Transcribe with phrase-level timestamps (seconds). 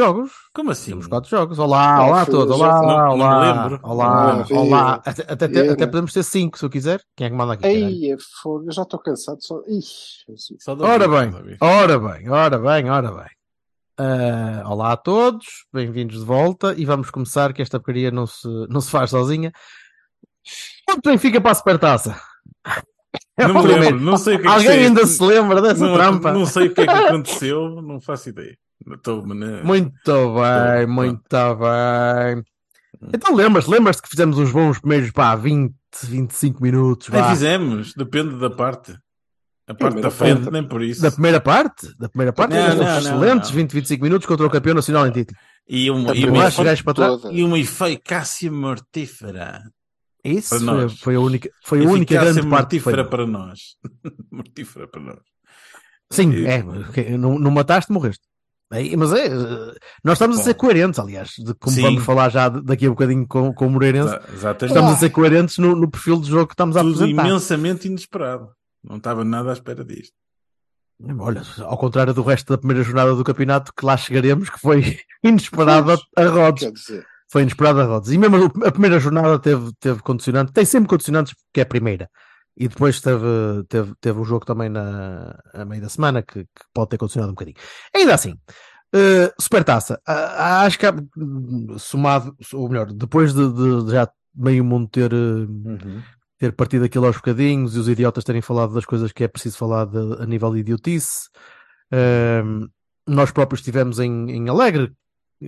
[0.00, 0.32] Jogos.
[0.54, 0.90] Como assim?
[0.92, 1.58] Temos quatro jogos.
[1.58, 2.54] Olá, Não, olá a todos.
[2.56, 3.62] Olá, não- não me olá.
[3.62, 3.80] lembro.
[3.82, 5.02] Olá, Não, olá.
[5.04, 7.02] Até, até, até podemos ter cinco, se eu quiser.
[7.14, 7.66] Quem é que manda aqui?
[7.66, 9.38] Ei, é fogo, eu já estou cansado.
[9.40, 9.60] Só...
[9.66, 10.56] Ixi.
[10.58, 13.28] Só Ora bem, ora bem, ora bem, ora bem.
[13.98, 18.48] Ah, olá a todos, bem-vindos de volta e vamos começar que esta porcaria não se,
[18.70, 19.52] não se faz sozinha.
[20.86, 22.18] Quanto Benfica para a supertaça?
[23.36, 24.86] É Não me lembro, não sei o que é que Alguém sei.
[24.86, 26.32] ainda se lembra dessa não, trampa?
[26.32, 28.56] Não sei o que é que aconteceu, não faço ideia.
[28.92, 29.62] Estou na...
[29.62, 32.44] Muito bem, Tô, muito bem.
[33.14, 37.30] Então lembras, lembras-te que fizemos uns bons primeiros, pá, 20, 25 minutos, Nem vá.
[37.30, 38.96] fizemos, depende da parte.
[39.66, 40.52] A parte da frente, parte.
[40.52, 41.00] nem por isso.
[41.00, 41.96] Da primeira parte?
[41.96, 42.50] Da primeira parte?
[42.54, 43.56] Não, fizemos não, excelentes não.
[43.56, 45.38] 20, 25 minutos contra o campeão nacional em título.
[45.68, 46.50] E, um, A e, uma,
[47.30, 49.62] e uma eficácia mortífera.
[50.24, 50.98] Isso Para foi, nós.
[51.00, 53.60] foi a única, foi a única Eficácia grande parte mortífera para nós.
[54.30, 55.20] mortífera para nós.
[56.10, 58.24] Sim, E- é, não, não mataste, morreste.
[58.70, 59.28] Mas é,
[60.04, 60.44] nós estamos a Bom.
[60.44, 61.82] ser coerentes, aliás, de como Sim.
[61.82, 64.14] vamos falar já de- daqui a bocadinho com, com o Moreirense.
[64.14, 64.64] Exa- Exatamente.
[64.66, 67.26] Estamos a ser coerentes no, no perfil do jogo que estamos a Tudo apresentar.
[67.26, 68.48] imensamente inesperado.
[68.84, 70.12] Não estava nada à espera disto.
[71.18, 74.98] Olha, ao contrário do resto da primeira jornada do campeonato, que lá chegaremos, que foi
[75.24, 76.70] inesperado a, a rodos.
[76.72, 78.12] Dizer, Foi inesperado a rodos.
[78.12, 81.66] E mesmo a a primeira jornada teve, teve condicionante, tem sempre condicionantes porque é a
[81.66, 82.08] primeira.
[82.56, 83.24] E depois teve,
[83.68, 87.30] teve, teve um jogo também na, a meio da semana que, que pode ter condicionado
[87.30, 87.56] um bocadinho.
[87.94, 88.34] Ainda assim,
[88.94, 90.94] eh, Supertaça, ah, acho que há,
[91.78, 96.02] somado, ou melhor, depois de, de- de já meio mundo ter, eh,
[96.38, 99.56] ter partido aquilo aos bocadinhos e os idiotas terem falado das coisas que é preciso
[99.56, 101.28] falar de- a nível de idiotice,
[101.90, 102.66] ehm,
[103.06, 104.92] nós próprios estivemos em, em Alegre
[105.42, 105.46] eh,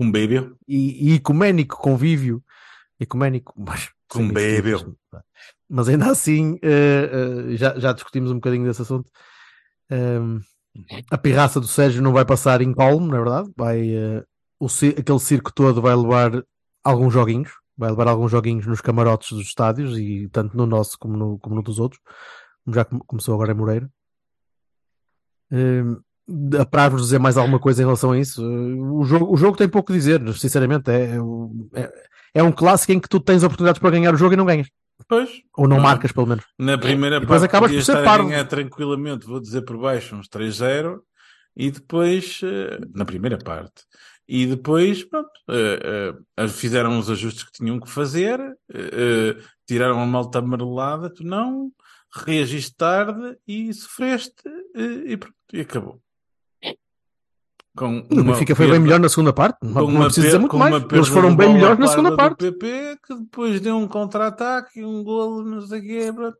[0.00, 0.48] Um bebê.
[0.68, 2.42] e, e ecuménico convívio
[3.00, 4.94] ecuménico, mas, Convívio.
[5.72, 7.10] Mas ainda assim eh,
[7.52, 9.10] eh, já, já discutimos um bocadinho desse assunto.
[9.90, 10.40] Ehm,
[11.10, 13.50] a pirraça do Sérgio não vai passar em calmo, na verdade.
[13.56, 14.24] Vai, eh,
[14.60, 16.32] o, aquele circo todo vai levar
[16.84, 21.16] alguns joguinhos, vai levar alguns joguinhos nos camarotes dos estádios e tanto no nosso como
[21.16, 22.00] no, como no dos outros,
[22.64, 23.90] como já come- começou agora em Moreira.
[25.50, 25.96] Ehm,
[26.58, 28.42] Apraz-vos dizer mais alguma coisa em relação a isso?
[28.44, 30.88] O jogo, o jogo tem pouco a dizer, sinceramente.
[30.90, 31.16] É,
[31.74, 31.92] é,
[32.34, 34.68] é um clássico em que tu tens oportunidades para ganhar o jogo e não ganhas.
[35.08, 35.30] Pois.
[35.56, 35.82] Ou não Não.
[35.82, 36.44] marcas, pelo menos.
[36.58, 40.16] Na primeira E depois parte acabas por ser estar ganhar tranquilamente, vou dizer por baixo,
[40.16, 41.00] uns 3-0,
[41.56, 43.84] e depois, eh, na primeira parte,
[44.26, 48.40] e depois, pronto, eh, eh, fizeram os ajustes que tinham que fazer,
[49.66, 51.70] tiraram a malta amarelada, tu não,
[52.14, 54.42] reagiste tarde e sofreste,
[55.06, 56.00] e pronto, e acabou.
[57.76, 59.58] Com o Benfica foi bem perda- melhor na segunda parte.
[59.62, 60.84] Não, não preciso per- dizer muito mais.
[60.92, 62.36] Eles foram bem melhores na segunda parte.
[62.38, 66.36] PP, que depois deu um contra-ataque e um golo, não sei o quê, pronto.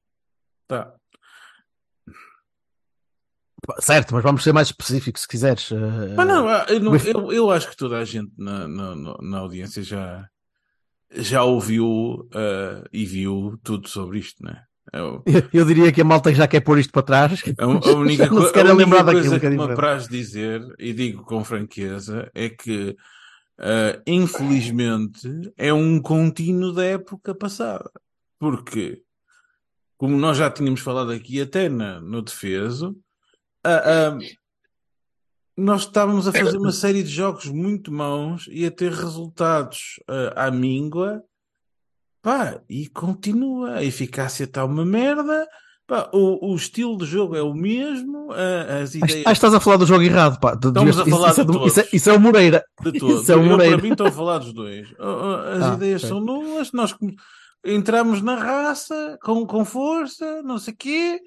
[0.68, 0.94] Tá.
[3.78, 5.70] Certo, mas vamos ser mais específicos se quiseres.
[5.70, 9.38] Eh, Mas não, eu, não- eu, eu acho que toda a gente na, na, na-
[9.38, 10.28] audiência já,
[11.12, 14.64] já ouviu eh, e viu tudo sobre isto, né?
[14.64, 15.22] Eu, eu,
[15.52, 17.42] eu diria que a malta já quer pôr isto para trás.
[17.58, 18.36] a, a única, co-
[18.70, 22.96] a única coisa que é que me apraz dizer, e digo com franqueza, é que
[23.58, 27.90] eh, infelizmente é um contínuo da época passada.
[28.38, 29.02] Porque,
[29.96, 32.96] como nós já tínhamos falado aqui até na, no defeso,
[33.62, 34.18] ah, ah,
[35.56, 40.46] nós estávamos a fazer uma série de jogos muito maus e a ter resultados ah,
[40.46, 41.22] à míngua.
[42.22, 43.74] Pá, e continua.
[43.76, 45.46] A eficácia está uma merda.
[45.86, 48.30] Pá, o, o estilo de jogo é o mesmo.
[48.32, 50.38] ah, as ideias que estás a falar do jogo errado.
[50.40, 50.52] Pá.
[50.54, 52.64] Estamos a falar isso, de isso, é, isso, é, isso é o Moreira.
[52.82, 53.22] de todos.
[53.22, 53.76] Isso é o Eu, Moreira.
[53.76, 54.88] para mim, estou a falar dos dois.
[54.98, 56.08] Ah, ah, As Ah, ideias ok.
[56.08, 56.70] são nulas.
[56.72, 56.94] Nós
[57.64, 61.20] entramos na raça com, com força, não sei o quê.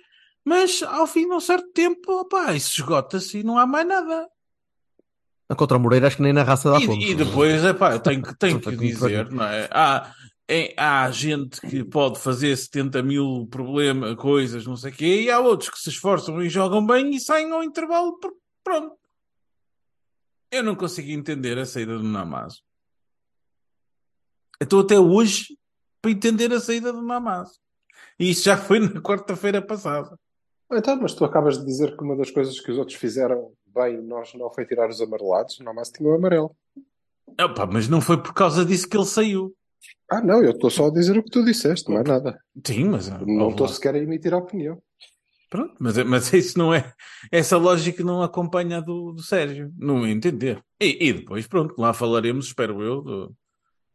[0.46, 4.28] Mas ao fim de um certo tempo, opá, isso esgota-se e não há mais nada.
[5.58, 6.94] Contra o Moreira, acho que nem na raça dá conta.
[6.94, 9.68] E, e depois, epá, eu tenho que, tenho que dizer, não é?
[9.72, 10.12] Há,
[10.48, 15.32] é- há gente que pode fazer 70 mil problemas, coisas, não sei o quê, e
[15.32, 18.20] há outros que se esforçam e jogam bem e saem ao intervalo,
[18.64, 18.96] pronto.
[20.52, 22.62] Eu não consigo entender a saída do Namazo.
[24.60, 25.58] Eu Estou até hoje
[26.02, 27.60] para entender a saída do Namazo.
[28.20, 30.18] E isso já foi na quarta-feira passada.
[30.72, 34.02] Então, mas tu acabas de dizer que uma das coisas que os outros fizeram bem
[34.02, 36.56] nós não foi tirar os amarelados, não mais tinha o amarelo.
[37.40, 39.54] Opa, mas não foi por causa disso que ele saiu.
[40.10, 42.40] Ah, não, eu estou só a dizer o que tu disseste, não é nada.
[42.66, 43.10] Sim, mas.
[43.26, 44.82] Não estou sequer a emitir a opinião.
[45.50, 46.92] Pronto, mas, mas isso não é.
[47.32, 49.72] Essa lógica não acompanha a do, do Sérgio.
[49.78, 50.62] Não entender.
[50.82, 53.36] E, e depois, pronto, lá falaremos, espero eu, do,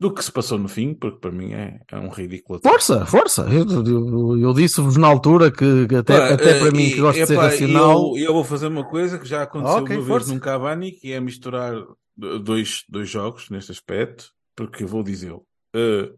[0.01, 2.59] do que se passou no fim, porque para mim é, é um ridículo.
[2.63, 3.43] Força, força!
[3.43, 6.93] Eu, eu, eu disse-vos na altura que, que até, Pá, até para eh, mim, e,
[6.95, 8.17] que gosto de ser racional.
[8.17, 10.27] Eu, eu vou fazer uma coisa que já aconteceu Ok, uma força.
[10.27, 11.75] vez num Cavani, que é misturar
[12.17, 15.35] dois, dois jogos neste aspecto, porque eu vou dizer.
[15.75, 16.13] Eh,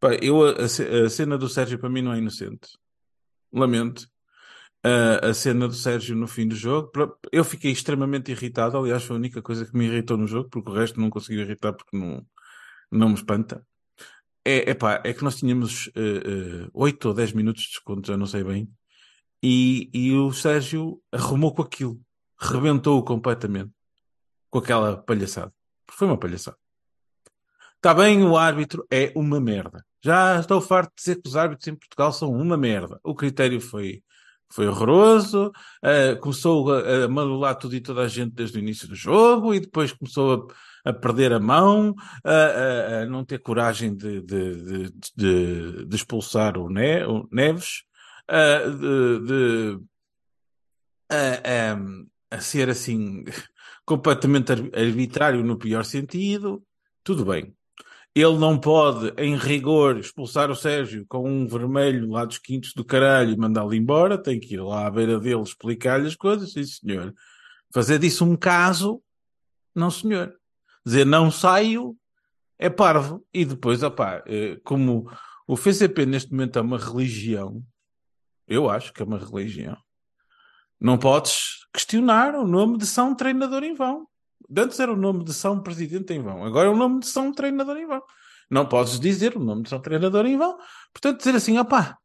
[0.00, 2.68] pá, eu, a, a ce- a cena do Sérgio para mim não é inocente.
[3.52, 4.08] Lamento.
[4.82, 6.90] A, a cena do Sérgio no fim do jogo,
[7.32, 8.78] eu fiquei extremamente irritado.
[8.78, 11.42] Aliás, foi a única coisa que me irritou no jogo, porque o resto não conseguiu
[11.42, 12.26] irritar porque não,
[12.90, 13.66] não me espanta.
[14.44, 18.16] É, epá, é que nós tínhamos eh, eh, 8 ou 10 minutos de desconto, já
[18.16, 18.70] não sei bem,
[19.42, 22.00] e, e o Sérgio arrumou com aquilo,
[22.38, 23.70] rebentou-o completamente
[24.50, 25.52] com aquela palhaçada.
[25.90, 26.56] Foi uma palhaçada.
[27.80, 29.82] Está bem, o árbitro é uma merda.
[30.04, 33.00] Já estou farto de dizer que os árbitros em Portugal são uma merda.
[33.02, 34.02] O critério foi,
[34.52, 35.50] foi horroroso,
[35.82, 39.54] eh, começou a, a malular tudo e toda a gente desde o início do jogo
[39.54, 40.46] e depois começou
[40.84, 46.58] a, a perder a mão, a, a- não ter coragem de, de, de, de- expulsar
[46.58, 47.82] o, Ne- o Neves,
[48.78, 49.80] de-
[52.30, 53.24] a, ser assim
[53.86, 56.62] completamente ar- arbitrário no pior sentido.
[57.02, 57.54] Tudo bem.
[58.14, 62.84] Ele não pode, em rigor, expulsar o Sérgio com um vermelho lá dos quintos do
[62.84, 64.20] caralho e mandá-lo embora.
[64.20, 66.52] Tem que ir lá à beira dele explicar-lhe as coisas.
[66.52, 67.14] Sim, senhor.
[67.72, 69.00] Fazer disso um caso,
[69.74, 70.34] não, senhor.
[70.84, 71.96] Dizer não saio
[72.58, 73.24] é parvo.
[73.32, 75.08] E depois, opá, eh, como
[75.46, 77.64] o FCP neste momento é uma religião,
[78.46, 79.76] eu acho que é uma religião,
[80.80, 84.06] não podes questionar o nome de São Treinador em vão.
[84.56, 87.32] Antes era o nome de São Presidente em vão, agora é o nome de São
[87.32, 88.02] Treinador em vão.
[88.50, 90.58] Não podes dizer o nome de São Treinador em vão.
[90.92, 91.96] Portanto, dizer assim, opá,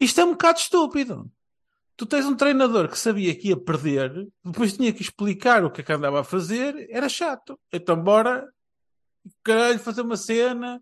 [0.00, 1.30] isto é um bocado estúpido.
[1.96, 5.80] Tu tens um treinador que sabia que ia perder, depois tinha que explicar o que
[5.80, 7.58] é que andava a fazer, era chato.
[7.72, 8.46] Então, bora,
[9.42, 10.80] caralho, fazer uma cena.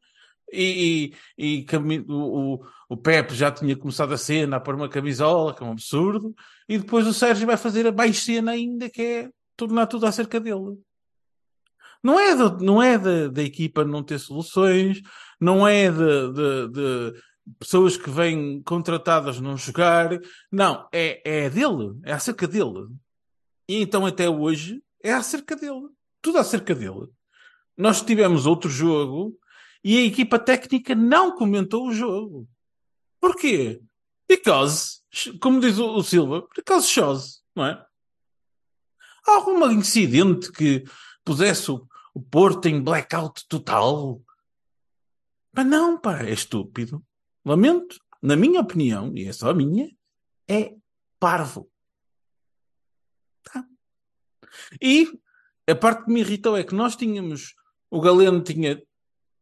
[0.53, 1.67] E, e, e
[2.07, 5.73] o, o Pepe já tinha começado a cena a pôr uma camisola, que é um
[5.73, 6.35] absurdo,
[6.69, 10.39] e depois o Sérgio vai fazer a mais cena ainda, que é tornar tudo acerca
[10.39, 10.79] dele.
[12.07, 15.03] Não é, da- não é da, equipa não ter soluções,
[15.41, 17.23] não é de, de- de
[17.59, 20.11] pessoas que vêm contratadas não jogar,
[20.53, 22.87] não, é, é dele, é acerca dele.
[23.69, 25.89] E então até hoje é acerca dele,
[26.23, 27.09] tudo acerca dele.
[27.77, 29.37] Nós tivemos outro jogo
[29.83, 32.49] e a equipa técnica não comentou o jogo.
[33.21, 33.81] Porquê?
[34.29, 35.01] Because,
[35.41, 37.85] como diz o, o Silva, because shows, não é?
[39.27, 40.85] Algum incidente que
[41.25, 41.85] pusesse o,
[42.17, 44.23] o Porto em blackout total?
[45.53, 47.05] Mas não, pá, é estúpido.
[47.45, 49.95] Lamento, na minha opinião, e é só a minha,
[50.49, 50.75] é
[51.21, 51.71] parvo.
[53.45, 53.67] Tá?
[54.81, 55.13] E
[55.69, 57.55] a parte que me irritou é que nós tínhamos,
[57.91, 58.83] o Galeno tinha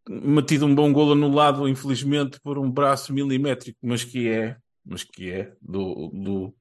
[0.08, 5.30] metido um bom golo anulado, infelizmente, por um braço milimétrico, mas que é, mas que
[5.30, 6.56] é do, do,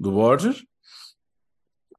[0.00, 0.64] do Borges.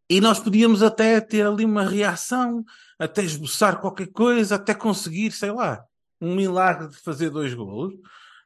[0.10, 2.66] E nós podíamos até ter ali uma reação,
[3.00, 5.84] até esboçar qualquer coisa, até conseguir, sei lá,
[6.20, 7.96] um milagre de fazer dois golos.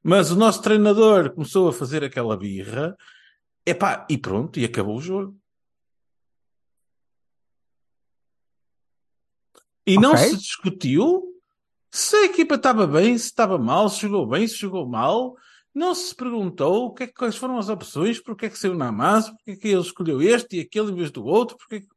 [0.04, 2.96] Mas o nosso treinador começou a fazer aquela birra,
[3.66, 5.36] epá, e pronto, e acabou o jogo.
[9.86, 10.24] E não Ok.
[10.30, 11.34] se discutiu
[11.92, 15.36] se a equipa estava bem, se estava mal, se jogou bem, se jogou mal.
[15.74, 18.92] Não se perguntou o que é quais foram as opções, porque é que saiu na
[18.92, 21.80] massa, porque é que ele escolheu este e aquele em vez do outro, porque é
[21.82, 21.88] que.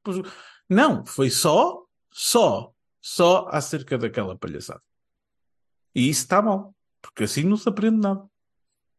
[0.69, 1.86] Não, foi só,
[2.19, 4.81] só, só acerca daquela palhaçada.
[5.95, 8.27] E isso está mal, porque assim não se aprende nada.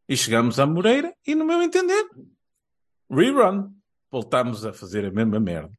[0.08, 2.08] E chegamos à Moreira e, no meu entender,
[3.10, 3.72] rerun.
[4.10, 5.72] Voltámos a fazer a mesma merda.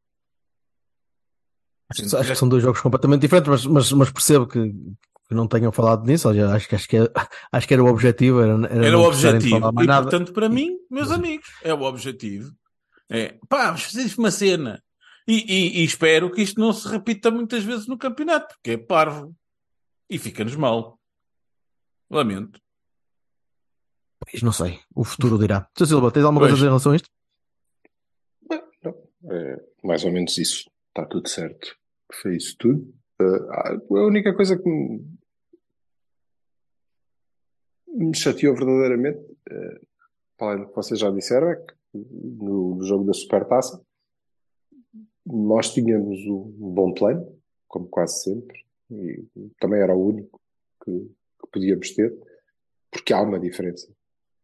[1.90, 5.34] Acho, que- acho que são dois jogos completamente diferentes, mas, mas, mas percebo que, que
[5.34, 6.28] não tenham falado nisso.
[6.30, 7.12] Acho, que- acho, que, é-
[7.52, 8.42] acho que era o objetivo.
[8.42, 9.72] Era, era, Era o objetivo.
[9.82, 10.04] E nada.
[10.04, 12.54] portanto, para mim, meus amigos, é o objetivo.
[13.10, 14.84] É, pá, vamos fazer uma cena.
[15.30, 18.78] E, e- e espero que isto não se repita muitas vezes no campeonato, porque é
[18.78, 19.36] parvo.
[20.10, 21.00] E fica-nos mal.
[22.10, 22.60] Lamento.
[24.20, 25.70] Pois, não sei, o futuro dirá.
[25.78, 25.86] Sr.
[25.86, 26.60] Silva, tens alguma coisa a Pois.
[26.60, 27.10] dizer em relação a isto?
[29.32, 30.70] É mais ou menos isso.
[30.88, 31.76] Está tudo certo.
[32.12, 32.92] Foi isso tudo.
[33.22, 35.06] Ah, a única coisa que me,
[37.88, 39.20] me chateou verdadeiramente,
[39.50, 39.82] eh,
[40.38, 43.84] para além do que vocês já disseram, é que no, no jogo da Supertaça
[45.26, 47.28] nós tínhamos um bom plano,
[47.68, 49.24] como quase sempre, e
[49.60, 50.40] também era o único
[50.84, 52.16] que, que podíamos ter,
[52.92, 53.88] porque há uma diferença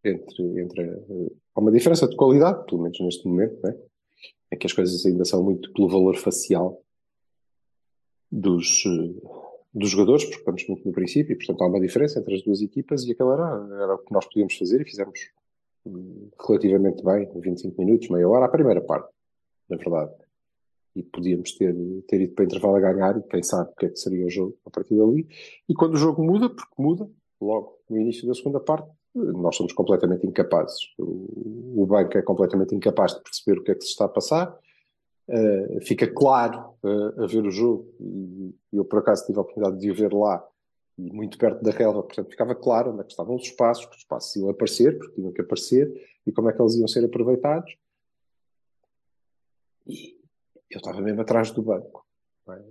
[0.03, 0.91] entre, entre
[1.55, 3.75] há uma diferença de qualidade, pelo menos neste momento, né?
[4.51, 6.81] é que as coisas ainda são muito pelo valor facial
[8.31, 8.83] dos,
[9.73, 12.61] dos jogadores, porque estamos muito no princípio, e portanto há uma diferença entre as duas
[12.61, 15.31] equipas e aquela era, era o que nós podíamos fazer e fizemos
[15.85, 19.09] hum, relativamente bem, 25 minutos, meia hora, a primeira parte,
[19.69, 20.11] na verdade.
[20.95, 21.75] E podíamos ter,
[22.07, 24.29] ter ido para intervalo a ganhar e quem sabe o que é que seria o
[24.29, 25.27] jogo a partir dali.
[25.67, 27.09] E quando o jogo muda, porque muda,
[27.41, 30.93] logo no início da segunda parte, nós somos completamente incapazes.
[30.97, 34.09] O, o banco é completamente incapaz de perceber o que é que se está a
[34.09, 34.57] passar.
[35.27, 39.79] Uh, fica claro uh, a ver o jogo, e eu por acaso tive a oportunidade
[39.79, 40.45] de o ver lá,
[40.97, 43.95] e muito perto da relva, portanto ficava claro onde é que estavam os espaços, que
[43.95, 45.91] os espaços iam aparecer, porque tinham que aparecer,
[46.27, 47.75] e como é que eles iam ser aproveitados.
[49.87, 50.14] E
[50.69, 52.05] eu estava mesmo atrás do banco.
[52.49, 52.61] É?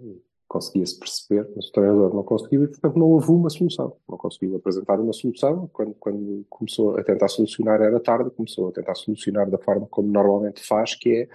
[0.46, 3.96] Conseguia-se perceber, mas o treinador não conseguiu e, portanto, não houve uma solução.
[4.08, 5.68] Não conseguiu apresentar uma solução.
[5.72, 10.08] Quando, quando começou a tentar solucionar, era tarde, começou a tentar solucionar da forma como
[10.12, 11.28] normalmente faz, que é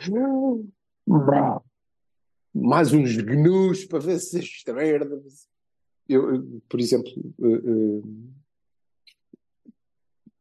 [2.54, 5.22] mais uns gnus para ver se esta merda.
[6.08, 8.34] Eu, por exemplo, uh, uh,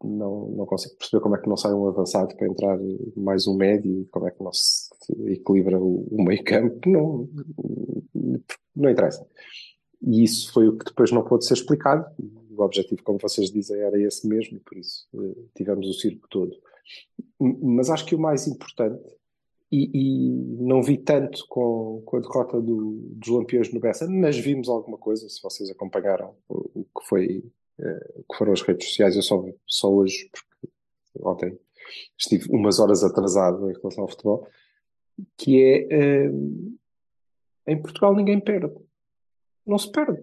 [0.03, 2.79] não, não consigo perceber como é que não sai um avançado para entrar
[3.17, 4.89] mais um médio, como é que não se
[5.27, 7.29] equilibra o, o meio campo, não,
[8.75, 9.27] não interessa.
[10.03, 12.07] E isso foi o que depois não pôde ser explicado.
[12.51, 16.27] O objetivo, como vocês dizem, era esse mesmo, e por isso uh, tivemos o circo
[16.29, 16.57] todo.
[17.39, 19.03] Mas acho que o mais importante
[19.71, 24.39] e, e, não vi tanto com, com a derrota do, dos Lampiões no Bessa, mas
[24.39, 27.45] vimos alguma coisa, se vocês acompanharam o, o que foi
[27.79, 30.75] que foram as redes sociais, eu só, só hoje, porque
[31.21, 31.59] ontem
[32.19, 34.49] estive umas horas atrasado em relação ao futebol,
[35.37, 36.79] que é uh,
[37.67, 38.75] em Portugal ninguém perde.
[39.67, 40.23] Não se perde.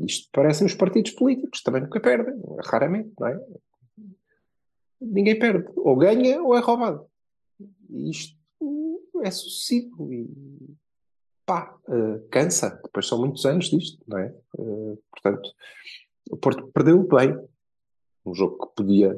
[0.00, 3.40] Isto parecem os partidos políticos, também nunca perdem, raramente, não é?
[5.00, 5.70] Ninguém perde.
[5.76, 7.08] Ou ganha ou é roubado
[7.90, 8.36] isto
[9.24, 10.28] é sucessivo e
[11.44, 12.80] pá, uh, cansa.
[12.84, 14.34] Depois são muitos anos disto, não é?
[14.58, 15.48] Uh, portanto,
[16.30, 17.36] o Porto perdeu bem.
[18.24, 19.16] Um jogo que podia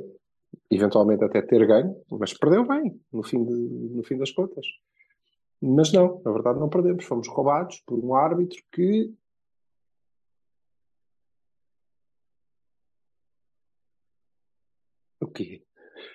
[0.70, 4.66] eventualmente até ter ganho, mas perdeu bem no fim, de, no fim das contas.
[5.60, 7.04] Mas não, na verdade não perdemos.
[7.04, 9.12] Fomos roubados por um árbitro que
[15.20, 15.62] o quê?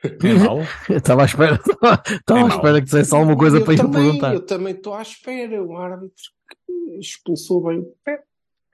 [0.03, 0.59] É mau?
[0.89, 4.03] Estava à espera, estava É à espera que dissesse alguma coisa eu para ir também,
[4.03, 4.33] perguntar.
[4.33, 5.63] Eu também estou à espera.
[5.63, 6.23] Um árbitro
[6.65, 8.23] que expulsou bem o pé,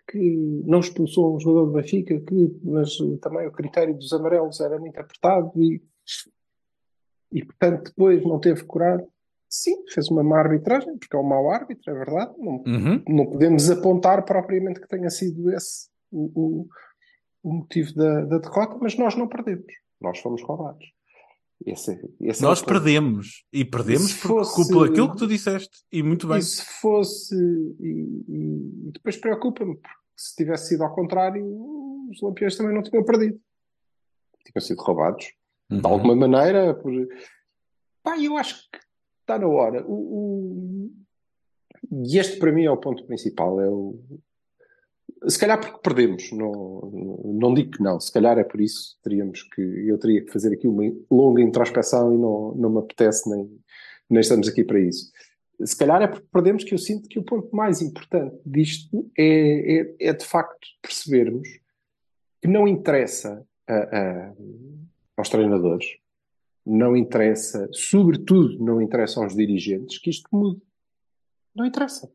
[0.10, 4.80] que não expulsou um jogador do Benfica, que, mas também o critério dos amarelos era
[4.80, 5.82] muito apertado e,
[7.32, 9.08] e portanto depois não teve coragem.
[9.51, 12.34] Sim, fez uma má arbitragem, porque é um mau árbitro, é verdade.
[12.38, 13.04] Não, Uhum.
[13.08, 16.68] não podemos apontar propriamente que tenha sido esse o, o,
[17.44, 19.66] o motivo da, da derrota, mas nós não perdemos.
[20.00, 20.86] Nós fomos roubados.
[21.66, 22.70] Esse, esse é Nós ponto.
[22.70, 23.44] perdemos.
[23.51, 25.84] E perdemos por, fosse- por aquilo que tu disseste.
[25.92, 26.38] E muito bem.
[26.38, 27.36] E se fosse.
[27.36, 31.46] E- e depois preocupa-me, porque se tivesse sido ao contrário,
[32.10, 33.40] os Lampiões também não tinham perdido.
[34.46, 35.32] Tinham sido roubados.
[35.72, 35.80] Uhum.
[35.82, 36.74] De alguma maneira.
[36.74, 36.92] Por...
[38.04, 38.80] Pá, eu acho que
[39.22, 39.86] está na hora.
[39.88, 40.92] O, o-
[42.06, 43.62] E este para mim é o ponto principal.
[43.62, 44.00] É o...
[45.28, 46.82] Se calhar porque perdemos, não,
[47.26, 50.54] não digo que não, se calhar é por isso teríamos que, eu teria que fazer
[50.54, 53.60] aqui uma longa introspeção e não, não me apetece nem,
[54.10, 55.12] nem estamos aqui para isso.
[55.63, 59.82] Se calhar é porque perdemos que eu sinto que o ponto mais importante disto é,
[59.82, 61.48] é, é de facto percebermos
[62.42, 64.34] que não interessa a- a-
[65.18, 65.86] aos treinadores,
[66.66, 70.62] não interessa, sobretudo não interessa aos dirigentes que isto mude.
[71.54, 72.10] Não interessa.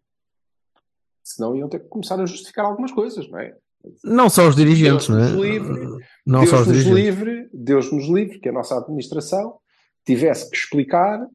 [1.22, 3.54] Senão iam ter que começar a justificar algumas coisas, não é?
[4.02, 5.48] Não só os dirigentes, Deus não é?
[5.50, 5.80] livre,
[6.24, 7.04] Não Deus só os nos dirigentes.
[7.04, 9.58] livre, Deus nos livre que a nossa administração
[10.06, 11.26] tivesse que explicar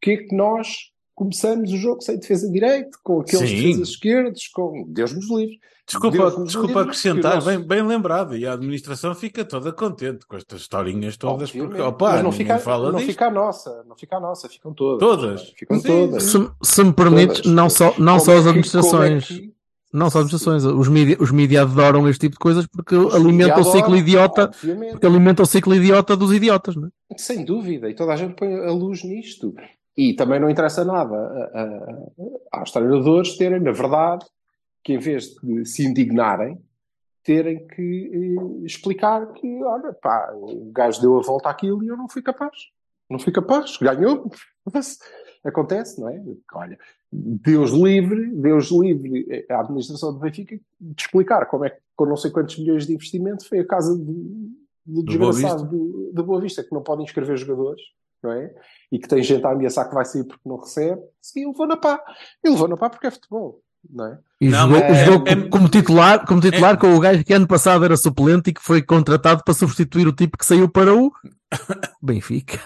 [0.00, 3.56] porque é que nós começamos o jogo sem defesa direito, com aqueles Sim.
[3.56, 5.58] defesas esquerdos, com Deus nos livre.
[5.86, 8.34] Desculpa, nos desculpa livre, acrescentar, nosso- bem, bem lembrado.
[8.36, 11.86] E a administração fica toda contente com estas historinhas todas, porque Obviamente.
[11.94, 13.10] opa, Mas não fica, fala não disto.
[13.10, 14.98] fica a nossa, não fica a nossa, ficam todas.
[15.00, 15.42] Todas?
[15.58, 16.22] Ficam Sim, todas.
[16.22, 17.52] Se, se me permites, Todas.
[17.52, 19.24] não só, não Como só é as administrações.
[19.30, 19.54] é que-
[19.92, 20.64] Não só as administrações.
[20.64, 23.96] Os mídia, os mídia adoram este tipo de coisas porque Os alimentam o adoram, ciclo
[23.96, 24.48] idiota.
[24.90, 26.90] Porque alimentam o ciclo idiota dos idiotas, não é?
[27.18, 29.54] Sem dúvida, e toda a gente põe a luz nisto.
[29.96, 31.60] E também não interessa nada a-
[32.52, 34.26] a- aos treinadores terem, na verdade,
[34.82, 36.60] que em vez de se indignarem,
[37.22, 41.96] terem que eh, explicar que, olha, pá, o gajo deu a volta àquilo e eu
[41.96, 42.52] não fui capaz.
[43.08, 44.30] Não fui capaz, ganhou.
[45.44, 46.22] Acontece, não é?
[46.54, 46.78] Olha,
[47.12, 52.16] Deus livre, Deus livre, a administração do Benfica de explicar como é que, com não
[52.16, 54.02] sei quantos milhões de investimento, foi a casa do,
[54.86, 57.82] do Do Boa desgraçado do, do Boa Vista, que não pode inscrever jogadores,
[58.24, 58.50] não é?
[58.90, 61.00] E que tem gente a ameaçar que vai sair porque não recebe.
[61.20, 62.02] Sim, ele levou na pá.
[62.42, 64.18] Ele levou na pá porque é futebol, não é?
[64.40, 67.46] E Não, jogou, é- jogou é- como- titular, como titular com o gajo que ano
[67.46, 71.12] passado era suplente e que foi contratado para substituir o tipo que saiu para o
[72.02, 72.58] Benfica.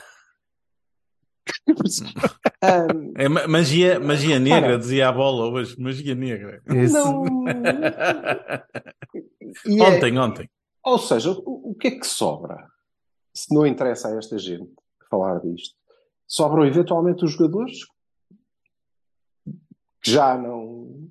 [3.17, 4.79] É ma- magia, magia negra, Ora.
[4.79, 5.79] dizia a bola hoje.
[5.81, 6.63] Magia negra.
[6.67, 7.25] Não.
[9.67, 10.51] E é- Ontem, ontem.
[10.85, 12.67] Ou seja, o, o que é que sobra?
[13.35, 14.71] Se não interessa a esta gente
[15.09, 15.75] falar disto,
[16.27, 17.79] sobram eventualmente os jogadores
[20.03, 21.09] que já não.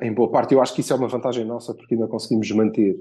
[0.00, 2.96] Em boa parte, eu acho que isso é uma vantagem nossa porque ainda conseguimos manter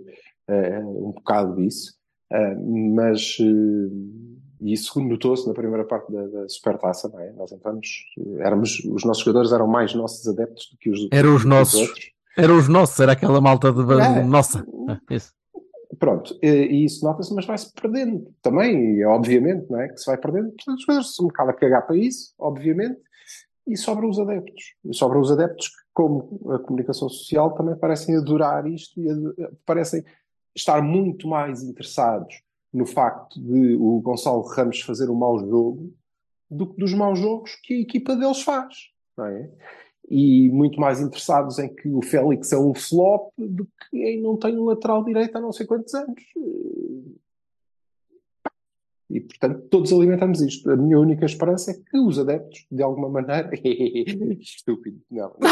[0.50, 1.98] eh, um bocado disso,
[2.30, 3.90] Eh, mas eh,
[4.60, 7.32] isso notou-se na primeira parte da, da Supertaça, não é?
[7.32, 7.88] Nós entramos,
[8.40, 11.80] éramos, os nossos jogadores eram mais nossos adeptos do que os, Eram os nossos.
[11.80, 12.12] outros.
[12.38, 13.82] Eram os nossos, era aquela malta de.
[13.82, 14.24] É.
[14.24, 14.66] Nossa.
[14.90, 15.34] Ah, isso.
[16.00, 19.88] Pronto, e isso nota-se, mas vai-se perdendo também, é obviamente, não é?
[19.88, 20.52] Que se vai perdendo.
[20.52, 23.00] Portanto, os jogadores estão um bocado a cagar para isso, obviamente,
[23.66, 24.76] e sobram os adeptos.
[24.84, 29.36] E sobram os adeptos que, como a comunicação social, também parecem adorar isto e ado-
[29.66, 30.04] parecem
[30.56, 32.42] estar muito mais interessados
[32.74, 35.94] no facto de o Gonçalo Ramos fazer um mau jogo
[36.50, 38.76] do que dos maus jogos que a equipa deles faz,
[39.18, 39.50] não é?
[40.10, 44.38] E muito mais interessados em que o Félix é um flop do que em não
[44.38, 46.16] tem um lateral direito há não sei quantos anos.
[49.10, 50.70] E, portanto, todos alimentamos isto.
[50.70, 53.50] A minha única esperança é que os adeptos, de alguma maneira.
[54.40, 55.00] Estúpido.
[55.10, 55.50] Não, não,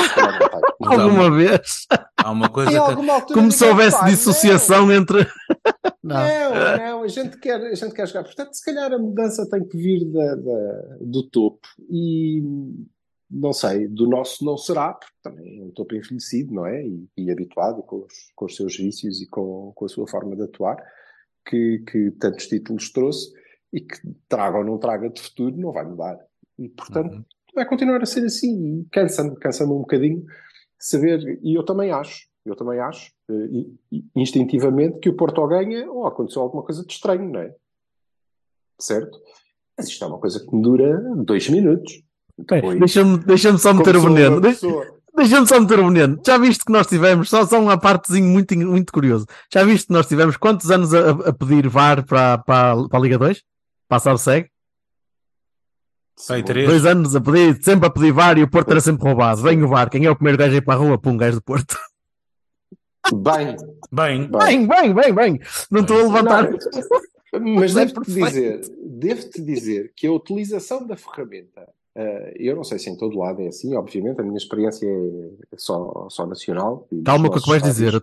[0.82, 1.88] não Alguma uma, vez.
[2.18, 3.34] há uma coisa que.
[3.34, 5.26] Como se houvesse faz, dissociação entre.
[6.04, 6.16] Não.
[6.18, 8.24] Não, não, a gente quer, a gente quer jogar.
[8.26, 11.68] Portanto, se calhar a mudança tem que vir da, da- do topo.
[11.90, 12.44] E
[13.30, 16.86] não sei, do nosso não será, porque também é um topo envelhecido, não é?
[16.86, 20.36] E, e habituado com os, com os seus vícios e com, com a sua forma
[20.36, 20.78] de atuar,
[21.46, 23.32] que, que tantos títulos trouxe
[23.74, 23.98] e que
[24.30, 26.18] traga ou não traga de futuro, não vai mudar.
[26.58, 27.26] E, portanto, Uhum.
[27.54, 28.82] vai continuar a ser assim.
[28.82, 30.26] E cansa-me, cansa-me um bocadinho
[30.80, 36.06] saber, e eu também acho, eu também acho, eh, instintivamente, que o Porto ganha ou
[36.06, 37.56] aconteceu alguma coisa de estranho, não é?
[38.80, 39.20] Certo?
[39.78, 42.02] Mas isto é uma coisa que me dura dois minutos.
[42.38, 44.42] Depois, Deixa-me deixa só meter o como sou veneno.
[45.16, 46.22] Deixa-me só meter o veneno.
[46.26, 49.26] Já viste que nós tivemos, só, só uma partezinho muito, muito curioso.
[49.54, 53.02] Já viste que nós tivemos quantos anos a, a pedir VAR para, para, para a
[53.02, 53.42] Liga 2?
[53.88, 54.50] Passar o segue?
[56.46, 56.68] Três.
[56.68, 59.42] Dois anos a pedir, sempre a pedir VAR e o Porto era sempre roubado.
[59.42, 60.98] Vem o VAR, quem é o primeiro gajo a ir para a rua?
[60.98, 61.78] Pum, gajo do Porto.
[63.14, 63.56] Bem,
[63.92, 64.68] Bem, Bem, bem.
[64.68, 65.40] bem, bem, bem.
[65.70, 66.50] Não estou a levantar.
[66.50, 71.68] Não, mas É devo-te dizer, devo-te dizer que a utilização da ferramenta,
[72.36, 76.08] eu não sei se em todo lado é assim, obviamente, a minha experiência é só,
[76.10, 76.88] só nacional.
[77.06, 77.94] Calma com o que vais dizer.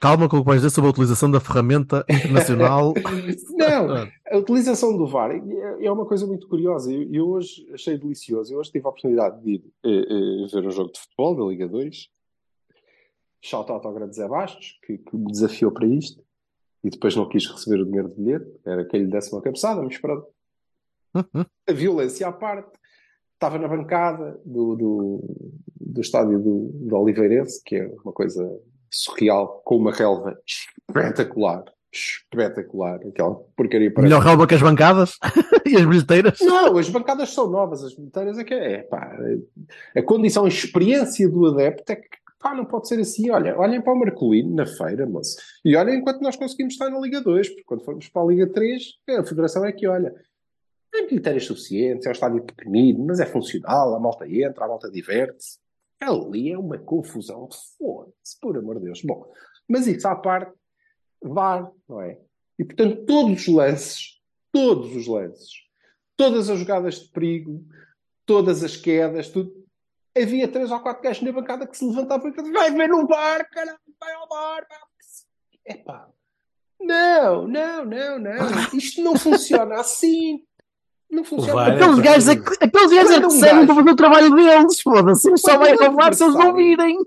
[0.00, 2.94] Calma com o que vais dizer sobre a utilização da ferramenta internacional.
[3.52, 6.90] Não, a utilização do VAR é- é uma coisa muito curiosa.
[6.90, 8.54] Eu, eu hoje achei delicioso.
[8.54, 11.44] Eu hoje tive a oportunidade de ir eh, eh, ver um jogo de futebol da
[11.44, 12.08] Liga 2.
[13.42, 16.22] Shout out ao grande Zé Bastos, que, que me desafiou para isto.
[16.84, 18.46] E depois não quis receber o dinheiro de bilhete.
[18.64, 20.26] Era que ele lhe desse uma cabeçada, mas pronto.
[21.68, 22.70] A violência à parte.
[23.42, 25.36] Estava na bancada do, do,
[25.80, 28.48] do estádio do, do Oliveirense, que é uma coisa
[28.88, 31.64] surreal, com uma relva espetacular.
[31.92, 33.00] Espetacular.
[33.04, 35.18] Aquela porcaria parece Melhor relva que as bancadas
[35.66, 36.38] e as bilheteiras.
[36.40, 39.12] não, as bancadas são novas, as bilheteiras é que é, pá,
[39.96, 43.82] a condição, a experiência do adepto é que, pá, não pode ser assim, olha, olhem
[43.82, 47.48] para o Marcolino na feira, moço, e olhem enquanto nós conseguimos estar na Liga 2,
[47.48, 48.82] porque quando formos para a Liga 3,
[49.18, 50.14] a Federação é que olha,
[50.92, 54.90] tem bilheteiras suficientes, é um estádio pequenino, mas é funcional, a malta entra, a malta
[54.90, 55.58] diverte-se,
[55.98, 59.00] ali é uma confusão, foda-se, por amor de Deus.
[59.02, 59.32] Bom,
[59.66, 60.52] mas isso à parte,
[61.22, 62.20] VAR, não é?
[62.58, 64.20] E portanto, todos os lances,
[64.52, 65.50] todos os lances,
[66.14, 67.64] todas as jogadas de perigo,
[68.26, 69.62] todas as quedas, tudo.
[70.14, 73.06] Havia três ou quatro gajos na bancada que se levantavam e diziam, vai ver no
[73.06, 74.66] bar, caralho, vai ao bar.
[75.64, 76.12] É Epá,
[76.78, 78.48] não, não, não, não.
[78.74, 80.44] Isto não funciona assim.
[81.12, 81.74] Não funciona.
[81.74, 84.80] Aqueles gajos é aqueles gajos é que servem para fazer o trabalho deles.
[84.80, 85.28] Foda-se.
[85.28, 86.98] Eles só vai roubar se eles não virem.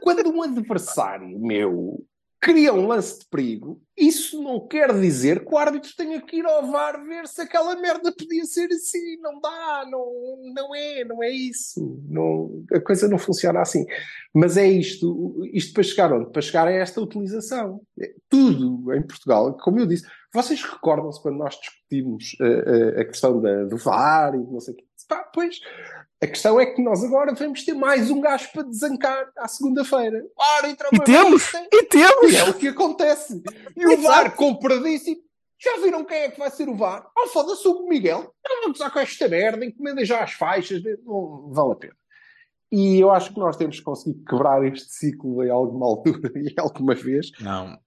[0.00, 2.04] Quando um adversário meu
[2.40, 6.44] cria um lance de perigo, isso não quer dizer que o árbitro tenha que ir
[6.44, 9.16] ao VAR ver se aquela merda podia ser assim.
[9.20, 10.04] Não dá, não,
[10.52, 12.02] não é, não é isso.
[12.08, 13.86] Não, a coisa não funciona assim.
[14.34, 16.32] Mas é isto, isto para chegar onde?
[16.32, 17.80] Para chegar a esta utilização.
[18.00, 23.04] É Tudo em Portugal, como eu disse, vocês recordam-se quando nós discutimos uh, uh, a
[23.04, 24.84] questão da, do VAR e não sei o quê?
[25.08, 25.60] Pá, pois,
[26.22, 30.24] a questão é que nós agora vamos ter mais um gajo para desancar à segunda-feira.
[30.36, 31.52] Ora, entra E temos!
[31.72, 32.32] E temos!
[32.32, 33.42] E é o que acontece.
[33.76, 35.20] E o VAR compradíssimo.
[35.58, 37.08] Já viram quem é que vai ser o VAR?
[37.16, 38.34] Oh, foda-se o Miguel.
[38.44, 40.82] Não vamos usar com esta merda, encomendem já as faixas.
[41.04, 41.96] Não vale a pena.
[42.72, 46.54] E eu acho que nós temos que conseguir quebrar este ciclo em alguma altura e
[46.58, 47.78] alguma vez Não.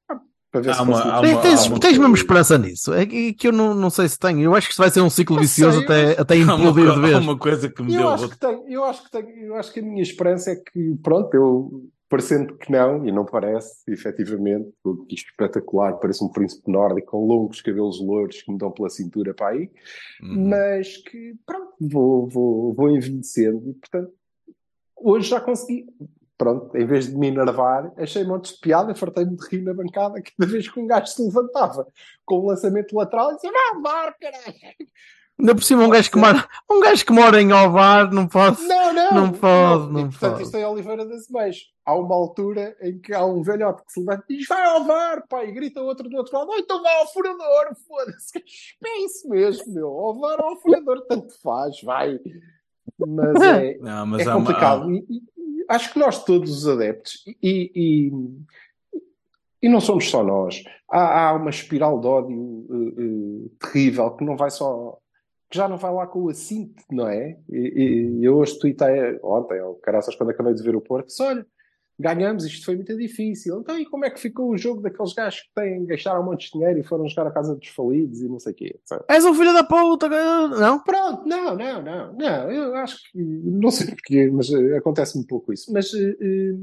[0.55, 2.93] Para ver Há se uma- há Tens, uma- tens, uma- tens mesmo esperança nisso?
[2.93, 4.39] É que, que eu não, não sei se tenho.
[4.41, 7.01] Eu acho que isto vai ser um ciclo Eu vicioso sei, até, até implodir de
[7.01, 7.17] vez.
[7.17, 8.09] uma coisa que me Eu deu.
[8.09, 10.95] acho que tenho, eu acho que tenho, eu acho que a minha esperança é que,
[11.03, 14.69] pronto, eu parecendo que não, e não parece, efetivamente,
[15.09, 18.89] isto é espetacular, parece um príncipe nórdico com longos cabelos louros que me dão pela
[18.89, 19.69] cintura para aí,
[20.21, 20.47] Uhum.
[20.49, 24.11] mas que, pronto, vou, vou, vou envelhecendo e, portanto,
[24.95, 25.85] hoje já consegui.
[26.37, 30.21] Pronto, em vez de me enervar, achei montes de piada, fartei-me de rir na bancada
[30.21, 31.87] cada vez que um gajo se levantava
[32.25, 34.53] com o lançamento lateral e dizia: Não, VAR, caralho!
[35.37, 38.61] Ainda por cima, um gajo que mora, um gajo que mora em Ovar não pode.
[38.63, 39.11] Não, não!
[39.11, 40.43] Não pode, não e, portanto, pode.
[40.43, 41.57] isto é Oliveira das Meias.
[41.85, 44.83] Há uma altura em que há um velhote que se levanta e diz: Vai ao
[44.85, 45.43] VAR, pá!
[45.45, 48.37] E grita outro do outro lado: Oh, então vai ao furador, foda-se!
[48.85, 49.87] É isso mesmo, meu!
[49.89, 52.19] Ao VAR, ao furador, tanto faz, vai!
[52.99, 54.91] Mas é, Não, mas é há uma- complicado.
[54.91, 55.34] E- e
[55.69, 58.11] acho que nós todos os adeptos, e, e,
[59.61, 64.23] e não somos só nós, há, há uma espiral de ódio eh, eh, terrível que
[64.23, 64.97] não vai só.
[65.49, 67.37] que já não vai lá com o assinte, não é?
[67.49, 71.23] E, e eu hoje tuitei, ontem, ou caraças, quando acabei de ver o Porto, disse:
[71.23, 71.45] olha.
[71.97, 73.59] Ganhamos, isto foi muito difícil.
[73.59, 76.47] Então, e como é que ficou o jogo daqueles gajos que têm, gastaram um monte
[76.47, 78.79] de dinheiro e foram jogar a casa dos falidos e não sei o quê?
[78.83, 79.05] sabe?
[79.07, 80.09] És um filho da puta!
[80.09, 80.79] Não?
[80.83, 82.51] Pronto, não, não, não, não.
[82.51, 85.71] Eu acho que não sei porquê, mas eh, acontece um pouco isso.
[85.71, 86.53] Mas eh, eh,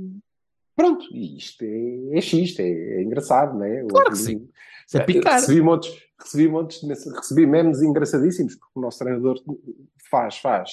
[0.76, 3.84] pronto, isto é, é é, é engraçado, não é?
[3.84, 4.48] Claro que sim.
[4.94, 5.40] É picar.
[5.40, 9.42] Recebi montes, recebi montes, recebi memes engraçadíssimos, porque o nosso treinador
[10.10, 10.72] faz, faz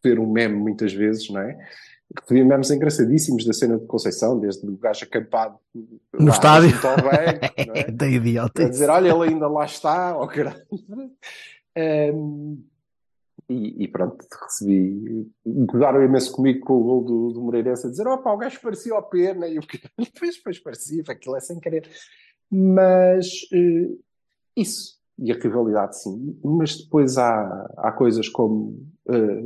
[0.00, 1.58] ter um meme muitas vezes, não é?
[2.16, 5.58] Recebi memes engraçadíssimos da cena de Conceição, desde o gajo acampado
[6.14, 6.70] No lá estádio.
[7.66, 7.90] não é?
[7.90, 8.64] Da idiota.
[8.64, 10.66] a dizer, olha, ele ainda lá está, ó caralho.
[11.76, 12.56] Ehm,
[13.48, 15.30] e, e pronto, recebi.
[15.46, 18.94] Gozaram imenso comigo com o gol do, do Moreirense a dizer: opa, o gajo parecia
[18.94, 19.46] ao pena.
[19.46, 19.62] E eu,
[19.98, 21.88] depois, depois parecia, aquilo é sem querer.
[22.50, 23.90] Mas eh,
[24.56, 26.38] isso, e a rivalidade, sim.
[26.42, 28.86] Mas depois há, há coisas como.
[29.08, 29.42] eh,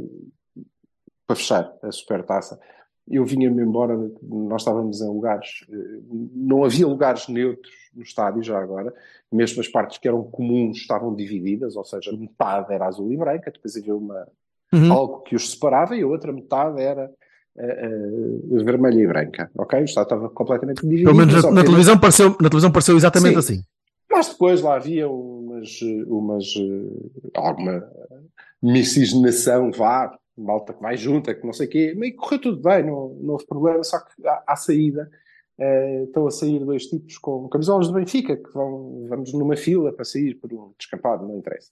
[1.32, 2.60] para fechar a supertaça,
[3.08, 6.00] eu vinha-me embora, nós estávamos em lugares, eh,
[6.34, 8.92] não havia lugares neutros no estádio já agora,
[9.30, 13.50] mesmo as partes que eram comuns estavam divididas, ou seja, metade era azul e branca,
[13.50, 14.26] depois havia uma,
[14.74, 14.90] Uhum.
[14.90, 17.10] algo que os separava e a outra metade era
[17.58, 19.80] eh, eh, vermelha e branca, ok?
[19.80, 21.10] O estádio estava completamente dividido.
[21.10, 23.38] Pelo menos na, na televisão pareceu, na televisão pareceu exatamente Sim.
[23.54, 23.62] assim.
[24.10, 26.44] mas depois lá havia umas, umas
[27.34, 27.86] alguma
[28.62, 32.84] miscigenação, vá, malta que vai junta, que não sei o quê, mas correu tudo bem,
[32.84, 35.10] não, não houve problema, só que à, à saída
[35.58, 39.92] eh, estão a sair dois tipos com camisolas do Benfica, que vão, vamos numa fila
[39.92, 41.70] para sair por um descampado, não interessa.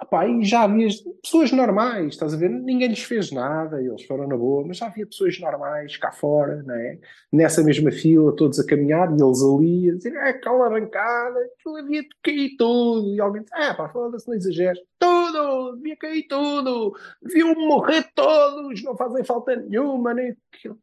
[0.00, 0.88] Ah pá, e já havia
[1.22, 2.48] pessoas normais, estás a ver?
[2.48, 6.62] Ninguém lhes fez nada, eles foram na boa, mas já havia pessoas normais cá fora,
[6.62, 6.98] não é?
[7.30, 11.76] Nessa mesma fila, todos a caminhar, e eles ali a dizer, é aquela bancada, aquilo
[11.76, 13.14] havia de cair tudo.
[13.14, 14.80] E alguém diz, ah pá, foda-se, não exageres.
[14.98, 20.78] Tudo, devia cair tudo, deviam morrer todos, não fazem falta nenhuma, nem aquilo.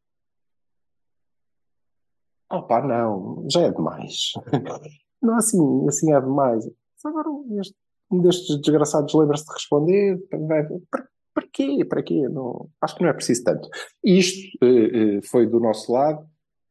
[2.51, 4.33] Oh pá, não, já é demais.
[5.19, 6.63] Não é assim, assim é demais.
[6.63, 7.27] Mas agora
[7.59, 7.75] este,
[8.11, 10.17] um destes desgraçados lembra-se de responder.
[10.29, 11.85] Para, para quê?
[11.85, 12.27] Para quê?
[12.29, 13.69] Não, acho que não é preciso tanto.
[14.03, 16.25] Isto eh, eh, foi do nosso lado,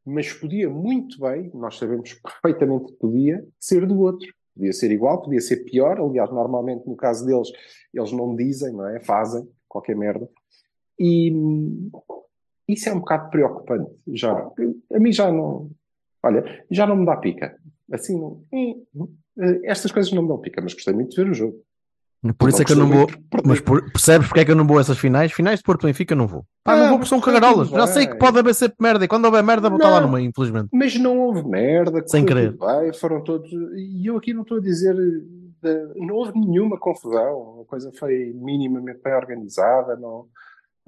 [0.05, 4.29] mas podia muito bem, nós sabemos perfeitamente que podia, ser do outro.
[4.55, 6.01] Podia ser igual, podia ser pior.
[6.01, 7.49] Aliás, normalmente no caso deles,
[7.93, 9.01] eles não dizem, não é?
[9.01, 10.27] Fazem qualquer merda.
[10.99, 11.31] E
[12.67, 13.91] isso é um bocado preocupante.
[14.09, 14.33] Já,
[14.93, 15.71] a mim já não.
[16.23, 17.57] Olha, já não me dá pica.
[17.93, 19.15] Assim, não, hum, hum,
[19.65, 21.57] estas coisas não me dão pica, mas gostei muito de ver o jogo.
[22.39, 23.07] Por isso é que eu não vou.
[23.45, 25.31] Mas por- percebes porque é que eu não vou a essas finais?
[25.33, 26.45] Finais de Porto Benfica eu não vou.
[26.65, 27.69] Pá, Ah, não vou porque são cagarolas.
[27.69, 28.19] Já sei que bem.
[28.19, 30.09] pode haver sempre merda e quando houver merda vou estar lá Não.
[30.09, 30.69] no meio, infelizmente.
[30.73, 32.53] Mas não houve merda, Sem querer.
[32.57, 33.49] bem, foram todos.
[33.77, 34.95] E eu aqui não estou a dizer.
[34.95, 40.27] de- não houve nenhuma confusão, a coisa foi minimamente bem organizada, não,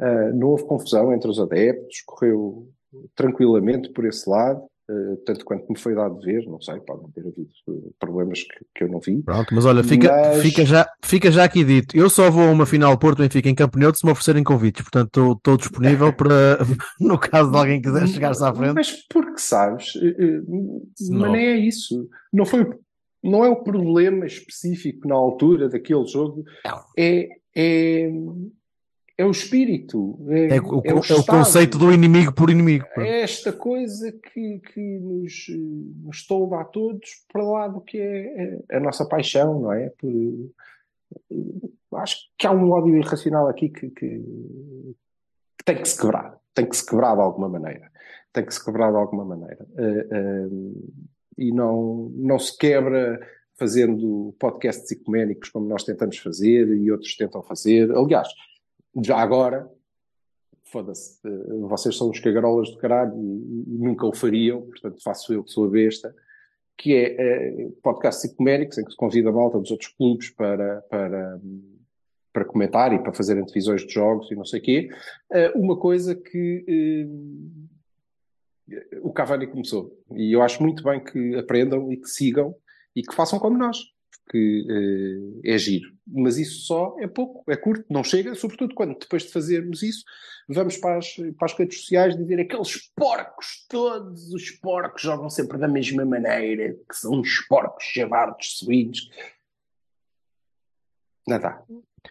[0.00, 2.68] ah, não houve confusão entre os adeptos, correu
[3.14, 4.62] tranquilamente por esse lado.
[4.90, 8.64] Eh, tanto quanto me foi dado ver, não sei, podem ter havido eh, problemas que,
[8.74, 9.22] que eu não vi.
[9.22, 11.96] Pronto, mas olha, fica, Mas- fica, já, fica já aqui dito.
[11.96, 14.82] Eu só vou a uma final Porto Benfica em Campo Neutro se me oferecerem convites,
[14.82, 16.58] portanto estou disponível para,
[17.00, 18.74] no caso de alguém quiser chegar-se à frente.
[18.74, 21.18] Mas porque sabes, eh, eh, mas Não.
[21.28, 22.08] não é isso.
[22.32, 22.66] Não, foi,
[23.22, 26.44] não é o problema específico na altura daquele jogo,
[26.96, 28.10] é, é,
[29.18, 32.86] é o espírito, é, É, o, é é o conceito do inimigo por inimigo.
[32.96, 35.46] É esta coisa que, que nos,
[36.04, 39.90] nos a todos para lá do que é é a nossa paixão, não é?
[39.98, 40.08] Por,
[41.32, 44.22] eh, acho que há um ódio irracional aqui que, que-
[45.58, 46.38] que tem que se quebrar.
[46.54, 47.90] Tem que se quebrar de alguma maneira.
[48.32, 49.66] Tem que se quebrar de alguma maneira.
[49.76, 50.48] Eh, eh,
[51.38, 53.18] e não, não se quebra
[53.58, 57.90] fazendo podcasts ecuménicos como nós tentamos fazer e outros tentam fazer.
[57.90, 58.28] Aliás,
[59.02, 59.70] já agora,
[60.64, 65.44] foda-se, eh, vocês são uns cagarolas do caralho e, nunca o fariam, portanto faço eu
[65.44, 66.14] que sou a besta,
[66.76, 70.82] que é eh, podcasts ecuménicos em que se convida a malta dos outros clubes para,
[70.82, 71.40] para,
[72.32, 74.88] para comentar e para fazerem divisões de jogos e não sei o quê.
[75.32, 77.08] Eh, uma coisa que
[79.02, 79.98] o Cavani começou.
[80.14, 82.54] E eu acho muito bem que aprendam e que sigam
[82.94, 83.78] e que façam como nós.
[84.28, 85.90] Porque eh, é giro.
[86.06, 90.04] Mas isso só é pouco, é curto, não chega, sobretudo quando depois de fazermos isso
[90.48, 95.58] vamos para as, para as redes sociais dizer aqueles porcos, todos os porcos jogam sempre
[95.58, 99.10] da mesma maneira, que são uns porcos chavardos suínos.
[101.26, 101.62] Dá.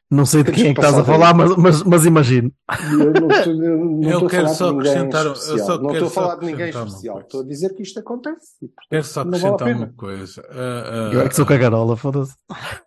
[0.10, 2.52] Não sei de quem é que estás a falar, mas, mas, mas imagino.
[2.92, 5.34] Eu não estou, eu não Eu estou a quero falar só de ninguém acrescentar- eu
[5.34, 5.66] especial.
[5.68, 7.20] só não estou a falar de ninguém especial.
[7.20, 8.48] Estou a dizer que isto acontece.
[8.60, 9.80] portanto, Quero só vale acrescentar pena.
[9.80, 10.42] uma coisa.
[10.50, 12.34] Ah, ah, Eu é que sou cagarola, foda-se.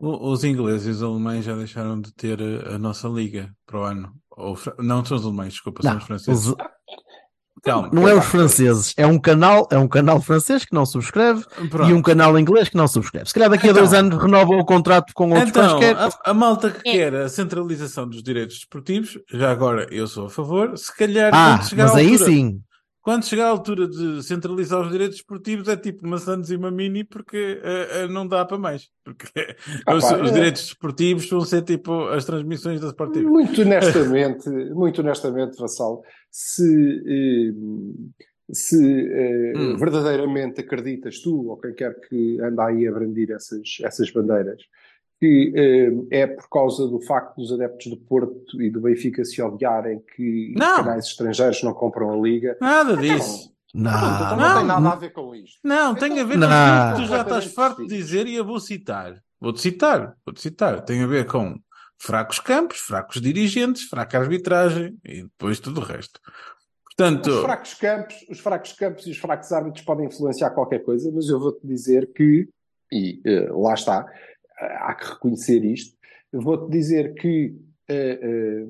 [0.00, 4.12] Os ingleses e os alemães já deixaram de ter a, nossa liga para o ano.
[4.36, 6.46] Ou, não são os alemães, desculpa, são Não, os franceses.
[6.46, 6.54] os-
[7.62, 7.88] Calma.
[7.92, 11.90] não é os franceses, é um canal, é um canal francês que não subscreve Pronto.
[11.90, 13.26] e um canal inglês que não subscreve.
[13.28, 13.82] Se calhar daqui a Então.
[13.82, 15.96] dois anos renova o contrato com outros Então, quaisquer.
[15.96, 16.92] a, a malta que É.
[16.92, 21.60] quer a centralização dos direitos desportivos, já agora eu sou a favor, se calhar Ah,
[21.76, 22.60] mas aí altura, sim.
[23.10, 26.70] Quando chegar à altura de centralizar os direitos desportivos é tipo uma Santos e uma
[26.70, 28.88] Mini porque eh, eh, não dá para mais.
[29.04, 29.26] Porque
[29.84, 30.32] Ah, os, pá, os é.
[30.32, 33.26] direitos desportivos vão ser tipo as transmissões da Sport TV.
[33.26, 37.52] Muito honestamente, muito honestamente, Vassal, se, eh,
[38.52, 39.76] se eh, Hum.
[39.76, 44.62] verdadeiramente acreditas tu, ou quem quer que anda aí a brandir essas, essas bandeiras,
[45.20, 49.40] que eh, é por causa do facto dos adeptos do Porto e do Benfica se
[49.42, 50.76] odiarem que Não.
[50.76, 52.56] canais estrangeiros não compram a Liga.
[52.60, 53.50] Nada Então, disso.
[53.72, 54.80] Pronto, então Não, não, tem não.
[54.80, 55.58] nada a ver com isto.
[55.62, 56.48] Não, tem a ver Não.
[56.48, 59.22] com aquilo que tu já estás farto de dizer e eu vou citar.
[59.38, 60.80] Vou-te citar, vou-te citar.
[60.82, 61.54] Tem a ver com
[61.98, 66.18] fracos campos, fracos dirigentes, fraca arbitragem e depois tudo o resto.
[66.84, 71.10] Portanto, Os fracos campos, os fracos campos e os fracos árbitros podem influenciar qualquer coisa,
[71.14, 72.48] mas eu vou-te dizer que,
[72.92, 74.04] e eh, lá está,
[74.60, 75.96] há que reconhecer isto,
[76.32, 77.54] vou-te dizer que
[77.88, 78.66] eh, eh,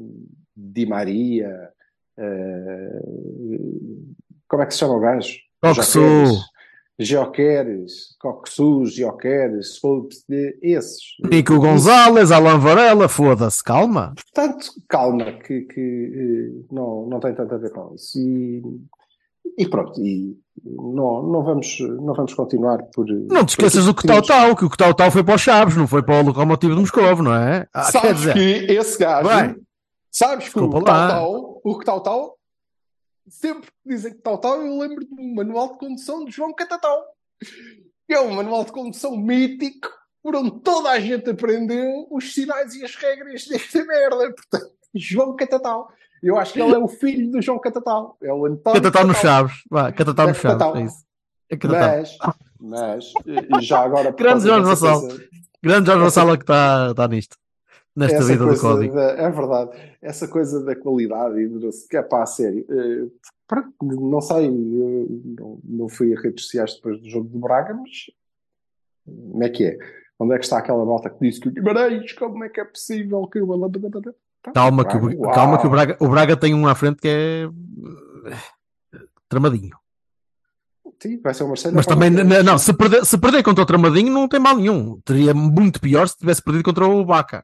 [0.57, 1.71] Di Maria,
[2.19, 3.01] eh,
[4.49, 5.37] como é que se chama o gajo?
[5.63, 6.01] Coxu.
[6.99, 11.01] Geoqueres, Coxu, Geoqueres, Fopes, de- esses.
[11.31, 14.13] Nico Gonzalez, Alan Varela, foda-se, calma.
[14.15, 18.19] Portanto, calma, que, que não, não tem tanto a ver com isso.
[18.19, 18.63] E,
[19.61, 23.07] e pronto, e não, não, vamos, não vamos continuar por.
[23.07, 25.41] Não te esqueças do que tal tal, que o que tal tal foi para os
[25.43, 27.69] Chaves, não foi para o Locomotivo de Moscovo, não é?
[27.75, 29.55] Ah, Sabes dizer, que esse gajo, Vai.
[30.11, 32.39] sabes que o Desculpa tal o que tal tal,
[33.29, 37.05] sempre que dizem que tal tal, eu lembro do manual de condução de João Catatal.
[38.09, 39.91] Que é um manual de condução mítico
[40.23, 44.33] por onde toda a gente aprendeu os sinais e as regras desta merda.
[44.33, 45.93] Portanto, João Catatal.
[46.23, 48.17] Eu acho que ele é o filho do João Catatal.
[48.23, 49.15] É o António Catatal Catatal.
[49.23, 51.05] Chaves, vá, Catatal nos É Chaves, é isso.
[51.53, 51.57] É.
[51.69, 52.19] Mas,
[52.61, 54.13] mas, e já agora...
[54.13, 55.01] Grande Jorge Vassal.
[55.01, 55.25] coisa-
[55.63, 57.37] Grande Jorge Essa- Vassala que está tá nisto,
[57.97, 58.95] nesta essa vida do código.
[58.95, 59.97] da- é verdade.
[60.03, 62.65] Essa coisa da qualidade e do que é para a sério.
[62.71, 63.09] eh,
[63.83, 67.91] não sei, não, não fui a redes sociais depois do jogo de Braga, mas
[69.05, 69.79] como é que é?
[70.19, 72.65] Onde é que está aquela malta que disse que o Guimarães, como é que é
[72.65, 73.53] possível que o
[74.55, 77.45] Calma que, o, calma que o, Braga, o Braga tem um à frente que é
[78.27, 78.99] eh,
[79.29, 79.77] tramadinho.
[81.03, 81.77] Sim, vai ser o Marcelo.
[81.77, 85.01] Mas também, n- não, se perder, se perder contra o Tramadinho não tem mal nenhum.
[85.03, 87.43] Teria muito pior se tivesse perdido contra o Vaca.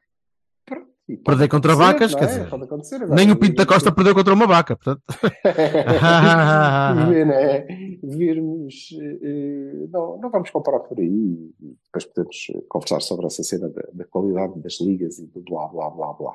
[1.23, 2.27] Perder contra vacas, não quer é?
[2.27, 3.07] dizer.
[3.07, 5.01] Nem o Pinto da Costa perdeu contra uma vaca, portanto.
[7.25, 7.65] Né?
[8.03, 8.89] Virmos.
[9.01, 11.49] eh, não, não vamos comparar por aí.
[11.85, 15.67] Depois podemos eh, conversar sobre essa cena da, da qualidade das ligas e do blá
[15.69, 16.33] blá blá blá.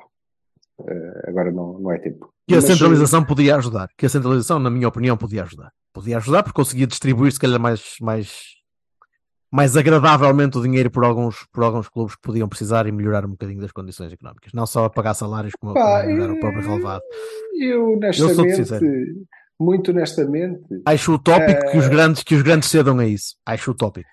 [0.87, 2.31] Eh, agora não, não é tempo.
[2.47, 3.89] Que a Mas, centralização podia ajudar.
[3.97, 5.71] Que a centralização, na minha opinião, podia ajudar.
[5.93, 8.41] podia ajudar porque conseguia distribuir se calhar mais, mais,
[9.51, 13.29] mais agradavelmente o dinheiro por alguns, por alguns clubes que podiam precisar e melhorar um
[13.31, 14.51] bocadinho das condições económicas.
[14.53, 17.03] Não só a pagar salários como, Pá, a melhorar o próprio relevado.
[17.59, 18.85] Eu, honestamente, sincero.
[19.59, 23.35] muito honestamente, Acho utópico que, os Eh, grandes, que os grandes cedam a isso.
[23.45, 24.09] Acho utópico.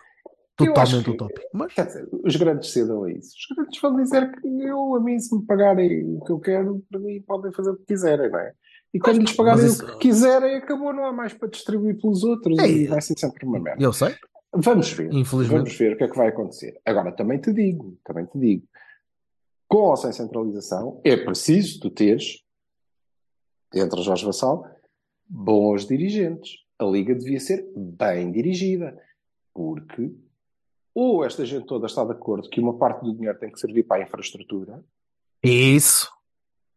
[0.67, 1.47] Totalmente utópico.
[1.53, 3.35] Mas quer dizer, os grandes cedam a isso.
[3.37, 6.85] Os grandes vão dizer que eu, a mim, se me pagarem o que eu quero,
[6.91, 8.53] para mim podem fazer o que quiserem, não é?
[8.93, 12.01] E quando lhes pagarem mas o isso- que quiserem, acabou, não há mais para distribuir
[12.01, 13.83] pelos outros É, e vai ser sempre uma merda.
[13.83, 14.15] eu sei,
[14.53, 15.13] Vamos ver.
[15.13, 15.59] infelizmente.
[15.59, 16.81] Vamos ver o que é que vai acontecer.
[16.85, 18.67] Agora, também te digo, também te digo,
[19.69, 22.43] com ou sem centralização, é preciso tu teres,
[23.73, 24.67] entre Jorge Vassal,
[25.29, 26.51] bons dirigentes.
[26.77, 28.99] A Liga devia ser bem dirigida.
[29.55, 30.11] Porque
[30.95, 33.85] ou esta gente toda está de acordo que uma parte do dinheiro tem que servir
[33.85, 34.81] para a infraestrutura,
[35.43, 36.09] Isso.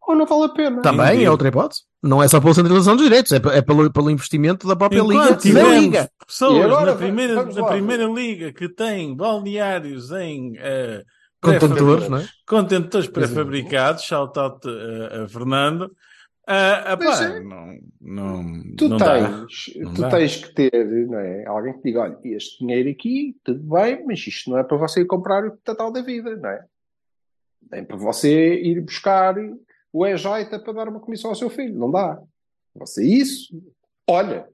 [0.02, 0.82] ou não vale a pena.
[0.82, 1.26] Também Entendi.
[1.26, 1.82] é outra hipótese.
[2.02, 5.14] Não é só pela centralização dos direitos, é, é pelo, pelo investimento da própria Enquanto
[5.14, 5.30] Liga.
[5.30, 6.10] Na tivermos Liga.
[6.28, 11.04] pessoas agora, na, primeira, na primeira liga que têm balneários em eh,
[11.44, 12.28] Contentores, não é?
[12.48, 15.92] contentores pré-fabricados, shout out a, a Fernando.
[16.46, 17.40] Ah, Pois apá, é.
[17.40, 19.14] não, não, Tu, não dá.
[19.46, 20.10] tens, Não tu dá.
[20.10, 21.46] tens que ter não é?
[21.46, 25.02] alguém que diga: olha, este dinheiro aqui, tudo bem, mas isto não é para você
[25.02, 26.66] ir comprar o total da vida, não é?
[27.72, 29.36] Nem para você ir buscar
[29.94, 30.24] o EJ
[30.64, 32.22] para dar uma comissão ao seu filho, não dá.
[32.76, 33.54] Você isso,
[34.08, 34.48] olha,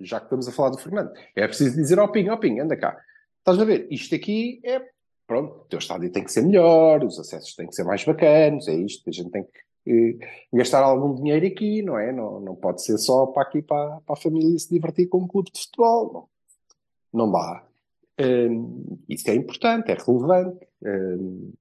[0.00, 2.76] já que estamos a falar do Fernando, é preciso dizer ao Pinho: ó Pinho, anda
[2.76, 3.00] cá,
[3.38, 4.82] estás a ver, isto aqui é,
[5.26, 8.68] pronto, o teu estádio tem que ser melhor, os acessos têm que ser mais bacanos,
[8.68, 9.64] é isto, a gente tem que
[10.52, 12.12] gastar algum dinheiro aqui, não é?
[12.12, 15.26] Não, não pode ser só para aqui para, para a família se divertir com um
[15.28, 16.28] clube de futebol.
[17.12, 17.62] Não, não dá.
[18.20, 20.66] Hum, isso é importante, é relevante.
[20.84, 21.52] Hum,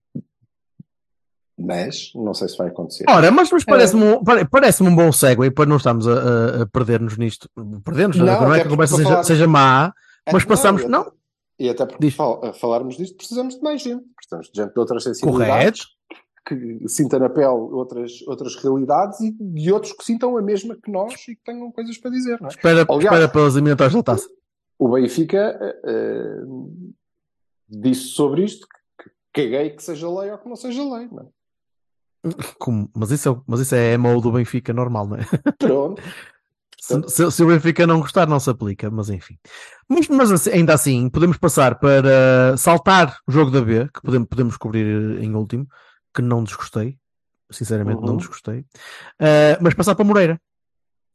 [1.58, 3.06] mas não sei se vai acontecer.
[3.08, 6.66] Ora, mas, mas parece-me um, pare- parece-me um bom segue para não estarmos a, a-
[6.68, 7.48] perder-nos nisto.
[7.86, 9.94] Perder-nos, não, Não, não é que a conversa seja, falar- seja má,
[10.32, 10.82] mas É, passamos.
[10.82, 11.12] e até- Não,
[11.60, 12.16] E até porque Diz.
[12.60, 14.04] falarmos disto precisamos de mais gente.
[14.16, 15.86] Precisamos de gente de outras sensibilidades.
[15.86, 16.23] correto.
[16.46, 20.92] Que sinta na pele outras, outras realidades e de outros que sintam a mesma que
[20.92, 22.52] nós e que tenham coisas para dizer, não é?
[22.52, 24.28] Espera, Aliás- espera pelas eliminatórias da taça.
[24.78, 26.42] O Benfica eh,
[27.70, 28.84] disse sobre isto que
[29.36, 32.34] que caguei que seja lei ou que não seja lei, não é?
[32.60, 35.26] Como- mas, isso é, mas isso é MO do Benfica normal, não é?
[35.58, 36.02] Pronto.
[36.80, 39.38] Se, se- se o Benfica não gostar, não se aplica, mas enfim.
[39.88, 44.28] Mas, mas assim- ainda assim, podemos passar para saltar o jogo da B, que podemos,
[44.28, 45.66] podemos cobrir em último,
[46.14, 46.98] que não desgostei,
[47.52, 48.18] sinceramente não Uhum.
[48.18, 48.66] desgostei,
[49.20, 50.42] Ah, mas passar para Moreira,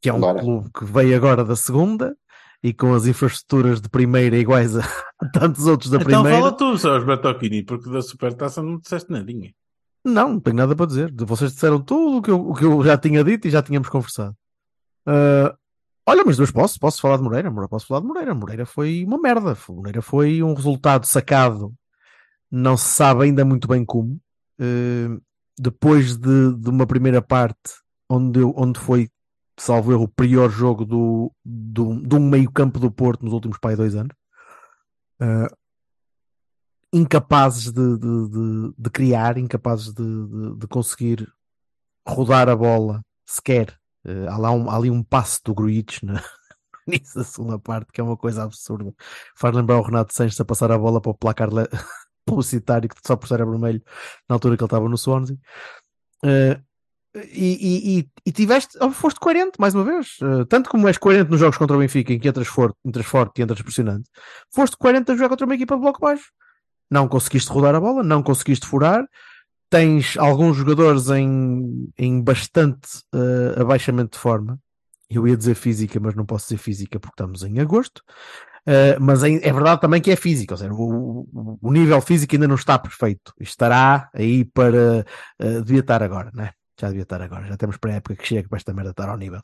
[0.01, 0.39] que é um Bora.
[0.39, 2.15] clube que veio agora da segunda
[2.63, 4.81] e com as infraestruturas de primeira iguais a
[5.33, 6.37] tantos outros da Então primeira.
[6.37, 9.53] fala tu, Sérgio Bertocchini, porque da Supertaça não disseste nadinha.
[10.05, 11.13] Não, não tenho nada para dizer.
[11.25, 13.89] Vocês disseram tudo o que eu, o que eu já tinha dito e já tínhamos
[13.89, 14.35] conversado.
[15.05, 15.53] Ah,
[16.05, 17.49] olha, mas dois posso, posso falar de Moreira?
[17.49, 18.33] Moreira, Posso falar de Moreira.
[18.33, 19.57] Moreira foi uma merda.
[19.69, 21.73] Moreira foi um resultado sacado,
[22.49, 24.19] não se sabe ainda muito bem como.
[24.59, 25.19] Ah,
[25.59, 27.73] depois de, de uma primeira parte
[28.09, 29.09] onde, eu- onde foi,
[29.59, 33.75] salvo erro, o pior jogo do, do, de um meio-campo do Porto nos últimos pai,
[33.75, 34.15] dois anos.
[35.19, 35.47] Ah,
[36.93, 41.27] incapazes de, de, de, criar, incapazes de, conseguir
[42.07, 43.77] rodar a bola sequer.
[44.05, 46.21] Eh, há, lá um, há ali um passe do Gruitch na,
[47.23, 48.93] segunda parte, que é uma coisa absurda.
[49.37, 51.49] Faz lembrar o Renato Sanches a passar a bola para o placar
[52.29, 53.81] publicitário que só por ser vermelho
[54.27, 55.37] na altura que ele estava no Swansea.
[56.23, 56.59] Eh,
[57.15, 61.31] e, e, e, tiveste, oh, foste coerente mais uma vez, Eh, tanto como és coerente
[61.31, 64.09] nos jogos contra o Benfica, em que entras forte, entras forte e entras pressionante,
[64.53, 66.31] foste coerente a jogar contra uma equipa de bloco baixo.
[66.89, 69.07] Não conseguiste rodar a bola, não conseguiste furar,
[69.69, 74.59] tens alguns jogadores em, em bastante eh, abaixamento de forma.
[75.09, 78.03] Eu ia dizer física, mas não posso dizer física porque estamos em agosto.
[78.67, 81.27] Eh, mas é, é verdade também que é física, ou seja, o,
[81.61, 83.33] o- nível físico ainda não está perfeito.
[83.39, 85.05] Estará aí para.
[85.39, 86.51] eh, devia estar agora, né?
[86.79, 87.47] Já devia estar agora.
[87.47, 89.41] Já temos para a época que chega para esta merda estar ao nível.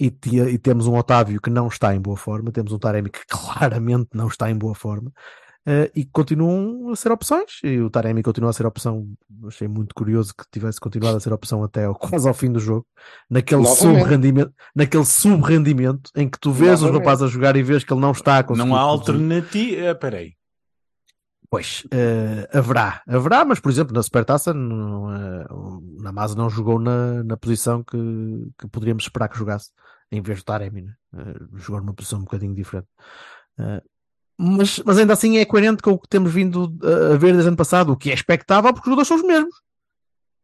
[0.00, 0.12] E,
[0.54, 4.08] e temos um Otávio que não está em boa forma, temos um Taremi que claramente
[4.14, 5.12] não está em boa forma.
[5.66, 7.60] Eh, e continuam a ser opções.
[7.62, 9.08] E o Taremi continua a ser opção.
[9.46, 12.60] Achei muito curioso que tivesse continuado a ser opção até ao, quase ao fim do
[12.60, 12.86] jogo,
[13.30, 17.00] naquele sub-rendimento, naquele sub-rendimento em que tu vês os Novamente.
[17.00, 18.68] rapazes a jogar e vês que ele não está a conseguir.
[18.68, 19.90] Não há alternativa.
[19.90, 20.34] Ah, peraí.
[21.48, 26.80] Pois, eh, haverá, haverá, mas por exemplo, na Supertaça, não, eh, o Namaz não jogou
[26.80, 27.96] na, na posição que,
[28.58, 29.70] que poderíamos esperar que jogasse,
[30.10, 30.94] em vez do Taremi, né?
[31.16, 32.88] Eh, jogou numa posição um bocadinho diferente.
[33.58, 33.82] Eh,
[34.38, 36.72] mas, mas ainda assim é coerente com o que temos vindo
[37.12, 39.54] a ver desde ano passado, o que é expectável, porque os jogadores são os mesmos.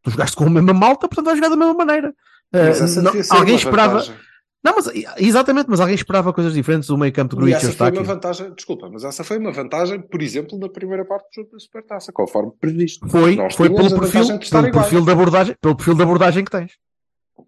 [0.02, 2.14] Tu jogaste com a mesma malta, portanto vais jogar da mesma maneira.
[2.52, 4.16] Eh, essa não- alguém esperava, vantagem.
[4.62, 7.72] Não, mas exatamente, mas alguém esperava coisas diferentes do meio campo de E Gruitch essa
[7.72, 11.34] foi uma vantagem, desculpa, mas essa foi uma vantagem, por exemplo, na primeira parte do
[11.42, 13.08] jogo da Supertaça, conforme previsto.
[13.08, 16.50] Foi, Nós foi pelo perfil, de pelo perfil da abordagem, pelo perfil da abordagem que
[16.50, 16.72] tens.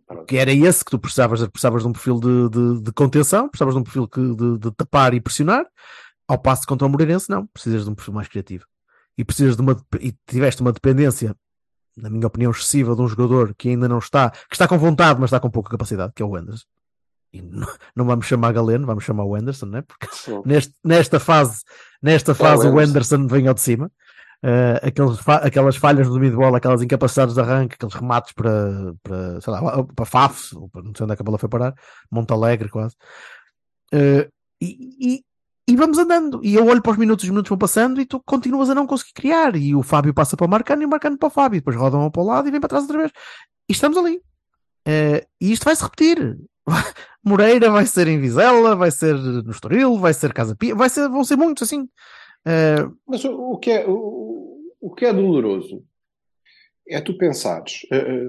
[0.07, 0.25] Pronto.
[0.25, 3.75] Que era esse que tu precisavas, precisavas de um perfil de, de, de contenção, precisavas
[3.75, 5.67] de um perfil que, de, de tapar e pressionar.
[6.29, 8.65] Ao passo contra o Moreirense, não, precisas de um perfil mais criativo.
[9.19, 11.35] E precisas de uma, e tiveste uma dependência,
[11.97, 15.21] na minha opinião, excessiva de um jogador que ainda não está, que está com vontade,
[15.21, 16.65] mas está com pouca capacidade, que é o Anderson.
[17.35, 17.67] E não,
[17.97, 19.83] não vamos chamar Galeno, vamos chamar o Anderson, né?
[19.83, 20.07] Porque
[20.47, 21.63] neste, nesta fase,
[22.03, 22.91] nesta fase o Anderson.
[23.17, 23.91] Anderson vem ao de cima.
[24.45, 28.33] Uh, aqueles fa- aquelas falhas no domínio de bola, aquelas incapacidades de arranque, aqueles remates
[28.33, 31.75] para, para sei lá, para Faf, não sei onde é que a bola foi parar,
[32.11, 32.97] Montalegre quase.
[33.95, 34.29] Uh,
[34.61, 35.25] e, e-
[35.73, 36.39] e vamos andando.
[36.45, 38.87] E eu olho para os minutos, os minutos vão passando e tu continuas a não
[38.87, 39.57] conseguir criar.
[39.57, 41.61] E o Fábio passa para o Marcano e o Marcano para o Fábio.
[41.61, 43.13] Depois rodam para o lado e vem para trás outra vez.
[43.67, 44.17] E estamos ali.
[44.87, 46.39] Uh, e isto vai se repetir.
[47.25, 51.09] Moreira vai ser em Vizela, vai ser no Estoril, vai ser Casa Pia, vai ser,
[51.09, 51.85] vão ser muitos assim.
[52.47, 55.83] Uh, Mas o, o que é, o, o que é doloroso
[56.87, 58.29] é tu pensares, eh,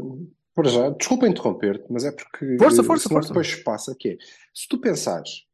[0.53, 3.27] para já, desculpa interromper-te, mas é porque Força, força, força.
[3.29, 4.17] depois passa que é,
[4.53, 5.45] se tu pensares,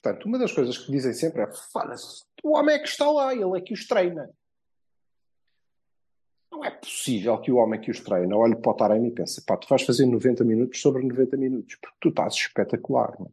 [0.00, 3.32] portanto, uma das coisas que dizem sempre é, foda-se, o homem é que está lá,
[3.32, 4.28] ele é que os treina.
[6.50, 9.44] Não é possível que o homem que os treina olhe para o Taremi e pense,
[9.44, 13.12] pá, tu vais fazer 90 minutos sobre 90 minutos, porque tu estás espetacular.
[13.18, 13.30] Não,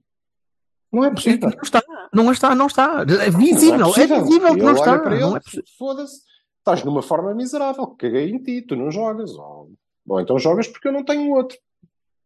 [0.92, 1.50] não é possível.
[1.50, 3.02] não está, não está, não está.
[3.24, 4.98] É visível, Não é, visível que não está.
[5.00, 5.66] para Não ele, é possível.
[5.78, 6.22] foda-se,
[6.60, 9.32] estás numa forma miserável, caguei em ti, tu não jogas.
[9.36, 9.72] Ou,
[10.08, 11.58] ou então jogas porque eu não tenho outro.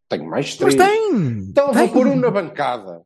[0.08, 0.76] Tenho mais Mas três.
[0.76, 1.12] tem!
[1.50, 1.88] Então tem.
[1.88, 3.06] vou pôr um na bancada.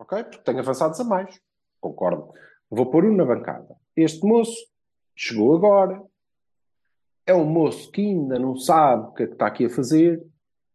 [0.00, 0.24] Ok?
[0.24, 1.38] Porque tenho avançados a mais.
[1.78, 2.32] Concordo.
[2.70, 3.76] Vou pôr um na bancada.
[3.94, 4.56] Este moço
[5.14, 6.02] chegou agora.
[7.26, 10.26] É um moço que ainda não sabe o que é que está aqui a fazer.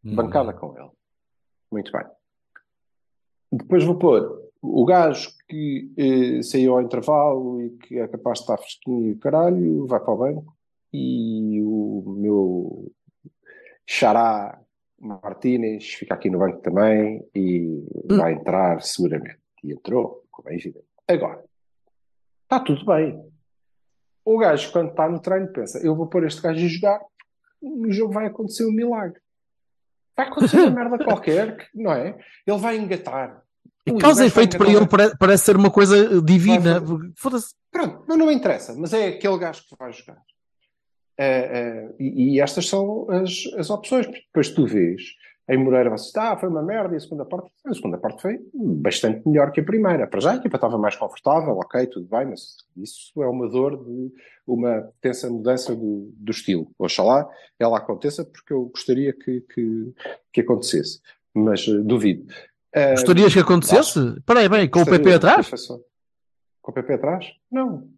[0.02, 0.90] Bancada com ele.
[1.72, 2.04] Muito bem.
[3.50, 8.44] Depois vou pôr o gajo que eh, saiu ao intervalo e que é capaz de
[8.44, 10.56] estar fresquinho e o caralho, vai para o banco.
[10.92, 12.92] E o meu
[13.84, 14.60] xará
[14.98, 19.38] Martínez fica aqui no banco também e vai entrar seguramente.
[19.62, 20.86] E entrou, como é evidente.
[21.08, 21.44] Agora,
[22.44, 23.22] está tudo bem.
[24.24, 27.00] O gajo, quando está no treino, pensa: eu vou pôr este gajo a jogar,
[27.62, 29.20] no jogo vai acontecer um milagre.
[30.16, 32.18] Vai acontecer uma merda qualquer, que, não é?
[32.46, 33.42] Ele vai engatar.
[33.86, 36.82] E Ui, causa efeito para ele pare- parece ser uma coisa divina.
[37.16, 37.54] Foda-se.
[37.70, 40.20] Pronto, mas não interessa, mas é aquele gajo que vai jogar.
[41.18, 44.06] Eh, eh, e, e estas são as, as opções.
[44.06, 45.02] Depois tu vês
[45.48, 47.50] em Moreira, você diz, ah, foi uma merda e a segunda parte.
[47.64, 50.06] A segunda parte foi bastante melhor que a primeira.
[50.06, 53.76] Para já a equipa estava mais confortável, ok, tudo bem, mas isso é uma dor
[53.84, 54.12] de
[54.44, 56.68] uma tensa mudança do, do estilo.
[56.76, 59.94] Oxalá ela aconteça, porque eu gostaria que, que,
[60.32, 61.00] que acontecesse.
[61.32, 62.26] Mas eh, duvido.
[62.90, 63.98] Gostarias que acontecesse?
[64.18, 65.48] Espera aí, bem, com o PP atrás?
[66.60, 67.32] Com o PP atrás?
[67.50, 67.88] Não.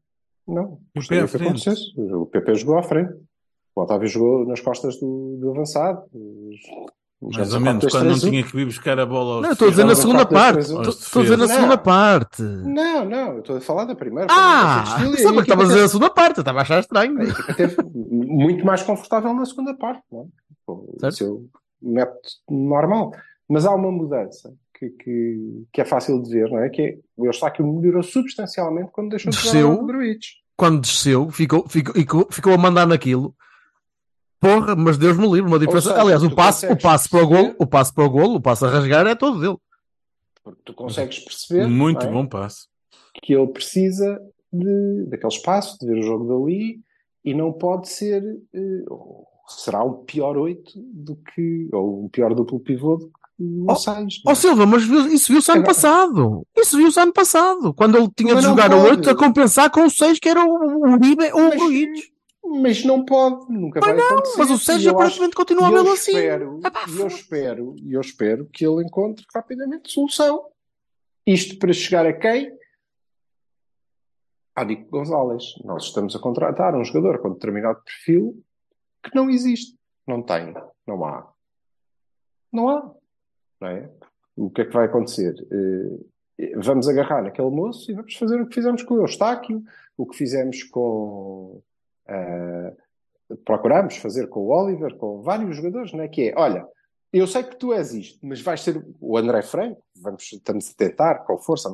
[0.48, 0.78] Não.
[0.96, 1.92] Gostaria à que acontecesse.
[1.96, 3.12] O PP jogou à frente.
[3.76, 6.02] O Otávio jogou nas costas do, do avançado.
[7.20, 9.70] Mais ou menos, quando não tinha que vir buscar a bola aos Não, estou a
[9.70, 10.60] dizer na segunda parte.
[10.60, 12.42] Estou a dizer na segunda parte.
[12.42, 13.32] Não, não.
[13.34, 14.28] Eu estou a falar da primeira.
[14.30, 16.38] Ah, sabe a que estava a dizer a segunda parte.
[16.38, 17.20] Eu estava a achar estranho.
[17.20, 21.06] A equipa teve muito mais confortável na segunda parte, não é?
[21.06, 21.44] O seu
[21.82, 23.12] método normal.
[23.48, 26.68] Mas há uma mudança que, que, que é fácil de ver, não é?
[26.68, 29.72] Que é, o Eustáquio melhorou substancialmente quando deixou de Desceu.
[29.72, 30.26] jogar o Gruitch.
[30.56, 33.34] Quando desceu, ficou, ficou, ficou, ficou a mandar naquilo.
[34.40, 35.90] Porra, mas Deus me livre, uma diferença.
[35.90, 38.34] seja, Aliás, o tu passe, o passe para o golo, o passe para o golo,
[38.36, 39.56] o passe a rasgar é todo dele.
[40.42, 42.10] Porque tu consegues perceber Muito é?
[42.10, 42.66] bom passe.
[43.22, 44.20] que ele precisa
[44.52, 46.80] de, daquele espaço, de ver o jogo dali,
[47.24, 48.22] e não pode ser,
[48.54, 53.66] eh, ou será um pior 8 do que, ou um pior duplo pivô do o
[53.70, 54.20] Oh, 6.
[54.26, 54.82] Ó Silva, mas
[55.12, 56.46] isso viu-se ano Agora- passado.
[56.56, 57.72] Isso viu-se ano passado.
[57.74, 58.90] Quando ele tinha Mas de não jogar pode.
[58.90, 62.06] 8 a compensar com o 6, que era o o Uribe ou o Mas- Gruitch.
[62.62, 64.38] Mas não pode, nunca vai acontecer.
[64.38, 66.12] Mas o 6 eu acho- aparentemente continua mesmo assim.
[66.12, 70.46] espero, Ah, pá, e eu espero, eu espero que ele encontre rapidamente solução.
[71.26, 72.50] Isto para chegar a quem?
[74.56, 75.44] A Dico Gonzalez.
[75.64, 78.42] Nós estamos a contratar um jogador com determinado perfil
[79.04, 79.76] que não existe.
[80.06, 80.54] Não tem.
[80.86, 81.30] Não há.
[82.52, 82.94] Não há.
[83.60, 83.88] Não é?
[84.36, 85.34] O que é que vai acontecer?
[85.50, 89.62] Eh, vamos agarrar naquele moço e vamos fazer o que fizemos com o Eustáquio,
[89.96, 91.60] o que fizemos com.
[92.06, 92.72] eh,
[93.44, 96.08] procuramos fazer com o Oliver, com vários jogadores, não é?
[96.08, 96.66] Que é, olha,
[97.12, 100.74] eu sei que tu és isto, mas vais ser o André Franco, vamos, estamos a
[100.74, 101.70] tentar, com força,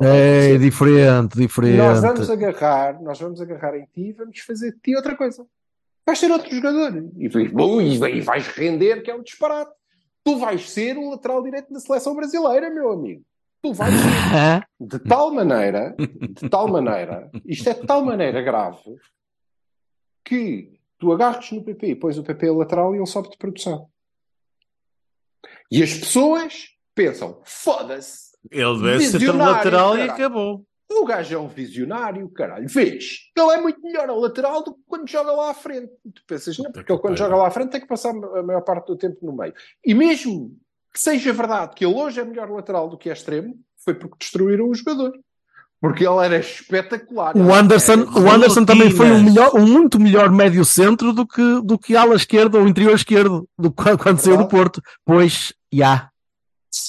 [0.54, 1.76] É diferente, diferente.
[1.76, 5.44] Nós vamos agarrar, nós vamos agarrar em ti e vamos fazer de ti outra coisa.
[6.06, 6.92] Vais ser outro jogador.
[7.16, 9.72] E, bom, e vais render, que é um disparate.
[10.24, 13.22] Tu vais ser o lateral direito da seleção brasileira, meu amigo.
[13.62, 14.66] Tu vais ser.
[14.80, 18.96] De tal maneira, de tal maneira, isto é de tal maneira grave
[20.24, 23.38] que tu agarras no PP e pões o PP a lateral e ele sobe de
[23.38, 23.88] produção.
[25.70, 30.66] E as pessoas pensam, foda-se, Ele deve ser lateral e acabou.
[30.90, 32.68] O gajo é um visionário, caralho.
[32.68, 33.20] Vês?
[33.36, 35.90] Ele é muito melhor a lateral do que quando joga lá à frente.
[36.04, 38.42] E tu pensas, não, porque ele quando joga lá à frente tem que passar a
[38.42, 39.54] maior parte do tempo no meio.
[39.84, 40.56] E mesmo
[40.92, 43.54] que seja verdade que ele hoje é melhor lateral do que é extremo,
[43.84, 45.12] foi porque destruíram o jogador.
[45.80, 47.36] Porque ele era espetacular.
[47.36, 49.32] O Anderson, Era- o Anderson também foi um, Rotinas.
[49.34, 53.46] melhor, um muito melhor médio centro do que, do que ala esquerda ou interior esquerdo
[53.58, 54.48] do, que quando, saiu do Verdade.
[54.48, 54.82] Porto.
[55.04, 56.08] Pois, já.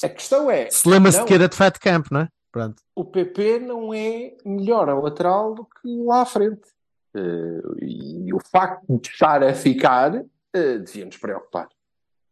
[0.04, 2.28] A questão é, Se lembra-se que era de Fat Camp, não é?
[2.56, 2.82] Pronto.
[2.96, 6.70] o PP não é melhor a lateral do que lá à frente.
[7.14, 11.68] Eh, e o facto de estar a ficar eh, devia-nos preocupar.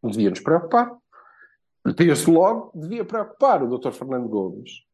[0.02, 0.98] Devia-nos preocupar.
[1.98, 3.92] Desde logo, devia preocupar o Dr.
[3.92, 4.86] Fernando Gomes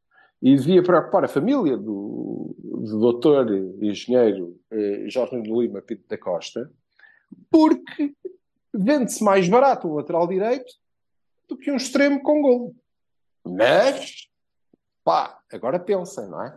[0.42, 3.84] e devia preocupar a família do, do Dr.
[3.84, 6.72] Engenheiro eh, Jorge Nuno Lima Pinto da Costa,
[7.52, 8.16] porque
[8.74, 10.74] vende-se mais barato um lateral direito
[11.48, 12.76] do que um extremo com gol.
[13.46, 14.29] Mas
[15.10, 16.56] Pá, agora pensem, não é?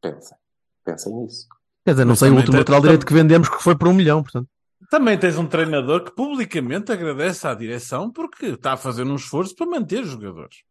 [0.00, 0.34] Pensem.
[0.82, 1.46] Pensem nisso.
[1.84, 3.88] Quer dizer, não Mas sei o último tem- lateral direito que vendemos que foi por
[3.88, 4.48] um milhão, portanto.
[4.90, 9.54] Também tens um treinador que publicamente agradece à direção porque está a fazer um esforço
[9.54, 10.62] para manter os jogadores.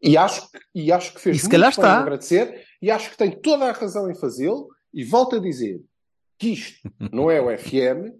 [0.00, 3.16] E acho, que- e acho que fez E se muito em agradecer e acho que
[3.16, 5.82] tem toda a razão em fazê-lo e volto a dizer
[6.38, 8.14] que isto não é o FM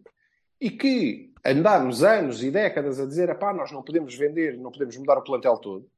[0.61, 4.97] e que andarmos anos e décadas a dizer pá, nós não podemos vender, não podemos
[4.97, 5.89] mudar o plantel todo.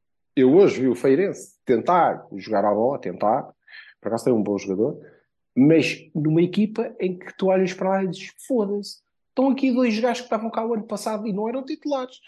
[0.40, 3.42] Eu hoje vi o Feirense tentar jogar à bola, tentar,
[4.00, 4.98] por acaso tem um bom jogador,
[5.54, 9.98] mas numa equipa em que tu olhas para lá e dizes foda-se, estão aqui dois
[9.98, 12.20] gajos que estavam cá o ano passado e não eram titulares.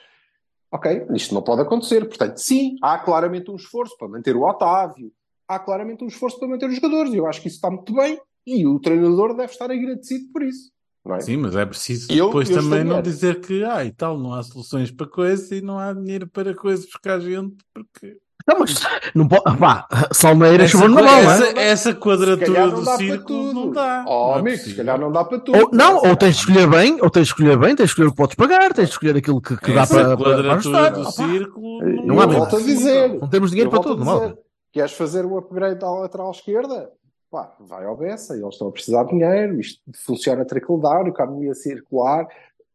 [0.70, 2.04] Ok, isto não pode acontecer.
[2.06, 5.12] Portanto, sim, há claramente um esforço para manter o Otávio,
[5.46, 7.14] há claramente um esforço para manter os jogadores.
[7.14, 10.71] Eu acho que isso está muito bem e o treinador deve estar agradecido por isso.
[11.04, 11.20] Não é?
[11.20, 14.32] Sim, mas é preciso Eu- depois eu também não dizer que ah, e tal, não
[14.34, 18.74] há soluções para coisa e não há dinheiro para coisa buscar gente porque Não, mas
[19.14, 19.42] não pode.
[19.58, 21.12] Pá, Salmeira essa, choveu na bola.
[21.12, 24.04] essa, essa quadratura não do para círculo não dá.
[24.06, 25.58] Oh, Não é amigo, se calhar não dá para tudo.
[25.58, 28.06] Ou, não, ou tens de escolher bem, ou tens de escolher bem, tens de escolher
[28.08, 30.24] o que podes pagar, tens de escolher aquilo que, que dá essa para, para, para
[30.24, 30.92] quadratura ajustar.
[30.92, 33.18] do Opa, círculo Eu Não há volto a dizer.
[33.20, 34.38] Não temos dinheiro Eu para tudo, a dizer,
[34.72, 36.88] Queres fazer um upgrade à lateral esquerda?
[37.32, 41.54] Pá, vai ao Bessa, eles estão a precisar de dinheiro, isto funciona trickle down, economia
[41.54, 42.28] circular,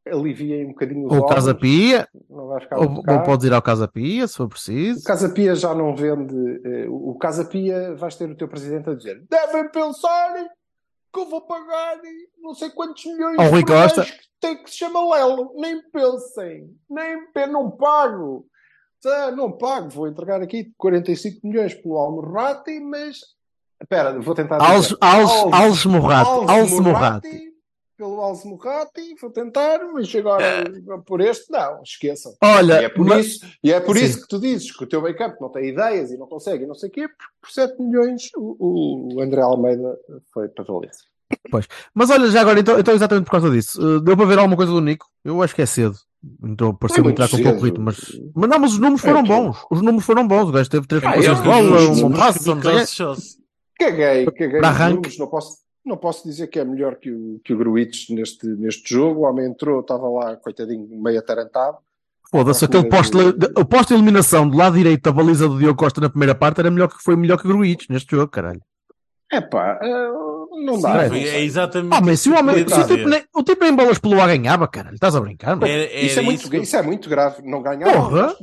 [0.06, 3.54] alivia um bocadinho os Ou Casa ovos, Pia, não vai ficar ou, ou podes ir
[3.54, 5.04] ao Casa Pia, se for O preciso.
[5.04, 6.36] Casa Pia já não vende.
[6.66, 10.34] eh, O Casa Pia vais ter o teu presidente a dizer: devem pensar
[11.14, 12.00] que eu vou pagar
[12.42, 14.04] não sei quantos milhões Ao Rui Costa.
[14.06, 15.52] que tem que se chama Lelo.
[15.56, 18.48] Nem pensem, nem pe- não pago.
[19.04, 23.20] Tá, Não pago, vou entregar aqui 45 milhões pelo Almorrati, mas.
[23.82, 24.62] Espera, vou tentar.
[24.62, 24.98] Alves, dizer.
[25.02, 27.28] Alves, Alves- Alves Morrati, Alves Alves Morrati.
[27.28, 27.48] Morrati,
[27.98, 30.64] Pelo Alves Morrati, vou tentar, mas agora
[31.06, 32.34] por este, não, esqueçam.
[32.44, 34.06] Olha, E é por, mas- isso, e é por Sim.
[34.06, 36.68] isso que tu dizes que o teu make-up não tem ideias e não consegue e
[36.68, 39.96] não sei o quê, porque por 7 milhões o, o André Almeida
[40.34, 41.06] foi para Valência.
[41.94, 44.56] Mas olha, já agora, então, então exatamente por causa disso, uh, deu para ver alguma
[44.56, 45.06] coisa do Nico?
[45.26, 45.96] Eu acho que é cedo.
[46.44, 47.98] Então pareceu-me muito entrar com pouco ritmo, mas,
[48.36, 49.58] mas não, mas os números É foram que- bons.
[49.70, 50.50] Os números foram bons.
[50.50, 52.52] O gajo teve três Ah, eu- de bola, um passo,
[53.80, 57.54] Caguei, caguei Para números, não posso, não posso dizer que é melhor que o, que
[57.54, 59.22] o Gruitch neste, neste jogo.
[59.22, 61.78] O homem entrou, estava lá, coitadinho, meio atarantado.
[62.30, 63.18] Foda-se, aquele posto,
[63.58, 66.60] o posto de eliminação do lado direito da baliza do Diogo Costa na primeira parte
[66.60, 68.62] era melhor que foi melhor que o Gruitch neste jogo, caralho.
[69.32, 69.80] É pá,
[70.66, 70.94] não Sim, dá.
[70.94, 71.44] não é sei.
[71.46, 73.98] exatamente Ah, mas se o que homem, se o tipo, nem, o tipo em bolas
[74.00, 75.58] pelo ar ganhava, caralho, estás a brincar?
[75.62, 77.42] Era- era Isso é, muito, isso que isso é muito grave.
[77.44, 77.92] Não ganhar.
[77.94, 78.36] Porra!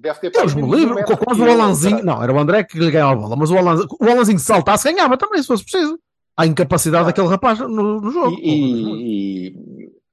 [0.00, 2.78] Deve ter Deus me um livre, quase que o Alanzinho, não, era o André que
[2.78, 5.98] lhe ganhava a bola, mas o Alanzinho, o Alanzinho saltasse ganhava também, se fosse preciso.
[6.36, 7.06] A incapacidade Ah.
[7.06, 8.36] daquele rapaz no, no jogo.
[8.40, 9.54] E, e-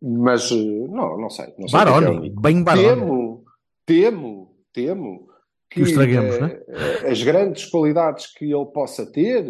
[0.01, 0.55] mas eh,
[0.89, 1.45] não, não sei.
[1.57, 2.41] Não sei que é que é Baroni, Nico.
[2.41, 2.85] bem Baroni.
[2.85, 3.43] Temo,
[3.85, 5.27] temo, temo
[5.69, 6.59] Que estraguemos, eh, né?
[6.67, 9.45] eh, as grandes qualidades que ele possa ter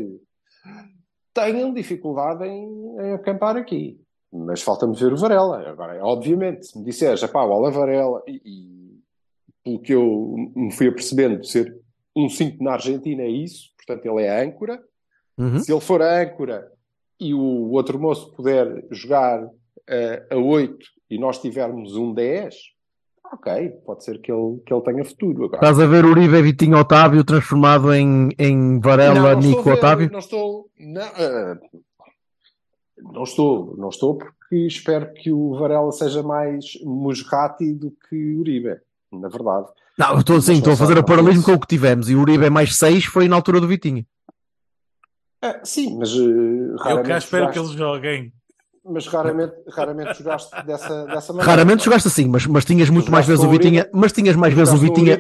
[1.36, 4.00] tenham dificuldade em, em acampar aqui.
[4.32, 5.70] Mas falta-me ver o Varela.
[5.70, 9.00] Agora, obviamente, se me disseres, pá, o Alan Varela, e, e
[9.64, 11.78] pelo que eu me fui apercebendo, ser
[12.16, 14.82] um 5 na Argentina é isso, portanto ele é a âncora.
[15.38, 15.60] Uhum.
[15.60, 16.72] Se ele for a âncora
[17.20, 19.46] e o outro moço puder jogar
[19.88, 20.78] eh, a 8
[21.10, 22.56] e nós tivermos um 10,
[23.34, 25.45] ok, pode ser que ele, que ele tenha futuro.
[25.45, 30.09] Agora, Estás a ver Uribe Vitinho Otávio transformado em, em Varela, Não, não Nico Otávio?
[30.11, 30.69] Não estou.
[30.80, 31.59] Não, eh,
[32.97, 38.78] não estou, não estou porque espero que o Varela seja mais Musrati do que Uribe.
[39.11, 39.67] na verdade.
[39.97, 42.09] Não, estou, sim, estou a fazer o paralelismo com o que tivemos.
[42.09, 44.05] E o Uribe é mais 6 foi na altura do Vitinha.
[45.41, 48.34] É, sim, mas uh, Eu cá espero que eles joguem.
[48.86, 51.52] Mas raramente, raramente jogaste dessa, dessa maneira.
[51.52, 53.82] Raramente jogaste assim, mas, mas tinhas muito mais vezes o Vitinha.
[53.82, 55.18] Uribe- Mas tinhas mais vezes o Vitinha.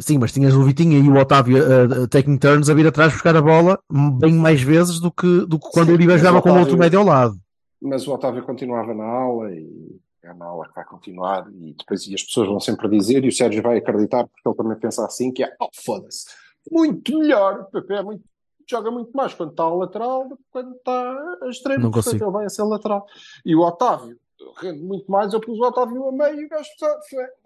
[0.00, 3.36] Sim, mas tinhas o Vitinha e o Otávio uh, taking turns a vir atrás buscar
[3.36, 3.78] a bola
[4.20, 6.78] bem mais vezes do que, do que quando Sim, o Uribe jogava com o outro
[6.78, 7.36] médio ao lado.
[7.82, 12.06] Mas o Otávio continuava na aula e é na aula que vai continuar e depois
[12.06, 15.04] e as pessoas vão sempre dizer e o Sérgio vai acreditar porque ele também pensa
[15.04, 16.26] assim que é, oh foda-se,
[16.70, 18.22] muito melhor, o PP é muito,
[18.70, 22.12] joga muito mais quando está a lateral do que quando está a extremo, Não portanto
[22.12, 22.24] consigo.
[22.24, 23.06] ele vai a ser lateral.
[23.44, 24.18] E o Otávio
[24.58, 26.68] rende muito mais, eu pus o Otávio a meio e o gajo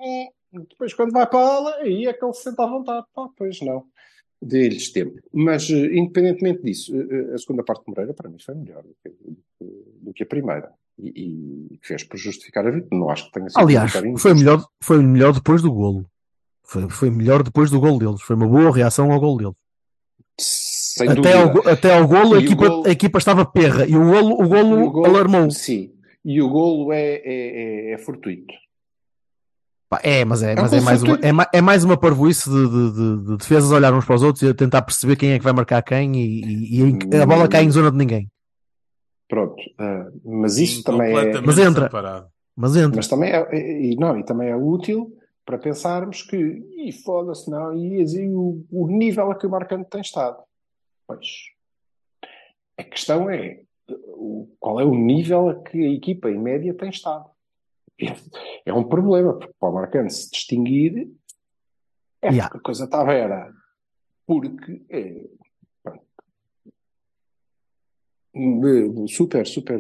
[0.01, 0.29] "Hum."
[0.69, 3.27] depois quando vai para a aula, aí é que ele se senta à vontade, pá,
[3.37, 3.85] pois não.
[4.45, 5.21] Dê-lhes tempo.
[5.33, 8.83] Mas, eh, independentemente disso, eh, eh, a segunda parte de Moreira, para mim, foi melhor
[8.83, 9.09] do que,
[10.03, 10.73] do que- a primeira.
[10.99, 12.99] E, e fez por justificar a vitória.
[12.99, 16.05] Não acho que tenha sido Aliás, foi melhor, foi melhor depois do golo.
[16.65, 18.21] Foi, foi melhor depois do golo deles.
[18.21, 19.55] Foi uma boa reação ao golo deles.
[20.95, 21.39] Sem Até dúvida.
[21.69, 24.47] ao, até ao golo, a equipa, golo- a equipa estava perra e o golo, o
[24.49, 25.51] golo, E o golo- alarmou.
[25.51, 25.91] Sim.
[26.25, 28.53] E o golo é, é, é, é fortuito.
[30.03, 32.93] É, mas é, É mas é, mais uma, é, é mais uma parvoíce de, de,
[32.93, 35.45] de- de defesas a olhar uns para os outros e tentar perceber quem é que
[35.45, 38.29] vai marcar quem e, e- e a bola cai em zona de ninguém.
[39.29, 39.57] Pronto.
[39.79, 41.41] ah, mas isso Sim, também é.
[41.41, 41.85] Mas entra.
[41.85, 42.27] separado.
[42.57, 42.97] Mas entra.
[42.97, 45.11] Mas também é, é- e não, e também é útil
[45.45, 49.89] para pensarmos que, e foda-se, não, e, e o, o nível a que o Marcante
[49.91, 50.37] tem estado.
[51.15, 51.29] Pois.
[52.79, 53.63] A questão é
[54.59, 57.31] qual é o nível a que a equipa em média tem estado.
[58.01, 58.07] É,
[58.67, 61.11] é um problema, porque para o Marcante se distinguir,
[62.23, 62.45] é Yeah.
[62.49, 63.53] porque a coisa estava era.
[64.27, 65.27] Porque é,
[68.35, 69.79] eh, super, super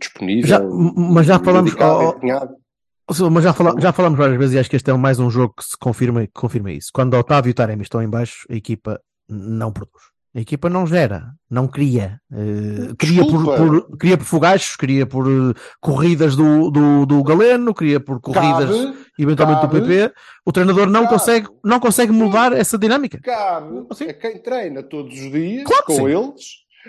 [0.00, 0.48] disponível.
[0.48, 2.54] Já- mas já falamos- dedicado, oh,
[3.26, 5.28] oh, Mas já, fala, já falamos várias vezes e acho que este é mais um
[5.28, 6.90] jogo que se confirma, que confirma isso.
[6.94, 10.09] Quando Otávio e o Taremi estão em baixo, a equipa não produz.
[10.32, 12.20] A equipa não gera, não cria.
[12.32, 17.74] Eh, cria, por, por- cria por fogachos, cria por eh, corridas do, do, do Galeno,
[17.74, 20.14] cria por corridas Cabe, eventualmente cabe, do PP.
[20.46, 21.12] O treinador não cabe.
[21.14, 23.18] consegue, não consegue mudar essa dinâmica.
[23.20, 24.04] cabe Sim.
[24.04, 26.06] a quem treina todos os dias Claro com sim.
[26.06, 26.44] eles,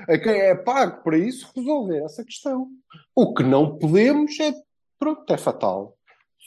[0.08, 2.68] a quem é pago para isso, resolver essa questão.
[3.16, 4.54] O que não podemos é,
[5.00, 5.96] pronto, é fatal.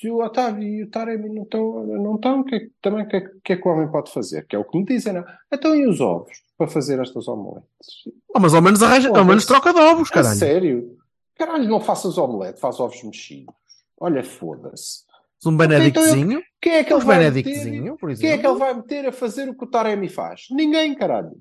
[0.01, 3.05] Se o Otávio e o Taremi não estão, não estão o que, é que- também
[3.05, 4.45] o que, é que- é que o homem pode fazer?
[4.47, 5.25] Que é o que me dizem, não?
[5.53, 7.69] Então e os ovos para fazer estas omeletes?
[8.35, 10.37] Oh, mas ao menos arranja, ao menos troca de ovos, A caralho.
[10.37, 10.99] sério?
[11.37, 13.55] Caralho, não faças omelete, faz ovos mexidos.
[14.01, 15.05] Olha, foda-se.
[15.47, 17.43] Um Benedictzinho, Quem é que ele um vai meter?
[17.99, 18.59] Por Quem é que ele exemplo.
[18.59, 20.47] vai meter a fazer o que o Taremi faz?
[20.51, 21.37] Ninguém, caralho.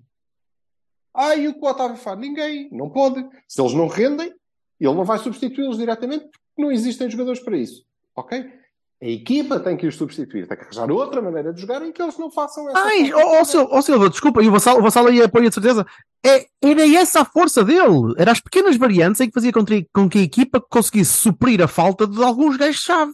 [1.13, 2.19] Ah, e o que o Otávio faz?
[2.19, 2.69] Ninguém.
[2.71, 3.25] Não pode.
[3.47, 4.27] Se eles não rendem,
[4.79, 7.85] ele não vai substituí-los diretamente porque não existem jogadores para isso.
[8.15, 8.45] Ok?
[9.01, 10.47] A equipa tem que os substituir.
[10.47, 13.17] Tem que arranjar outra maneira de jogar em que eles não façam essa Ai, ó
[13.17, 15.85] de oh, Silva, oh, Silva, desculpa, e o Vassal, o Vassal aí apoia de certeza.
[16.25, 18.13] É, era essa a força dele.
[18.17, 21.61] Eram as pequenas variantes em que fazia com, que- com que a equipa conseguisse suprir
[21.61, 23.11] a falta de alguns gajos-chave.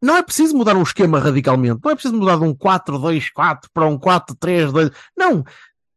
[0.00, 1.80] Não é preciso mudar um esquema radicalmente.
[1.84, 4.92] Não é preciso mudar de um 4-2-4 para um 4-3-2.
[5.16, 5.44] Não.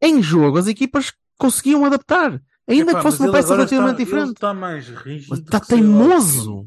[0.00, 2.40] Em jogo, as equipas conseguiam adaptar.
[2.68, 4.34] Ainda Epá, que fosse uma ele peça relativamente está, Ele diferente.
[4.34, 5.34] está mais rígido.
[5.34, 6.66] Está teimoso.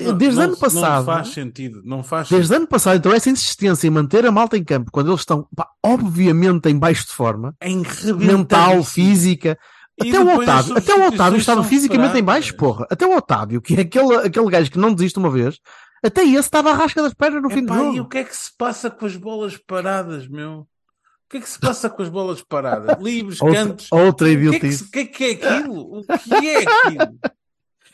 [0.00, 0.96] Não, desde não- ano passado.
[0.98, 1.82] Não faz sentido.
[1.84, 2.60] Não faz Desde sentido.
[2.62, 5.68] ano passado, então, essa insistência em manter a malta em campo quando eles estão, pá,
[5.84, 7.68] obviamente, em baixo de forma, É
[8.14, 9.56] mental, física.
[10.02, 12.86] E Até o, Otávio, até o Otávio estava fisicamente em baixo, porra.
[12.90, 15.58] Até o Otávio, que é aquele, aquele gajo que não desiste uma vez,
[16.04, 17.96] até esse estava à rasca das pernas no fim do jogo.
[17.96, 20.60] e o que é que se passa com as bolas paradas, meu?
[20.60, 22.96] O que é que se passa com as bolas paradas?
[23.02, 23.88] Livres, Outra, cantos.
[23.90, 24.84] outra O que, é que, idiotice.
[24.84, 25.98] o que é que é aquilo?
[25.98, 27.18] O que é aquilo?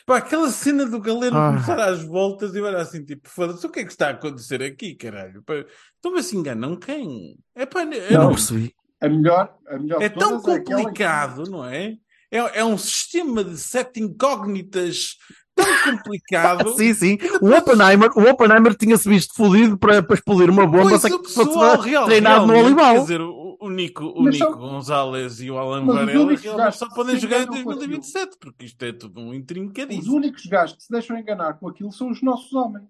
[0.06, 1.48] Pá, aquela cena do Galeno Ah.
[1.52, 4.62] começar às voltas e era assim, tipo, foda-se, o que é que está a acontecer
[4.62, 5.42] aqui, caralho?
[5.42, 5.54] Pá,
[5.96, 7.36] Estão a ver se enganam quem?
[7.54, 8.74] É pá, eu não não- percebi.
[9.00, 11.94] A melhor, a melhor é tão é que- complicado, não é?
[12.30, 12.58] é?
[12.60, 15.16] É um sistema de sete incógnitas
[15.54, 15.64] tão
[16.02, 16.76] complicado.
[16.76, 17.18] Sim, sim.
[17.40, 21.28] O Oppenheimer, o Oppenheimer tinha-se visto fodido para, para explodir uma bomba Pois só que
[21.32, 22.94] fosse pessoal real, treinado no Olival.
[22.94, 26.72] Quer dizer, o, o Nico, o Mas Nico são- Gonzalez e o Alan os Varela
[26.72, 30.16] só podem jogar em enganam com 2027, porque isto é tudo um Os intrincadíssimo.
[30.16, 32.88] únicos gajos que se deixam enganar com aquilo são os nossos homens.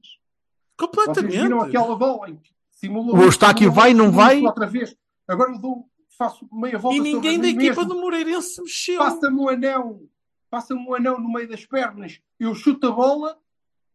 [0.78, 1.76] Vocês viram Completamente.
[1.76, 4.40] aquela bola em que simula O Eustáquio vai, não vai?
[4.42, 4.96] Outra vez.
[5.26, 7.84] Agora eu dou, faço meia volta E ninguém da equipa mesmo.
[7.94, 8.98] do Moreirense se mexeu.
[8.98, 10.02] Passa-me o anão.
[10.50, 12.20] Passa-me o anão no meio das pernas.
[12.38, 13.38] Eu chuto a bola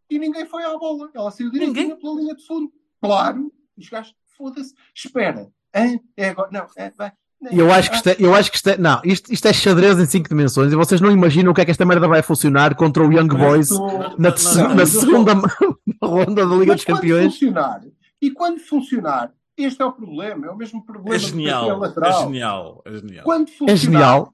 [0.09, 1.09] e ninguém foi à bola.
[1.13, 1.99] Ela saiu direitinho Ninguém?
[1.99, 2.71] pela linha de fundo.
[3.01, 3.51] Claro.
[3.77, 4.73] Os gajos, foda-se.
[4.95, 5.51] Espera.
[5.75, 5.99] Hã?
[6.17, 6.49] É agora.
[6.51, 7.11] Não, é, vai.
[7.51, 9.97] Eu acho que isto é, eu acho que isto é, não, isto, isto é xadrez
[9.97, 12.75] em 5 dimensões e vocês não imaginam o que é que esta merda vai funcionar
[12.75, 13.69] contra o Young Boys
[14.17, 15.33] na, te- não, na não, segunda
[16.03, 17.33] ronda da Liga Mas dos quando Campeões.
[17.33, 17.81] funcionar,
[18.21, 21.77] e quando funcionar, este é o problema, é o mesmo problema É genial, PP é
[21.77, 22.23] lateral.
[22.23, 23.23] genial, é genial.
[23.23, 24.33] Quando É funcionar, genial.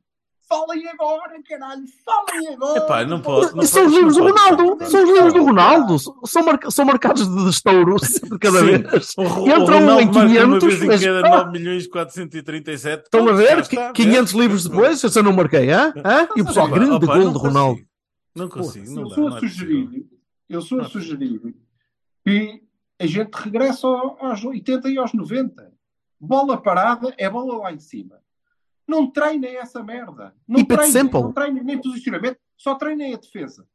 [0.60, 2.78] Falem agora, caralho, falem agora.
[2.80, 4.24] Epá, não pode, não são os livros do.
[4.24, 8.66] Ronaldo, são os livros do Ronaldo, são, marca- são marcados de estouro sempre cada Sim,
[8.66, 9.14] vez.
[9.18, 11.38] o, Entram o em marca uma 500, vez em cada Ah!
[11.46, 13.04] 9 milhões 437.
[13.04, 13.60] Estão a ver?
[13.60, 14.40] está, 500 vê?
[14.40, 15.94] livros depois, se eu não marquei, hã?
[16.04, 16.28] Hã?
[16.36, 17.74] E o pessoal, grande opa, gol de Ronaldo.
[17.80, 17.90] consigo.
[18.36, 20.08] Não consigo, não sou não a é sugerir, possível.
[20.50, 21.56] eu sou Não a é sugerir
[22.26, 22.62] que
[23.00, 25.72] a gente regresse ao- aos 80 e aos 90.
[26.20, 28.18] Bola parada é bola lá em cima.
[28.88, 30.34] Não treinem essa merda.
[30.48, 33.66] Não Keep treinem, não treinem nem posicionamento, só treinem a defesa.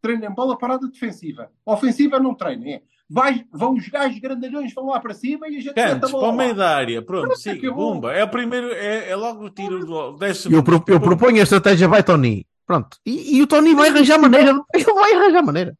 [0.00, 1.50] Treinem bola parada defensiva.
[1.66, 2.74] Ofensiva não treinem.
[2.74, 2.82] É.
[3.10, 6.34] Vai, vão os gajos grandalhões, vão lá para cima e a gente Cantos, bola para
[6.34, 7.94] o meio da área, pronto, siga, acabou.
[7.94, 8.12] bomba.
[8.12, 11.42] É o primeiro, é, é logo o tiro do 10 Eu, pro- eu proponho a
[11.42, 12.46] estratégia vai Tony.
[12.66, 12.98] Pronto.
[13.06, 14.50] E, e o Tony vai arranjar maneira.
[14.74, 15.74] Ele vai arranjar maneira.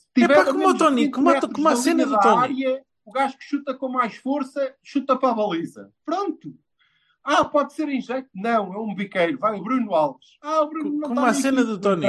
[0.00, 2.10] Se tiver Epá, a como o Tony, de 20 como a- como a cena do
[2.12, 2.42] da Tony.
[2.42, 5.88] área, o gajo que chuta com mais força, chuta para a baliza.
[6.04, 6.52] Pronto.
[7.24, 8.28] Ah, pode ser em jeito?
[8.34, 9.38] Não, é um biqueiro.
[9.38, 10.26] Vai o Bruno Alves.
[10.42, 12.06] Ah, o Bruno não Como está a cena do Tony.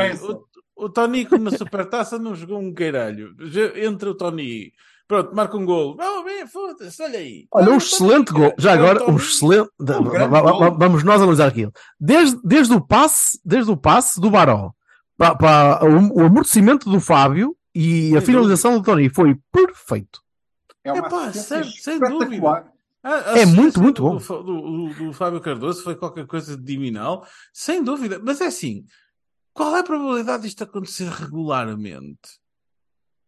[0.75, 3.35] O, o Tony, como na supertaça, não jogou um caralho.
[3.41, 4.71] Já- Entra o Tony,
[5.07, 5.95] pronto, marca um gol.
[5.99, 7.47] Oh, bem, foda-se, olha aí.
[7.51, 8.53] Olha, um excelente gol.
[8.57, 9.69] Já é agora, um excelente.
[10.77, 11.71] Vamos nós analisar aquilo.
[11.99, 14.71] Desde, desde, o, passe, desde o passe do Baró
[15.17, 20.21] para, para o, o amortecimento do Fábio e a finalização do Tony foi perfeito.
[20.83, 22.72] É uma Epá, sem- sem espetacular.
[23.03, 24.15] A- a É muito, muito bom.
[24.17, 28.19] Do, do- do Fábio Cardoso foi qualquer coisa de divinal, sem dúvida.
[28.23, 28.85] Mas é assim,
[29.53, 32.41] qual é a probabilidade disto acontecer regularmente?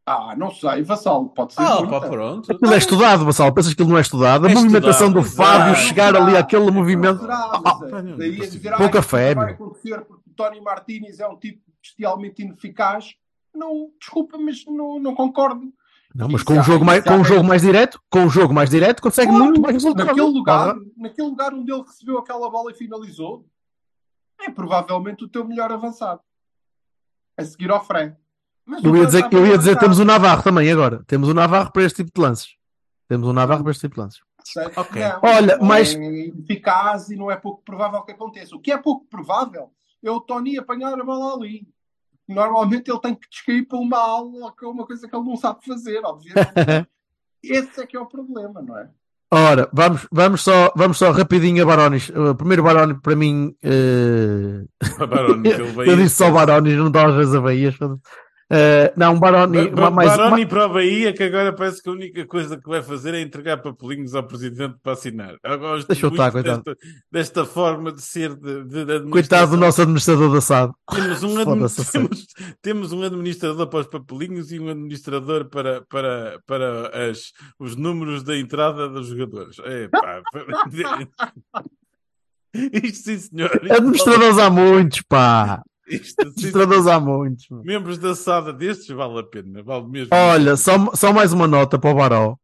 [0.07, 0.83] Ah, não sei.
[0.83, 2.51] Vassal, pode ser Ah, pá, pronto.
[2.51, 3.51] Aquilo é estudado, Bassal.
[3.53, 4.45] Pensas que ele não é estudado?
[4.45, 5.87] A É movimentação estudado, do Fábio exato.
[5.87, 7.25] chegar ali àquele movimento.
[7.29, 8.55] Ah, mas, pá, eh, não, daí não a consigo.
[8.57, 13.15] dizer, ah, Pouca fé, vai acontecer porque o Tony Martínez é um tipo bestialmente ineficaz.
[13.53, 15.73] Não, desculpa, mas não, não concordo.
[16.15, 18.53] Não, mas com um há- jogo mais, com um jogo mais direto, com um jogo
[18.53, 20.07] mais direto, consegue Claro, muito mais resultado.
[20.07, 23.45] Naquele lugar, naquele lugar onde ele recebeu aquela bola e finalizou,
[24.41, 26.21] é provavelmente o teu melhor avançado.
[27.37, 28.15] A seguir ao Fran.
[28.81, 31.03] Eu ia dizer, eu ia dizer avançado, temos o Navarro também agora.
[31.05, 32.55] Temos o Navarro para este tipo de lances.
[33.09, 34.21] Temos o Navarro para este tipo de lances.
[34.43, 34.79] certo?
[34.79, 35.01] Ok.
[35.01, 38.55] Não, Olha, não mas- É eficaz e não é pouco provável que aconteça.
[38.55, 39.69] O que é pouco provável
[40.01, 41.67] é o Tony apanhar a bola ali.
[42.27, 45.35] Normalmente ele tem que descair para uma aula, que é uma coisa que ele não
[45.35, 46.49] sabe fazer, obviamente.
[47.43, 48.89] Esse é que é o problema, não é?
[49.31, 52.09] Ora, vamos, vamos, só, vamos só rapidinho a Barones.
[52.09, 53.55] O primeiro Baroni para mim.
[53.61, 54.63] eh,
[55.43, 57.75] que ele veio- eu disse só Barones, não dá às vezes a Bahias.
[58.47, 59.69] Uh, não, Baroni.
[59.69, 62.83] Ba- mais, Baroni para a Bahia, que agora parece que a única coisa que vai
[62.83, 65.35] fazer é entregar papelinhos ao presidente para assinar.
[65.43, 66.61] Eu gosto Deixa eu estar, coitado.
[66.63, 66.77] desta,
[67.11, 70.71] desta forma de ser de, de, de Coitado do nosso administrador da SAD.
[70.93, 72.07] Temos um, admi- Foda-se, a sério.
[72.09, 72.27] temos,
[72.61, 78.21] temos um administrador para os papelinhos e um administrador para, para, para as, os números
[78.21, 79.57] da entrada dos jogadores.
[79.57, 80.21] Epá,
[82.53, 83.51] Isto sim, senhor.
[83.71, 85.61] Administradores há muitos, pá.
[85.87, 87.45] Isto, sim, Administradores há muitos.
[87.63, 89.61] membros da SADA destes vale a pena.
[89.63, 90.09] Vale mesmo.
[90.13, 92.35] Olha, só, só mais uma nota para o Baró.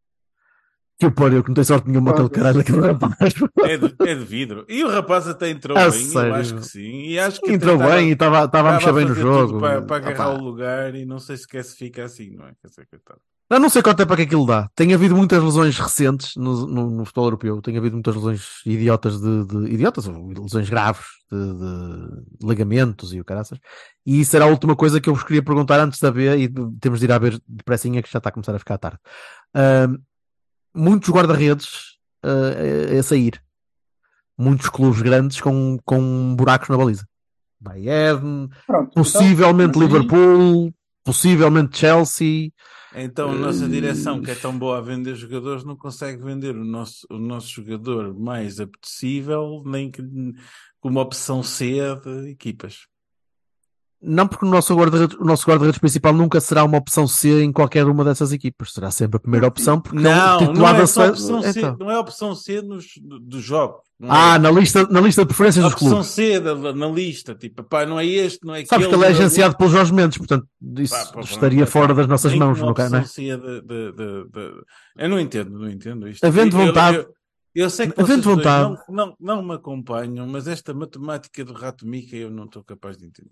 [0.99, 3.33] Que o pariu, que não tem sorte nenhuma aquele caralho, aquele rapaz.
[3.63, 4.63] É de, é de vidro.
[4.69, 6.29] E o rapaz até entrou A bem, sério?
[6.29, 7.01] eu acho que sim.
[7.07, 9.59] E acho que Entrou até estava- bem e estava estava a mexer bem no jogo.
[9.59, 10.39] Para, para agarrar Opá.
[10.39, 12.51] o lugar e não sei se quer se fica assim, não é?
[12.61, 13.19] Quer dizer, coitado.
[13.51, 14.69] Eu não sei quanto tempo é que aquilo dá.
[14.73, 17.61] Tem havido muitas lesões recentes no, no, no futebol europeu.
[17.61, 21.37] Tem havido muitas lesões idiotas de, de- idiotas, ou lesões graves de,
[22.39, 23.59] de ligamentos e o caraças.
[24.05, 26.47] E isso era a última coisa que eu vos queria perguntar antes de haver, e
[26.79, 28.97] temos de ir a ver depressinha que já está a começar a ficar tarde.
[29.53, 29.97] Ahm,
[30.73, 33.41] muitos guarda-redes ah, a, a sair.
[34.37, 37.05] Muitos clubes grandes com, com buracos na baliza.
[37.59, 38.91] Bayern, Pronto.
[38.95, 40.73] possivelmente então, mas aí- Liverpool,
[41.03, 42.49] possivelmente Chelsea.
[42.93, 46.65] Então a nossa direção, que é tão boa a vender jogadores, não consegue vender o
[46.65, 50.01] nosso, o nosso jogador mais apetecível, nem que
[50.79, 52.90] como opção C de equipas.
[54.03, 58.03] Não, porque o nosso guarda-redes guarda-redes principal nunca será uma opção C em qualquer uma
[58.03, 58.73] dessas equipas.
[58.73, 61.77] Será sempre a primeira opção, porque Não, não titular é, só opção C, Então.
[61.79, 62.85] não é opção C nos,
[63.21, 63.79] dos jogos.
[63.99, 64.11] Não é?
[64.11, 66.07] Ah, na lista, na lista de preferências dos opção clubes.
[66.07, 68.95] C da- na lista, tipo, pá, não é este, não é Sabes que aquele.
[68.95, 70.47] ele é não agenciado pelos Jorge Mendes, portanto,
[70.79, 73.01] isso Pá, pá, estaria pá, fora das nossas nem mãos, no caso, não é?
[73.03, 73.91] opção C de- de-
[74.31, 74.61] de-
[74.97, 76.23] Eu não entendo, não entendo isto.
[76.25, 77.13] Havendo Eu- eu- vontade- Eu,
[77.53, 81.85] eu sei que vocês vontade- não, não, não me acompanham, mas esta matemática do rato
[81.85, 83.29] Mica eu não estou capaz de entender.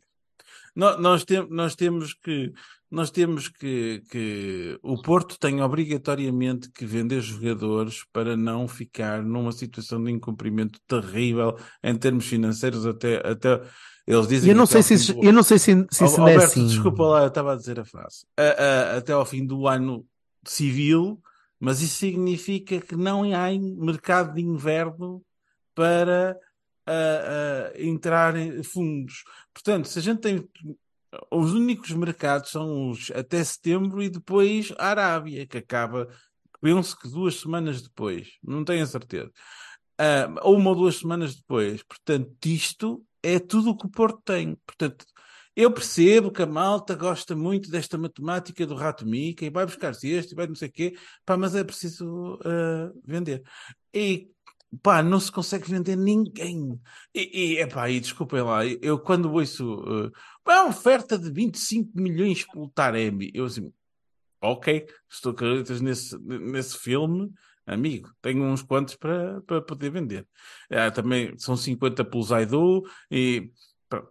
[0.80, 2.52] Nó- nós, tem- nós temos que
[2.92, 9.52] nós temos que, que o Porto tem obrigatoriamente que vender jogadores para não ficar numa
[9.52, 13.62] situação de incumprimento terrível em termos financeiros até, até
[14.08, 16.18] eles dizem Eu não que sei se isso, do- eu não sei se, se isso
[16.18, 16.66] é Alberto, assim.
[16.66, 18.26] desculpa lá, eu estava a dizer a frase.
[18.36, 20.04] A- a- até ao fim do ano
[20.48, 21.22] civil,
[21.60, 25.22] mas isso significa que não há mercado de inverno
[25.76, 26.36] para
[26.90, 29.24] ah, ah, entrar em fundos.
[29.54, 30.50] Portanto, se a gente tem.
[31.32, 36.08] Os únicos mercados são os até setembro e depois a Arábia, que acaba,
[36.62, 39.32] penso que duas semanas depois, não tenho a certeza.
[39.98, 41.84] Ah, ou uma ou duas semanas depois.
[41.84, 44.56] Portanto, isto é tudo o que o Porto tem.
[44.66, 45.06] Portanto,
[45.56, 50.08] eu percebo que a malta gosta muito desta matemática do rato Mica e vai buscar-se
[50.10, 53.44] este e vai não sei o quê, pá, mas é preciso ah, vender.
[53.94, 54.30] E
[54.82, 56.80] pá, não se consegue vender ninguém.
[57.14, 60.12] E, e epá, e desculpem lá, eu quando ouço uh,
[60.44, 63.72] pá, é uma oferta de 25 milhões pelo Taremi, eu assim,
[64.42, 67.32] ok, estou acreditas nesse, nesse filme,
[67.66, 70.28] amigo, tenho uns quantos para, para poder vender.
[70.72, 73.52] Ah, também são 50 pelo Zaidu e
[73.90, 74.04] pá,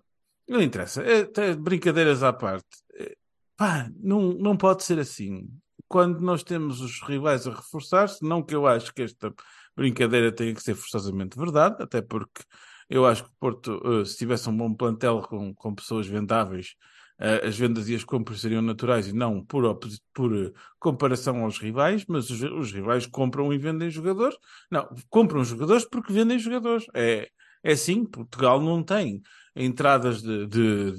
[0.49, 2.67] não interessa, É, brincadeiras à parte.
[2.95, 3.17] É,
[3.59, 5.51] Pá, não, não pode ser assim.
[5.89, 9.33] Quando nós temos os rivais a reforçar-se, não que eu acho que esta
[9.77, 12.43] brincadeira tenha que ser forçosamente verdade, até porque
[12.89, 16.75] eu acho que o Porto, eh, se tivesse um bom plantel com, com pessoas vendáveis,
[17.21, 19.79] eh, as vendas e as compras seriam naturais e não por,
[20.15, 24.37] por eh, comparação aos rivais, mas os, os rivais compram e vendem jogadores.
[24.71, 26.87] Não, compram jogadores porque vendem jogadores.
[26.95, 27.29] É,
[27.63, 29.21] é assim, Portugal não tem
[29.57, 30.93] entradas de, de,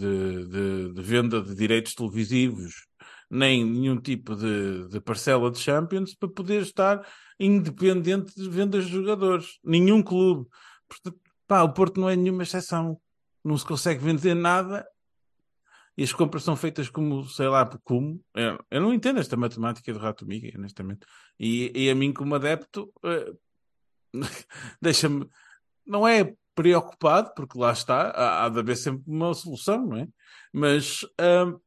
[0.47, 2.87] de- de venda de direitos televisivos,
[3.29, 7.05] nem nenhum tipo de, de parcela de Champions para poder estar
[7.39, 9.59] independente de vendas de jogadores.
[9.63, 10.47] Nenhum clube.
[10.87, 12.99] Portanto, pá, o Porto não é nenhuma exceção.
[13.43, 14.85] Não se consegue vender nada
[15.99, 18.23] e as compras são feitas como, sei lá, por como.
[18.33, 21.05] Eu, eu não entendo esta matemática do Rato Miga, honestamente.
[21.37, 23.33] E, e a mim, como adepto, eh,
[24.81, 25.27] deixa-me.
[25.85, 30.07] Não é preocupado, porque lá está, há, há de haver sempre uma solução, não é?
[30.53, 31.59] Mas ahm,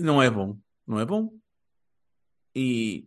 [0.00, 0.58] não é bom.
[0.86, 1.32] Não é bom.
[2.54, 3.06] E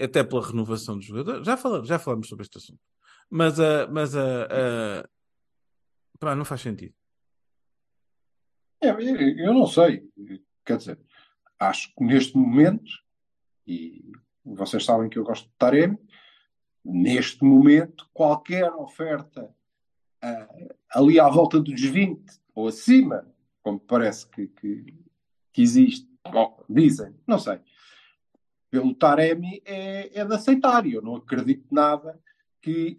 [0.00, 1.46] até pela renovação dos jogadores.
[1.46, 2.80] Já falamos, já falamos sobre este assunto.
[3.30, 5.08] Mas, a mas a, a-
[6.18, 6.94] pá, não faz sentido.
[8.80, 10.08] É, eu não sei.
[10.64, 10.98] Quer dizer,
[11.58, 12.90] acho que neste momento,
[13.66, 14.12] e
[14.44, 15.98] vocês sabem que eu gosto de Taremi,
[16.84, 19.54] neste momento, qualquer oferta
[20.20, 20.48] ah,
[20.90, 22.20] ali à volta dos 20
[22.54, 23.26] ou acima,
[23.62, 24.84] como parece que, que,
[25.52, 27.60] que existe, ou dizem, não sei,
[28.70, 30.86] pelo Taremi é, é de aceitar.
[30.86, 32.18] Eu não acredito nada
[32.60, 32.96] que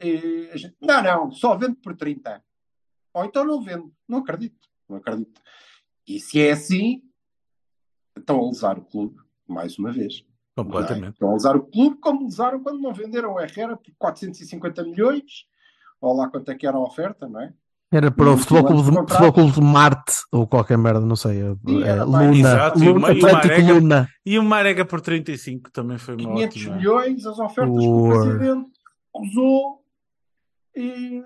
[0.54, 2.44] a gente, não, não, só vendo por 30.
[3.14, 3.92] Ou então não vendo.
[4.08, 4.70] Não acredito.
[4.88, 5.42] Não acredito.
[6.08, 7.02] E se é assim,
[8.18, 9.18] estão a lesar o clube,
[9.48, 10.24] mais uma vez.
[10.56, 10.66] Não é?
[10.66, 11.14] Completamente.
[11.14, 15.48] Estão a lesar o clube como lesaram quando não venderam o Herrera por 450 milhões,
[16.00, 17.54] ou lá quanto é que era a oferta, não é?
[17.96, 18.98] Era para o Futebol Clube, de.
[18.98, 21.42] Futebol Clube de Marte ou qualquer merda, não sei.
[21.42, 24.10] é- é Luna, Exato, e o Luna e o Atlético Marega- Luna.
[24.26, 26.76] E o Marega por 35 também foi uma 500 ótima.
[26.78, 28.70] milhões, as ofertas que o presidente
[29.16, 29.84] usou
[30.76, 31.22] e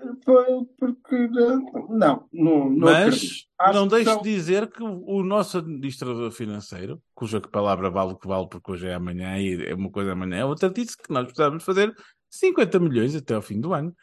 [0.78, 2.70] porque não, não, não.
[2.76, 8.12] Mas não deixe são- de dizer que o o nosso administrador financeiro, cuja palavra vale
[8.12, 11.10] o que vale, porque hoje é amanhã e é uma coisa amanhã, outra disse que
[11.10, 11.94] nós precisávamos fazer
[12.28, 13.94] 50 milhões até ao fim do ano.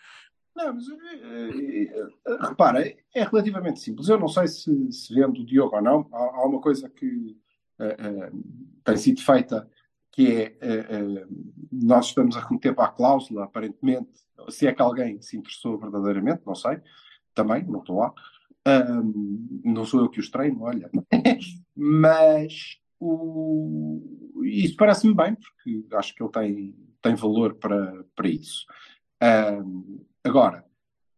[0.55, 2.81] Não, mas eh, eh, repara,
[3.13, 4.07] é relativamente simples.
[4.07, 6.07] Eu não sei se, se vendo o Diogo ou não.
[6.13, 7.37] Há, há uma coisa que
[7.77, 8.31] eh, eh,
[8.83, 9.69] tem sido feita
[10.11, 11.27] que é eh, eh,
[11.71, 14.09] nós estamos a remeter para a cláusula, aparentemente,
[14.49, 16.79] se é que alguém se interessou verdadeiramente, não sei,
[17.33, 18.13] também, não estou lá.
[19.63, 20.89] Não sou eu que os treino, olha.
[21.75, 24.01] Mas o...
[24.45, 28.65] isso parece-me bem, porque acho que ele tem, tem valor para, para isso.
[29.21, 30.65] Ahm, agora,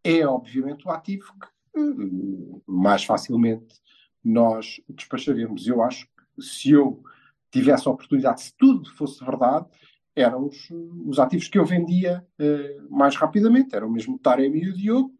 [0.03, 1.47] é obviamente o ativo que
[1.79, 3.75] eh, mais facilmente
[4.23, 5.67] nós despacharemos.
[5.67, 7.03] Eu acho que se eu
[7.51, 9.67] tivesse a oportunidade, se tudo fosse verdade,
[10.15, 10.69] eram os,
[11.05, 13.75] os ativos que eu vendia eh, mais rapidamente.
[13.75, 15.13] Era o mesmo o Taremi e o Diogo.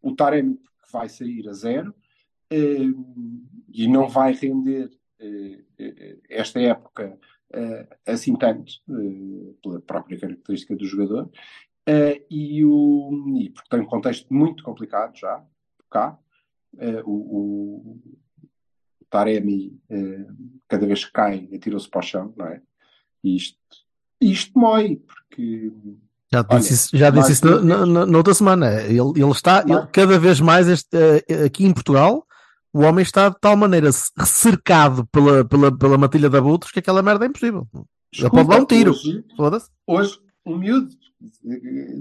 [0.00, 1.94] O Taremi que vai sair a zero
[2.50, 2.92] eh,
[3.72, 4.90] e não vai render
[6.28, 7.18] esta época
[8.06, 8.74] assim tanto,
[9.62, 11.30] pela própria característica do jogador.
[11.86, 15.42] Eh, e, o, e porque tem um contexto muito complicado já,
[15.90, 16.18] cá.
[16.78, 18.00] Eh, o, o,
[19.10, 20.26] Taremi, eh,
[20.66, 22.60] cada vez que cai, atira-se para o chão, não é?
[23.22, 23.58] E isto,
[24.20, 25.72] isto mói, porque
[26.32, 27.46] Já Olha, disse isso, já disse isso
[28.16, 28.82] outra semana.
[28.82, 30.96] Ele, ele está ele, cada vez mais este,
[31.44, 32.26] aqui em Portugal.
[32.72, 37.02] o homem está de tal maneira cercado pela, pela, pela matilha de abutres que aquela
[37.02, 37.68] merda é impossível.
[38.12, 38.92] Ele pode dar um tiro.
[38.92, 39.24] Hoje,
[39.86, 40.94] hoje, um miúdo,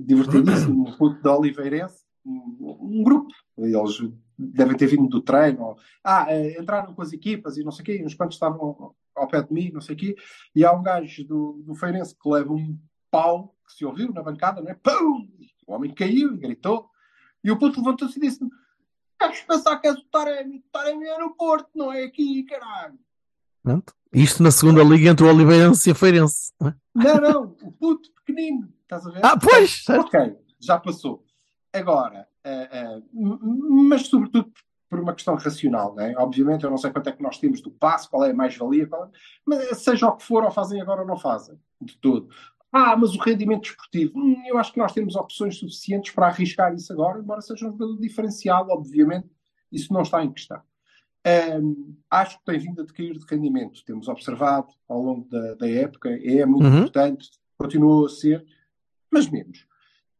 [0.05, 4.01] divertidíssimo, um puto de Oliveirense, um, um grupo, eles
[4.37, 7.81] devem ter vindo do treino, ou- ah, eh, entraram com as equipas e não sei
[7.81, 10.15] o quê, uns quantos estavam ao pé de mim, não sei o quê,
[10.55, 12.77] e há um gajo do, do Feirense que leva um
[13.11, 14.73] pau, que se ouviu na bancada, não é?
[14.73, 15.27] Pum!
[15.67, 16.89] O homem caiu e gritou,
[17.43, 18.49] e o puto levantou-se e disse-me,
[19.19, 22.99] Deves pensar que és o Taremi, o Taremi é no Porto, não é aqui, caralho.
[23.63, 23.93] Pronto.
[24.13, 26.51] Isto na segunda liga entre o Oliveirense e a Feirense.
[26.59, 26.75] não é?
[26.93, 29.25] Não, não, o puto pequenino, estás a ver?
[29.25, 29.83] Ah, pois!
[29.89, 31.23] Ok, já passou.
[31.73, 34.51] Agora, m- m- mas sobretudo
[34.87, 36.13] por uma questão racional, não é?
[36.17, 38.83] Obviamente, eu não sei quanto é que nós temos do passo, qual é a mais-valia,
[38.83, 39.07] é-
[39.43, 42.29] mas seja o que for, ou fazem agora ou não fazem, de todo.
[42.71, 46.73] Ah, mas o rendimento desportivo, hum, eu acho que nós temos opções suficientes para arriscar
[46.75, 49.27] isso agora, embora seja um jogador diferenciado, obviamente,
[49.71, 50.61] isso não está em questão.
[51.25, 53.83] Hum, acho que tem vindo a decair de rendimento.
[53.85, 56.77] Temos observado ao longo da, da época, é muito Uhum.
[56.79, 58.45] importante, continua a ser,
[59.11, 59.65] mas menos.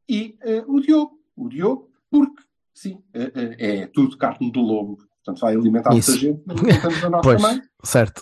[0.08, 2.42] E eh, o Diogo, o Diogo, porque
[2.74, 6.18] sim, eh, eh, é tudo carne do lobo, portanto vai alimentar muita Isso.
[6.20, 7.62] gente, mas temos a nossa Pois, mãe.
[7.84, 8.22] certo.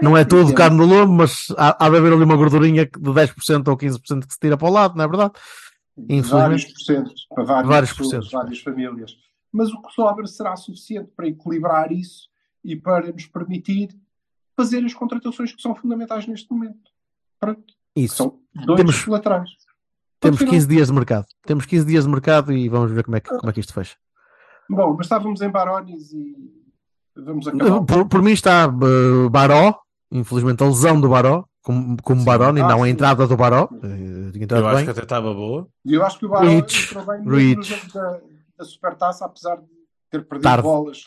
[0.00, 2.90] Não é tudo carne do lobo, mas há, há de haver ali uma gordurinha de
[3.00, 5.32] 10% ou 15% que se tira para o lado, não é verdade?
[5.98, 6.30] Infelizmente.
[6.30, 8.30] Vários porcentos para Vários pessoas, porcentos.
[8.32, 9.16] várias famílias.
[9.52, 12.28] Mas o que sobra será suficiente para equilibrar isso
[12.64, 13.88] e para nos permitir
[14.56, 16.90] fazer as contratações que são fundamentais neste momento.
[17.40, 17.62] Pronto.
[17.96, 18.16] Isso.
[18.16, 19.50] São dois Temos- laterais.
[20.20, 21.26] Temos Ponto 15 dias de mercado.
[21.46, 23.72] Temos 15 dias de mercado e vamos ver como é que, como é que isto
[23.72, 23.96] fecha.
[24.68, 26.34] Bom, mas estávamos em Barones e
[27.16, 27.84] vamos acabar.
[27.84, 29.78] Por, por mim está eh, Baró,
[30.10, 32.24] infelizmente a lesão do Baró, como, como.
[32.24, 32.90] Baró, e Ah, não a sim.
[32.90, 33.68] entrada do Baró.
[33.82, 34.84] eh, entrado Eu acho bem.
[34.86, 35.68] que até estava boa.
[35.84, 37.92] E eu acho que o Barão Rich, entrou bem Rich.
[37.94, 38.20] da,
[38.58, 39.66] da Supertaça, apesar de
[40.10, 40.62] ter perdido Tarde.
[40.62, 41.04] bolas.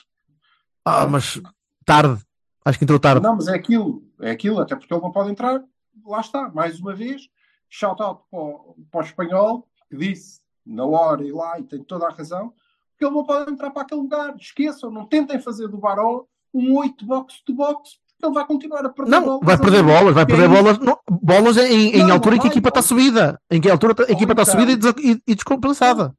[0.86, 1.40] Ah, mas
[1.86, 2.20] tarde.
[2.64, 3.22] Acho que entrou tarde.
[3.22, 5.62] Não, mas é aquilo, é aquilo, até porque ele não pode entrar.
[6.06, 7.24] Lá está, mais uma vez,
[7.70, 11.84] shout out para o, para o espanhol, que disse na hora e lá, e tem
[11.84, 12.54] toda a razão,
[12.92, 14.36] porque ele não pode entrar para aquele lugar.
[14.38, 18.86] Esqueçam, não tentem fazer do Baró um 8 box to box, porque ele vai continuar
[18.86, 19.42] a perder Não, bolas.
[19.44, 22.48] vai perder bolas, vai é perder bolas, não, bolas em, em Não, altura em que
[22.48, 25.04] a equipa está subida, em que a altura a equipa está então- subida e, des-
[25.18, 26.16] e- e descompensada.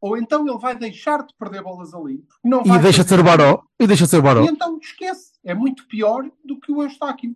[0.00, 3.24] Ou então ele vai deixar de perder bolas ali, não E deixa de ser o
[3.24, 6.70] Baró, e deixa de ser o Baró, E então esquece, é muito pior do que
[6.70, 7.34] o Eustáquio.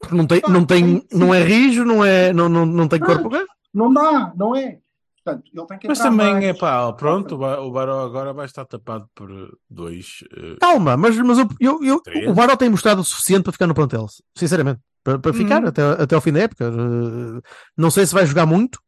[0.00, 3.28] porque não tem, não tem, não é rijo, não é, não, não, não tem corpo.
[3.72, 4.78] Não dá, não é?
[5.22, 6.44] Portanto, ele tem que Mas também mais.
[6.44, 9.30] é pá, pronto, o Ba- o Baró agora vai estar tapado por
[9.70, 10.22] dois.
[10.36, 13.66] eh, Calma, mas, mas eu, eu, eu- o Baró tem mostrado o suficiente para ficar
[13.66, 14.06] no plantel,
[14.36, 15.68] sinceramente, para, para ficar Uhum.
[15.68, 16.70] até, até ao fim da época.
[16.70, 17.40] Uh,
[17.76, 18.78] Não sei se vai jogar muito,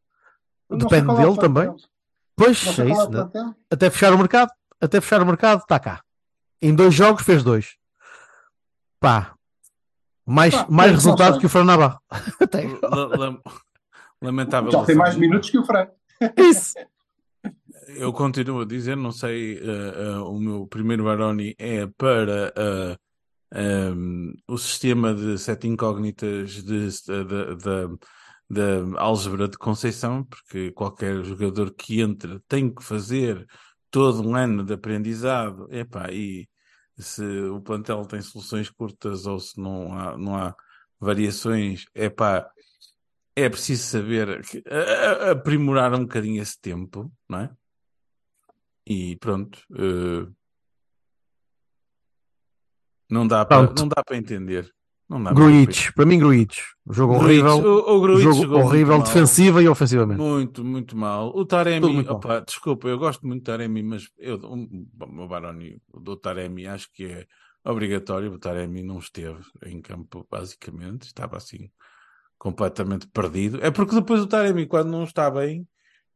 [0.69, 1.75] não depende é dele plantel.
[2.37, 3.55] Pois é é isso, né?
[3.69, 6.01] até fechar o mercado, até fechar o mercado, está cá.
[6.61, 7.75] Em dois jogos fez dois.
[8.99, 9.33] Pá,
[10.25, 11.99] mais, Pá, mais não resultado que o Fran Navarro.
[14.21, 14.71] Lamentável.
[14.71, 15.87] Já tem mais minutos que o Fran.
[16.37, 16.73] isso.
[17.95, 22.97] Eu continuo a dizer, não sei, eh, eh, o meu primeiro Baroni é para eh,
[23.53, 27.23] ehm, o sistema de sete incógnitas de, de,
[27.55, 27.97] de-
[28.49, 33.45] da álgebra de Conceição, porque qualquer jogador que entre tem que fazer
[33.91, 36.47] todo um ano de aprendizado, epá, e
[36.97, 40.55] se o plantel tem soluções curtas ou se não há, não há
[40.99, 42.49] variações, epá,
[43.35, 47.55] é preciso saber que- a- a- aprimorar um bocadinho esse tempo, não é?
[48.85, 49.59] E pronto,
[53.09, 53.79] não dá para Pronto.
[53.81, 54.73] não dá para entender.
[55.09, 56.59] Não dá Gruitch, para mim, Gruitch.
[56.89, 57.71] Jogo Gruitch, horrível.
[57.73, 60.19] o- o Gruitch jogo horrível, defensiva e ofensivamente.
[60.19, 61.29] Muito, muito mal.
[61.35, 66.17] O Taremi, opa, desculpa, eu gosto muito do Taremi, mas eu, um, o Baroni do
[66.17, 67.25] Taremi acho que é
[67.63, 68.33] obrigatório.
[68.33, 71.69] O Taremi não esteve em campo, basicamente, estava assim
[72.37, 73.59] completamente perdido.
[73.63, 75.67] É porque depois o Taremi, quando não está bem,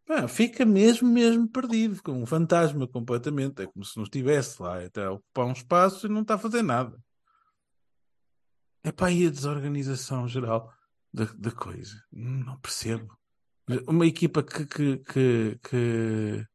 [0.05, 3.61] pá, fica mesmo, mesmo perdido, como um fantasma completamente.
[3.61, 6.61] É como se não estivesse lá, até ocupar um espaço e não está a fazer
[6.61, 6.97] nada.
[8.83, 10.71] É para aí a desorganização geral
[11.13, 11.95] da, da coisa.
[12.11, 13.15] Não percebo.
[13.87, 14.65] Uma equipa que.
[14.65, 16.45] que, que, que-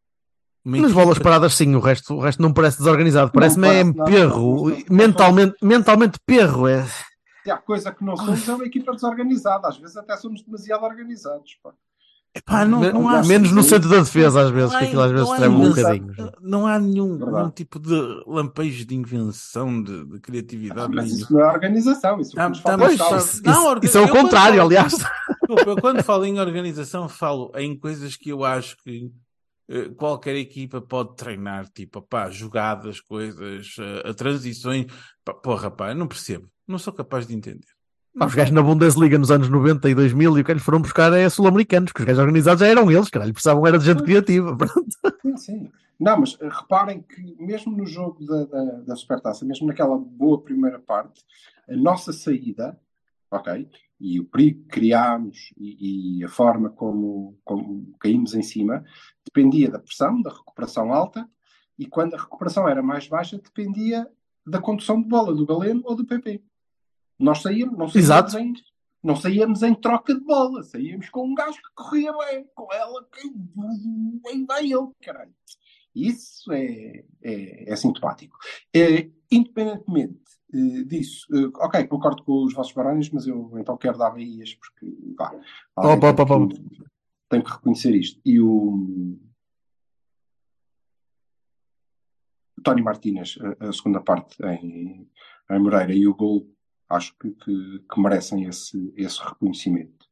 [0.64, 3.30] uma Nas equipa- bolas paradas, sim, o resto, o resto não parece desorganizado.
[3.30, 4.68] Parece-me é perro.
[4.68, 6.66] não, não, não, mentalmente, mentalmente perro.
[6.66, 6.84] É...
[7.44, 9.68] E a coisa que não somos é uma equipa desorganizada.
[9.68, 11.56] Às vezes até somos demasiado organizados.
[11.62, 11.72] Pá.
[12.36, 13.70] Epá, não, não há, menos no sim.
[13.70, 16.14] centro da defesa, às vezes, que aquilo às vezes treme um bocadinho.
[16.42, 17.94] Não há nenhum, nenhum tipo de
[18.26, 20.94] lampejo de invenção, de, de criatividade.
[20.94, 21.16] Mas nenhum.
[21.16, 22.20] isso não é organização.
[22.20, 24.92] Isso falta Pois, isso, Não, isso- orga- isso é o eu quando contrário, falo- aliás.
[24.92, 29.10] Desculpa, eu quando falo em organização, falo em coisas que eu acho que
[29.70, 34.86] eh, qualquer equipa pode treinar, tipo, pá, jogadas, coisas, eh, transições.
[35.24, 36.48] Pá, porra, pá, eu não percebo.
[36.68, 37.75] Não sou capaz de entender.
[38.18, 40.80] Pá, os gajos na Bundesliga nos anos 90 e 2000 e o que eles foram
[40.80, 44.02] buscar é sul-americanos, que os gajos organizados já eram eles, caralho, precisavam era de gente
[44.02, 44.56] criativa.
[44.56, 44.86] Pronto.
[45.20, 45.70] Sim, sim.
[46.00, 50.40] Não, mas eh, reparem que mesmo no jogo da, da, da Supertaça, mesmo naquela boa
[50.40, 51.24] primeira parte,
[51.68, 52.78] a nossa saída,
[53.30, 53.68] ok,
[54.00, 58.82] e o perigo que criámos e, e a forma como, como caímos em cima,
[59.26, 61.28] dependia da pressão, da recuperação alta,
[61.78, 64.08] e quando a recuperação era mais baixa, dependia
[64.46, 66.42] da condução de bola do Galeno ou do PP.
[67.18, 68.38] Nós saíamos, não saíamos Exato.
[68.38, 68.52] em,
[69.02, 73.06] não saíamos em troca de bola, saíamos com um gajo que corria bem, com ela,
[73.12, 73.30] que
[74.22, 75.34] bem vai ele, caralho.
[75.94, 78.36] Isso é, é, é sintomático.
[78.74, 80.20] É, independentemente
[80.52, 84.54] eh, disso, eh, ok, concordo com os vossos barões, mas eu então quero dar Bahias,
[84.54, 84.86] porque
[85.16, 85.34] pá,
[85.74, 86.26] alguém Opa, opa,
[87.28, 87.50] tem, opa.
[87.50, 88.20] que, reconhecer isto.
[88.24, 89.18] E o
[92.62, 95.10] Tony Martínez, a, a segunda parte em,
[95.50, 96.48] em Moreira, e o gol,
[96.88, 100.06] acho que, que, que merecem esse, esse reconhecimento.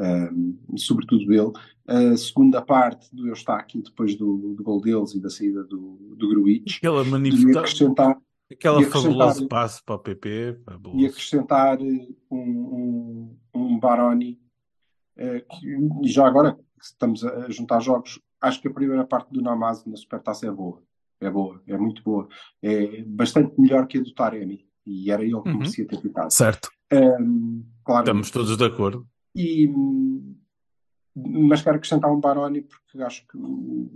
[0.00, 1.52] Um, sobretudo ele.
[1.86, 6.28] A segunda parte do Eustáquio, depois do, do gol deles e da saída do, do
[6.28, 8.18] Gruitch, Aquela e manifestação, acrescentar,
[8.50, 10.28] aquela e fabulosa passe para o PP.
[10.28, 11.06] e fabuloso.
[11.06, 14.40] acrescentar eh, um, um, um Baroni,
[15.16, 15.66] eh, que,
[16.04, 19.84] e já agora estamos a a juntar jogos, acho que a primeira parte do Namaz
[19.84, 20.80] na Supertaça é boa.
[21.20, 22.28] É boa, é muito boa.
[22.62, 24.67] É bastante melhor que a do Taremi.
[24.90, 25.58] E era ele que Uhum.
[25.58, 26.30] merecia ter ficado.
[26.32, 26.70] Certo.
[26.92, 29.06] Um, claro, Estamos todos de acordo.
[29.34, 29.68] e,
[31.14, 33.90] mas quero acrescentar um Baroni porque acho que o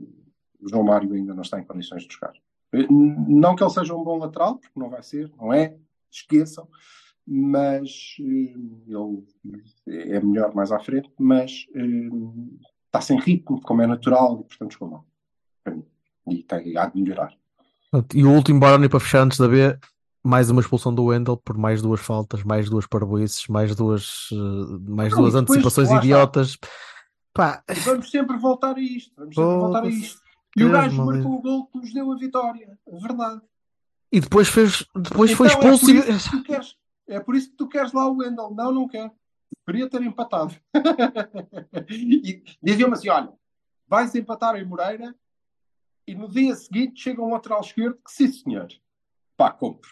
[0.69, 2.33] João Mário ainda não está em condições de jogar.
[2.91, 5.77] Não que ele seja um bom lateral, porque não vai ser, não é?
[6.11, 6.69] Esqueçam.
[7.27, 8.55] Mas eh,
[8.89, 12.09] ele é melhor mais à frente, mas eh,
[12.87, 15.07] está sem ritmo, como é natural, e portanto jogou mal.
[15.63, 15.85] Para mim.
[16.29, 17.33] E tem, há de melhorar.
[18.15, 19.79] E o último Baroni para fechar antes da B,
[20.25, 24.37] mais uma expulsão do Wendel por mais duas faltas, mais duas parboices, mais duas, eh,
[24.89, 26.57] mais Não, duas depois, antecipações idiotas.
[27.35, 29.13] Pá, vamos sempre voltar a isto.
[29.17, 30.21] Vamos sempre Oh, voltar a isto.
[30.57, 32.79] E o gajo marcou o gol que nos deu a vitória.
[32.87, 33.41] É verdade.
[34.13, 36.77] e depois fez, depois foi Então, é expulso por e- isso que queres-
[37.09, 38.51] É por isso que tu queres lá o Wendel.
[38.55, 39.11] Não, não quero.
[39.67, 40.55] Queria ter empatado.
[41.89, 43.33] e diziam-me assim: olha,
[43.89, 45.15] vais empatar em Moreira
[46.07, 48.69] e no dia seguinte chega um lateral esquerdo que sim, senhor.
[49.37, 49.91] Pá, compro.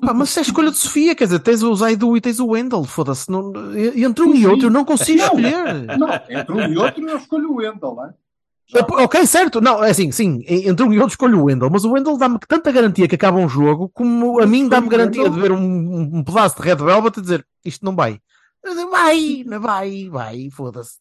[0.00, 2.46] Pá, mas isso é escolha de Sofia, quer dizer, tens o Zaidu e tens o
[2.46, 5.24] Wendel, foda-se, não- entre um Sim, e outro eu não consigo Não.
[5.26, 5.98] escolher.
[5.98, 7.96] Não, entre um e outro eu escolho o Wendel.
[8.04, 8.12] Hein?
[8.68, 8.78] Já.
[8.78, 11.84] É, Ok, certo, não, é assim, sim, entre um e outro escolho o Wendel, mas
[11.84, 15.40] o Wendel dá-me tanta garantia que acaba um jogo, como a mim dá-me garantia de
[15.40, 18.20] ver um, um pedaço de Red Velvet e dizer isto não vai.
[18.64, 20.98] Digo, Vai, não vai, vai, foda-se.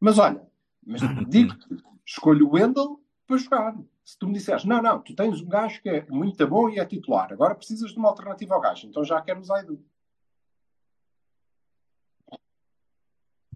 [0.00, 0.42] Mas olha,
[0.84, 1.64] mas digo-te,
[2.04, 3.74] escolho o Wendel para jogar.
[4.08, 6.78] Se tu me disseres, não, não, tu tens um gajo que é muito bom e
[6.78, 9.78] é titular, agora precisas de uma alternativa ao gajo, então já quero o Zaidu.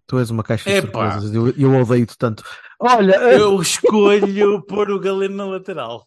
[0.07, 2.45] Tu és uma caixa de surpresas, eu, eu odeio-te tanto.
[2.79, 6.07] Olha, eh, Eu escolho pôr o Galeno na lateral.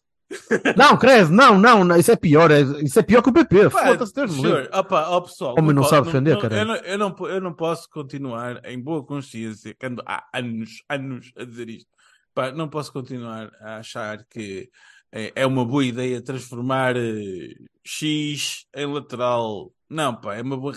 [0.78, 3.72] não, credo, não, não, não, isso é pior, é- isso é pior que o PP,
[3.72, 4.32] foda-se, Deus.
[4.32, 4.70] Sure.
[4.72, 6.62] Opa, ó, pessoal, Homem não sabe defender, caralho.
[6.62, 10.84] eu, não, eu, não, eu não posso continuar em boa consciência, que ando há anos,
[10.88, 11.90] anos a dizer isto.
[12.36, 14.70] Pá, não posso continuar a achar que
[15.12, 19.72] é, é uma boa ideia transformar eh, X em lateral.
[19.90, 20.74] Não, pá, é uma boa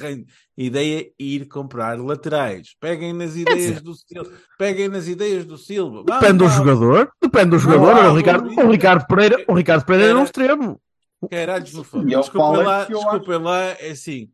[0.57, 2.77] ideia ir comprar laterais.
[2.81, 4.31] Peguem nas ideias dizer- do Silva.
[4.59, 6.05] Peguem nas ideias do Silva.
[6.05, 8.13] Depende do jogador, depende do jogador.
[8.13, 10.81] o, Ricardo, o Ricardo Pereira, o Ricardo Pereira era um Era- extremo.
[11.31, 14.31] E é o Desculpem Paulo lá, desculpem lá, é assim.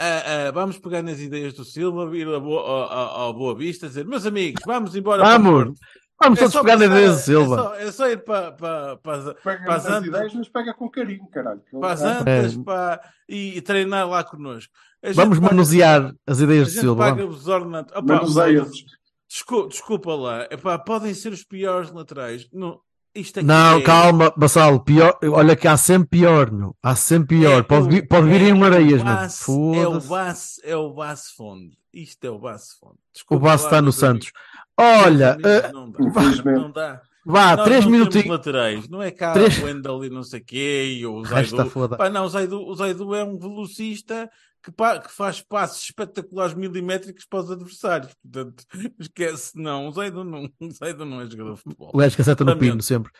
[0.00, 4.04] ah, ah, vamos pegar nas ideias do Silva, ir ao, ao- ao Boa Vista, dizer,
[4.04, 5.80] meus amigos, vamos embora para o Vamos, Porto."
[6.20, 7.54] Vamos É todos pegar na de Silva.
[7.54, 10.06] É só, é só ir para, para, para, Para as antas.
[10.06, 11.60] ideias, mas pega com carinho, caralho.
[11.80, 12.06] para as é.
[12.06, 12.62] antas É.
[12.64, 14.72] pá, e, e treinar lá connosco.
[15.04, 17.04] A Vamos paga- manusear as A ideias de Silva.
[17.04, 17.40] paga vamos.
[17.42, 17.94] os ordenantes.
[17.94, 18.84] Opa, Manuseia-os.
[19.28, 22.48] desculpa, desculpa lá, Epá, podem ser os piores laterais.
[22.52, 22.80] Não,
[23.14, 26.74] isto aqui Não, é- calma, Bassalo, pior, olha que há sempre pior, meu.
[26.82, 27.60] Há sempre pior.
[27.60, 29.14] É pode, vir, pode vir é em o areias, meu.
[29.14, 30.00] Basse- É o.
[30.00, 31.76] Basse, é o Basse Fonde.
[32.02, 32.94] Isto é o Basse Fonde.
[32.94, 34.30] O Desculpa Basso está no Santos.
[34.78, 35.04] amigos.
[35.06, 36.04] Olha, amigos, eh, não dá.
[36.04, 36.58] Infelizmente.
[36.60, 37.02] Não dá.
[37.24, 38.26] vá, três não temos minutinhos.
[38.28, 38.88] laterais.
[38.88, 41.70] Não é cá Três- o Wendel e não sei o quê, e o Zaidu.
[41.70, 41.96] foda.
[41.96, 44.30] Pá, não, o Zaidu, o Zaidu é um velocista
[44.62, 48.12] que, pa- que faz passos espetaculares milimétricos para os adversários.
[48.22, 48.64] Portanto,
[49.00, 49.88] esquece, não.
[49.88, 51.90] O Zaidu não, o Zaidu não é jogador de futebol.
[51.94, 53.10] O que acerta no pino sempre.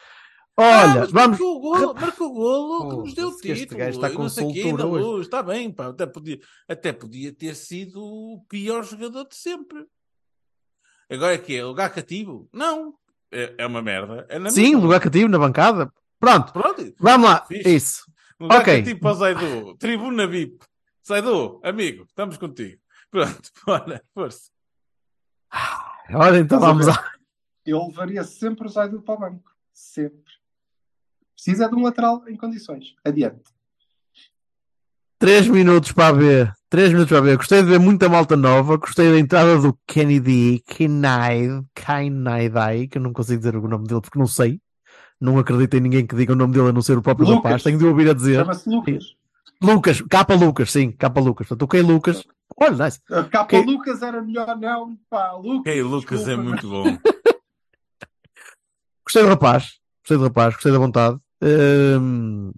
[0.59, 1.39] Ah, Olha, mas vamos.
[1.39, 3.78] Marcou o golo, marcou o golo que nos deu o Foda-se, este título.
[3.81, 5.05] gajo está com soltura hoje.
[5.05, 5.27] luz.
[5.27, 5.89] Está bem, pá.
[5.89, 9.87] Até podia, até podia ter sido o pior jogador de sempre.
[11.11, 11.65] Agora é que é?
[11.65, 12.49] O lugar cativo?
[12.53, 12.95] Não.
[13.31, 14.27] é, é uma merda.
[14.31, 14.81] É na Sim, mesma.
[14.81, 15.93] lugar cativo na bancada.
[16.19, 16.95] Pronto, Pronto.
[16.99, 17.45] vamos lá.
[17.45, 17.74] Fixe.
[17.77, 18.12] Isso.
[18.41, 18.78] Lugar Ok.
[18.78, 19.77] cativo para o Zaidu.
[19.77, 20.65] Tribuna VIP.
[21.07, 22.81] Zaidu, amigo, estamos contigo.
[23.11, 24.51] Pronto, bora, força.
[26.15, 27.12] Ora, então Estás a vamos lá.
[27.65, 29.51] Eu levaria sempre o Zaidu para o banco.
[29.73, 30.33] Sempre.
[31.36, 32.94] Precisa de um lateral em condições.
[33.04, 33.54] Adiante.
[35.18, 36.52] 3 minutos para ver.
[36.68, 37.36] 3 minutos para ver.
[37.36, 38.76] Gostei de ver muita malta nova.
[38.76, 44.00] Gostei da entrada do Kennedy Kinaid, Kinaidai, que eu não consigo dizer o nome dele
[44.00, 44.60] porque não sei.
[45.20, 47.44] Não acredito em ninguém que diga o nome dele a não ser o próprio Lucas.
[47.44, 47.62] rapaz.
[47.62, 48.36] Tenho de ouvir a dizer.
[48.40, 49.04] Chama-se Lucas.
[49.62, 51.48] Lucas, capa Lucas, sim, capa Lucas.
[51.48, 52.24] Portanto, ok, Lucas.
[52.58, 53.00] Olha, nice.
[53.10, 53.64] A capa Ok.
[53.64, 54.98] Lucas era melhor, não.
[55.08, 55.82] Pá, Lucas.
[55.82, 56.84] Lucas é desculpa, muito bom.
[59.04, 61.18] Gostei do rapaz, gostei do rapaz, gostei da vontade.
[61.42, 62.52] Hum,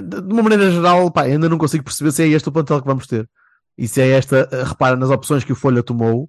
[0.00, 2.86] de uma maneira geral, pá, ainda não consigo perceber se é este o plantel que
[2.86, 3.28] vamos ter.
[3.76, 6.28] E se é esta, eh, repara nas opções que o Folha tomou,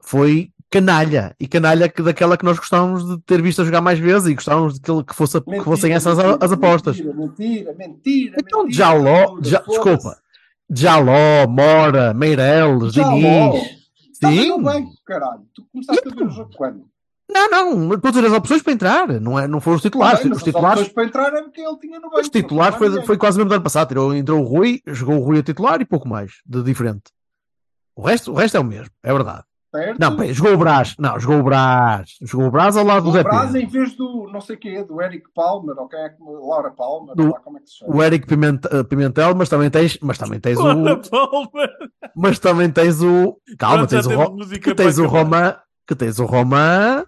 [0.00, 1.34] foi canalha.
[1.40, 4.34] E canalha que, daquela que nós gostávamos de ter visto a jogar mais vezes e
[4.34, 6.96] gostávamos de que, ele- que, fosse, que Mentira, fossem essas mentira, as apostas.
[6.98, 8.36] Mentira, mentira, mentira.
[8.40, 10.16] Então, mentira, Jaló, ja, desculpa,
[10.70, 13.14] Jaló, Mora, Meireles, Jaló.
[13.16, 13.80] Diniz.
[14.12, 14.48] Estava Sim.
[14.48, 15.42] no banco, caralho.
[15.54, 16.84] Tu começaste a ver o jogo quando?
[17.32, 20.18] Não, não, estou a dizer as opções para entrar, não, é, não foram os titulares.
[20.20, 22.20] Também, os as titulares, opções para entrar era porque ele tinha no banco.
[22.20, 23.88] os titulares foi, foi quase mesmo do ano passado.
[23.88, 27.04] Tirou, entrou o Rui, jogou o Rui a titular e pouco mais de diferente.
[27.94, 29.44] O resto, o resto é o mesmo, é verdade.
[29.72, 30.00] Certo?
[30.00, 33.10] Não, peraí, jogou o Brás, não, jogou o Brás, jogou o Brás ao lado do
[33.10, 33.60] O Zé Braz Pedro.
[33.60, 37.14] em vez do não sei quê, do Eric Palmer, ou quem é que Laura Palmer,
[37.14, 37.94] Do- como é que se chama.
[37.94, 41.68] O Eric eh, Pimentel, mas também tens, mas também tens Ora, o, Palma.
[42.16, 45.62] mas também tens o, calma, Pronto, tens o, que tens o acabar.
[45.90, 47.04] Que tens o Romã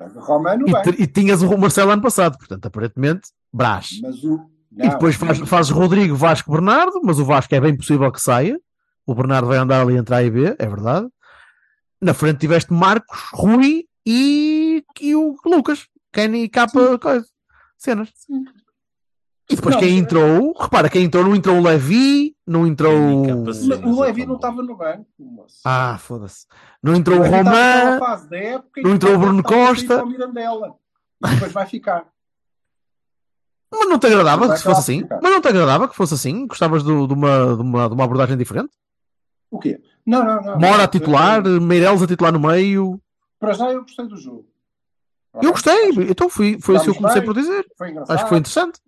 [0.98, 3.92] e, e tinhas o Marcelo ano passado, portanto, aparentemente, Brás.
[4.24, 4.40] o.
[4.76, 8.58] E depois faz, fazes Rodrigo, Vasco, Bernardo, mas o Vasco é bem possível que saia.
[9.06, 11.06] O Bernardo vai andar ali entre A e B, é verdade.
[12.00, 15.86] Na frente tiveste Marcos, Rui e, e o Lucas.
[16.12, 17.24] Kenny e capa coisa.
[17.78, 18.10] Cenas.
[18.16, 18.44] Sim.
[19.52, 22.92] E depois Não, quem entrou, repara, quem entrou, não entrou o Levi, não entrou.
[22.94, 25.06] O Levi não estava no banco.
[25.18, 25.56] moço.
[25.64, 26.46] Ah, foda-se.
[26.82, 27.98] Não entrou o Romã.
[27.98, 30.02] em não entrou o Bruno Costa.
[30.02, 30.78] o.
[31.24, 32.06] E depois vai ficar.
[33.70, 35.02] Mas não te agradava que fosse assim?
[35.02, 35.20] ficar.
[35.22, 36.46] Mas não te agradava que fosse assim?
[36.46, 38.70] Gostavas do- de, uma, de, uma, de uma abordagem diferente?
[39.50, 39.80] O quê?
[40.04, 40.58] Não, não, não.
[40.58, 40.84] Mora não.
[40.84, 43.00] a titular, Meireles a titular no meio.
[43.38, 44.46] Para já eu gostei do jogo.
[45.40, 47.26] Eu gostei, então fui, foi isso que eu comecei bem.
[47.26, 47.64] por dizer.
[47.64, 48.14] que Foi engraçado.
[48.14, 48.80] Acho que foi interessante.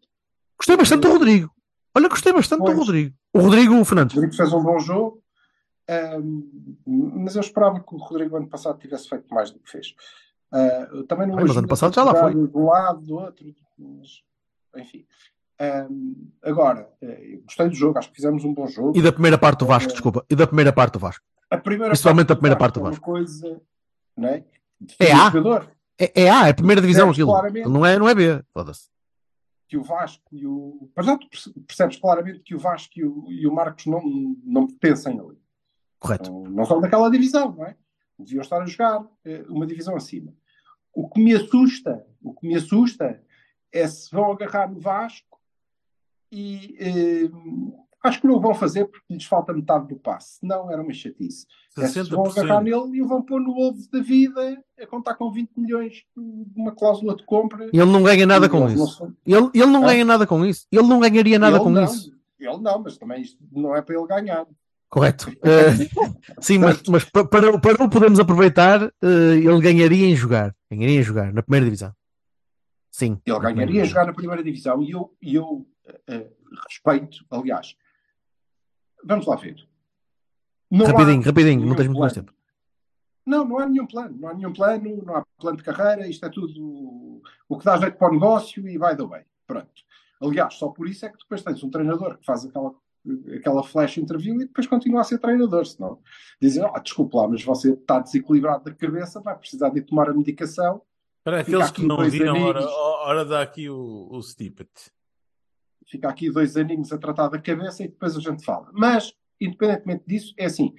[0.58, 1.50] Gostei bastante do Rodrigo.
[1.96, 2.78] Olha, gostei bastante do Pois.
[2.78, 3.14] Rodrigo.
[3.32, 4.14] O Rodrigo Fernandes.
[4.16, 5.22] O Rodrigo fez um bom jogo,
[6.86, 9.94] mas eu esperava que o Rodrigo ano passado tivesse feito mais do que fez.
[10.92, 12.32] Eu também não Bem, mas ano passado já lá foi.
[12.34, 14.22] De um lado, do outro, mas,
[14.76, 15.04] enfim.
[16.42, 18.96] Agora, eh, gostei do jogo, acho que fizemos um bom jogo.
[18.96, 19.92] E da primeira parte do Vasco, É.
[19.92, 20.24] desculpa.
[20.28, 21.24] E da primeira parte do Vasco.
[21.50, 23.04] A primeira Principalmente a do primeira parte do é uma Vasco.
[23.04, 23.60] coisa,
[24.16, 24.44] não é?
[25.00, 25.24] É Do A?
[25.30, 25.68] jogador,
[25.98, 27.30] É, é A, é a primeira divisão aquilo.
[27.30, 27.68] claramente.
[27.68, 28.42] Não é, não é B.
[28.52, 28.88] Foda-se.
[29.74, 30.88] Que o Vasco e o.
[30.94, 34.00] Para já tu perce- percebes claramente que o Vasco e o, e o Marcos não,
[34.44, 35.36] não pertencem ali.
[35.98, 36.30] Correto.
[36.30, 37.76] Não, não são daquela divisão, não é?
[38.16, 40.32] Deviam estar a jogar eh, uma divisão acima.
[40.94, 43.20] O que me assusta, o que me assusta
[43.72, 45.40] é se vão agarrar no Vasco
[46.30, 47.28] e eh,
[48.04, 50.38] acho que não o vão fazer porque lhes falta metade do passe.
[50.42, 51.46] Não era uma chatice.
[51.76, 52.62] É se vão agarrar 60%.
[52.62, 56.52] nele e o vão pôr no ovo da vida a contar com 20 milhões de
[56.60, 57.64] uma cláusula de compra.
[57.64, 59.12] Ele não ganha nada com não isso.
[59.26, 59.86] Ele, ele não Ah.
[59.88, 60.66] ganha nada com isso.
[60.70, 62.12] Ele não ganharia nada ele com não, isso.
[62.38, 64.46] Ele não, mas também isto não é para ele ganhar.
[64.88, 65.26] Correto.
[65.42, 65.72] Eh,
[66.40, 70.54] sim, mas, mas pa- para, para o podermos aproveitar, eh, ele ganharia em jogar.
[70.70, 71.92] Ganharia em jogar na primeira divisão.
[72.92, 73.18] Sim.
[73.26, 73.86] Ele ganharia a divisão.
[73.86, 75.66] jogar na primeira divisão e eu, eu
[76.08, 76.28] eh,
[76.68, 77.74] respeito, aliás.
[79.04, 79.56] Vamos lá ver.
[80.70, 82.32] Não Rapidinho, há rapidinho, não tens muito mais tempo.
[83.26, 84.16] Não, não há nenhum plano.
[84.18, 86.06] Não há nenhum plano, não há plano de carreira.
[86.08, 89.24] Isto é tudo o que dá jeito para o negócio e vai dar bem.
[89.46, 89.72] Pronto.
[90.20, 92.74] Aliás, só por isso é que depois tens um treinador que faz aquela,
[93.36, 95.66] aquela flash interview e depois continua a ser treinador.
[95.66, 96.00] Senão
[96.40, 100.14] dizem, ah, desculpe lá, mas você está desequilibrado da cabeça, vai precisar de tomar a
[100.14, 100.82] medicação.
[101.22, 104.70] Para aqueles que não viram, ora, ora dá aqui o, o snippet.
[105.86, 108.70] Fica aqui dois aninhos a tratar da cabeça e depois a gente fala.
[108.72, 110.74] Mas, independentemente disso, é assim: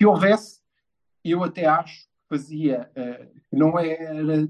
[0.00, 0.60] se houvesse,
[1.24, 2.90] eu até acho que fazia,
[3.48, 4.48] que não era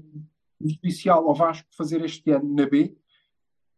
[0.61, 2.95] judicial ao Vasco fazer este ano na B,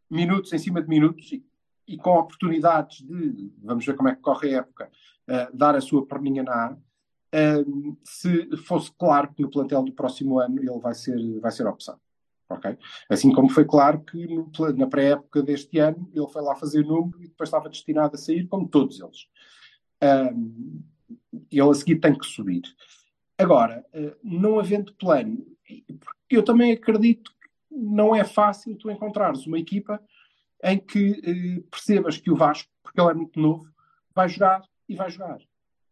[0.10, 1.46] minutos em cima de minutos e,
[1.88, 4.92] e com oportunidades de, vamos ver como é que corre a época,
[5.28, 6.78] eh, dar a sua perninha na A.
[7.32, 7.66] eh,
[8.04, 12.00] se fosse claro que no plantel do próximo ano ele vai ser, vai ser opção.
[12.50, 12.78] Ok?
[13.10, 17.22] Assim como foi claro que no na pré-época deste ano ele foi lá fazer número
[17.24, 19.28] e depois estava destinado a sair, como todos eles.
[20.02, 20.82] Ahm,
[21.52, 22.64] ele a seguir tem que subir.
[23.38, 25.46] Agora, eh, não havendo plano,
[26.30, 30.02] eu também acredito que não é fácil tu encontrares uma equipa
[30.64, 33.68] em que eh, percebas que o Vasco, porque ele é muito novo,
[34.14, 35.40] vai jogar e vai jogar,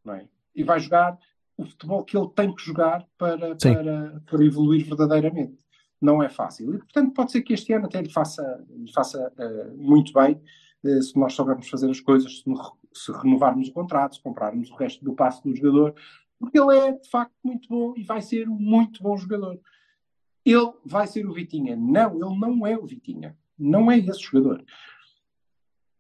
[0.04, 0.28] não é?
[0.56, 1.18] E vai jogar
[1.58, 3.74] o futebol que ele tem que jogar para, Sim.
[3.74, 5.63] para, para evoluir verdadeiramente.
[6.04, 6.76] Não é fácil.
[6.76, 10.38] E, portanto, pode ser que este ano até lhe faça, lhe faça eh, muito bem
[10.84, 12.44] eh, se nós soubermos fazer as coisas, se,
[12.94, 15.96] se renovarmos o contrato, se comprarmos o resto do passe do jogador,
[16.38, 19.58] porque ele é, de facto, muito bom e vai ser um muito bom jogador.
[20.44, 21.78] Ele vai ser o Vitinha.
[21.78, 23.38] Não, ele não é o Vitinha.
[23.58, 24.62] Não é esse jogador.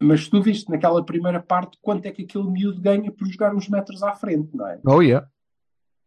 [0.02, 3.70] Mas tu viste naquela primeira parte quanto é que aquele miúdo ganha por jogar uns
[3.70, 4.82] metros à frente, não é?
[4.86, 5.26] Oh, yeah.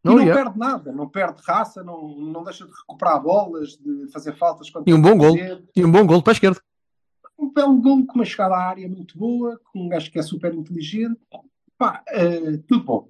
[0.07, 0.43] E Oh, não yeah.
[0.45, 4.95] perde nada, não perde raça, não, não deixa de recuperar bolas, de fazer faltas E
[4.95, 5.37] um bom gol.
[5.75, 6.61] E um bom gol para a esquerda.
[7.39, 10.23] Um belo gol com uma chegada à área muito boa, com um gajo que é
[10.23, 11.21] super inteligente.
[11.77, 13.09] Pá, eh, tudo bom.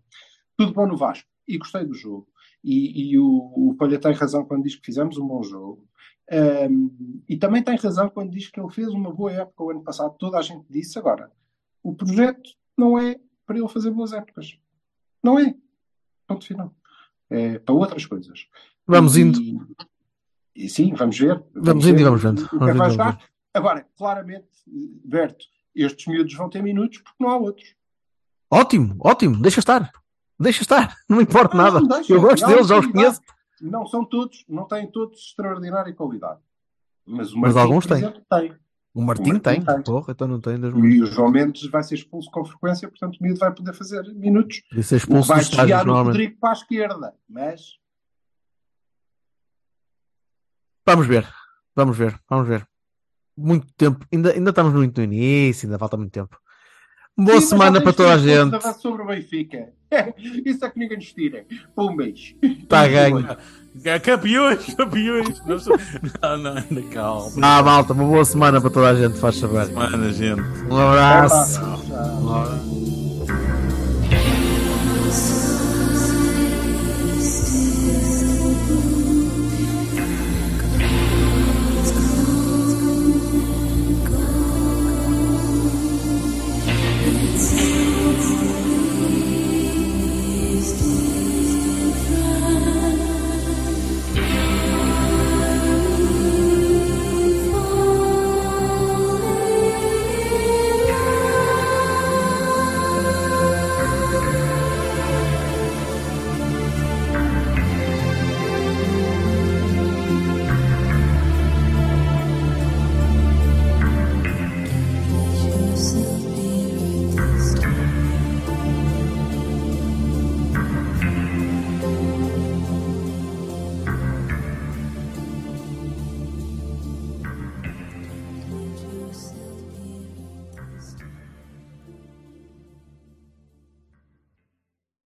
[0.57, 1.29] Tudo bom no Vasco.
[1.47, 2.27] E gostei do jogo.
[2.65, 5.87] E, e o, o Palha tem razão quando diz que fizemos um bom jogo.
[6.31, 6.89] Ehm,
[7.29, 10.17] e também tem razão quando diz que ele fez uma boa época o ano passado.
[10.19, 10.99] Toda a gente disse.
[10.99, 11.31] Agora,
[11.83, 14.59] o projeto não é para ele fazer boas épocas.
[15.23, 15.55] Não é.
[16.27, 16.75] Ponto final.
[17.31, 18.47] É para outras coisas.
[18.87, 19.67] Vamos E- indo.
[20.55, 21.43] E, sim, vamos ver.
[21.55, 22.45] Vamos indo e vamos vendo.
[22.45, 23.25] É Vamos e vamos.
[23.53, 24.47] Agora, claramente,
[25.05, 25.45] Berto,
[25.75, 27.75] estes miúdos vão ter minutos porque não há outros.
[28.51, 29.41] Ótimo, ótimo.
[29.43, 29.91] Deixa estar.
[30.39, 30.95] Deixa estar.
[31.09, 31.81] Não me importa Não, nada.
[31.81, 32.13] não deixa.
[32.13, 33.21] Eu gosto deles, já os conheço.
[33.61, 36.39] Não são todos, não têm todos extraordinária qualidade.
[37.07, 37.97] Mas Mas alguns têm.
[37.99, 38.55] exemplo, tem.
[38.97, 39.63] O Martim, Martim tem.
[39.63, 39.83] tem.
[39.83, 40.55] Porra, então não tem.
[40.57, 44.03] E o João Mendes vai ser expulso com frequência, portanto o miúdo vai poder fazer
[44.15, 44.63] minutos.
[44.71, 45.93] Podia ser expulso vai desviar o.
[45.93, 47.15] Rodrigo para a esquerda.
[47.29, 47.79] Mas
[50.87, 51.29] Vamos ver.
[51.75, 52.19] Vamos ver.
[52.27, 52.67] Vamos ver.
[53.37, 54.07] Muito tempo.
[54.11, 56.41] Ainda, ainda estamos muito no início, ainda falta muito tempo.
[57.19, 58.59] Boa Sim, semana para toda a gente.
[58.81, 59.69] sobre o Benfica.
[60.45, 61.45] Isso é que ninguém nos tira.
[61.77, 62.35] Um mês.
[62.43, 63.27] Está a ganho.
[64.03, 65.43] Campeões, campeões.
[65.47, 65.79] Não, sou-
[66.23, 67.31] não, não, ainda calma.
[67.41, 69.67] Ah, malta, uma boa semana para toda a gente, faz saber.
[69.67, 70.41] Semana, gente.
[70.71, 71.61] Um abraço.
[71.61, 71.81] Tchau.
[72.23, 72.76] Um abraço.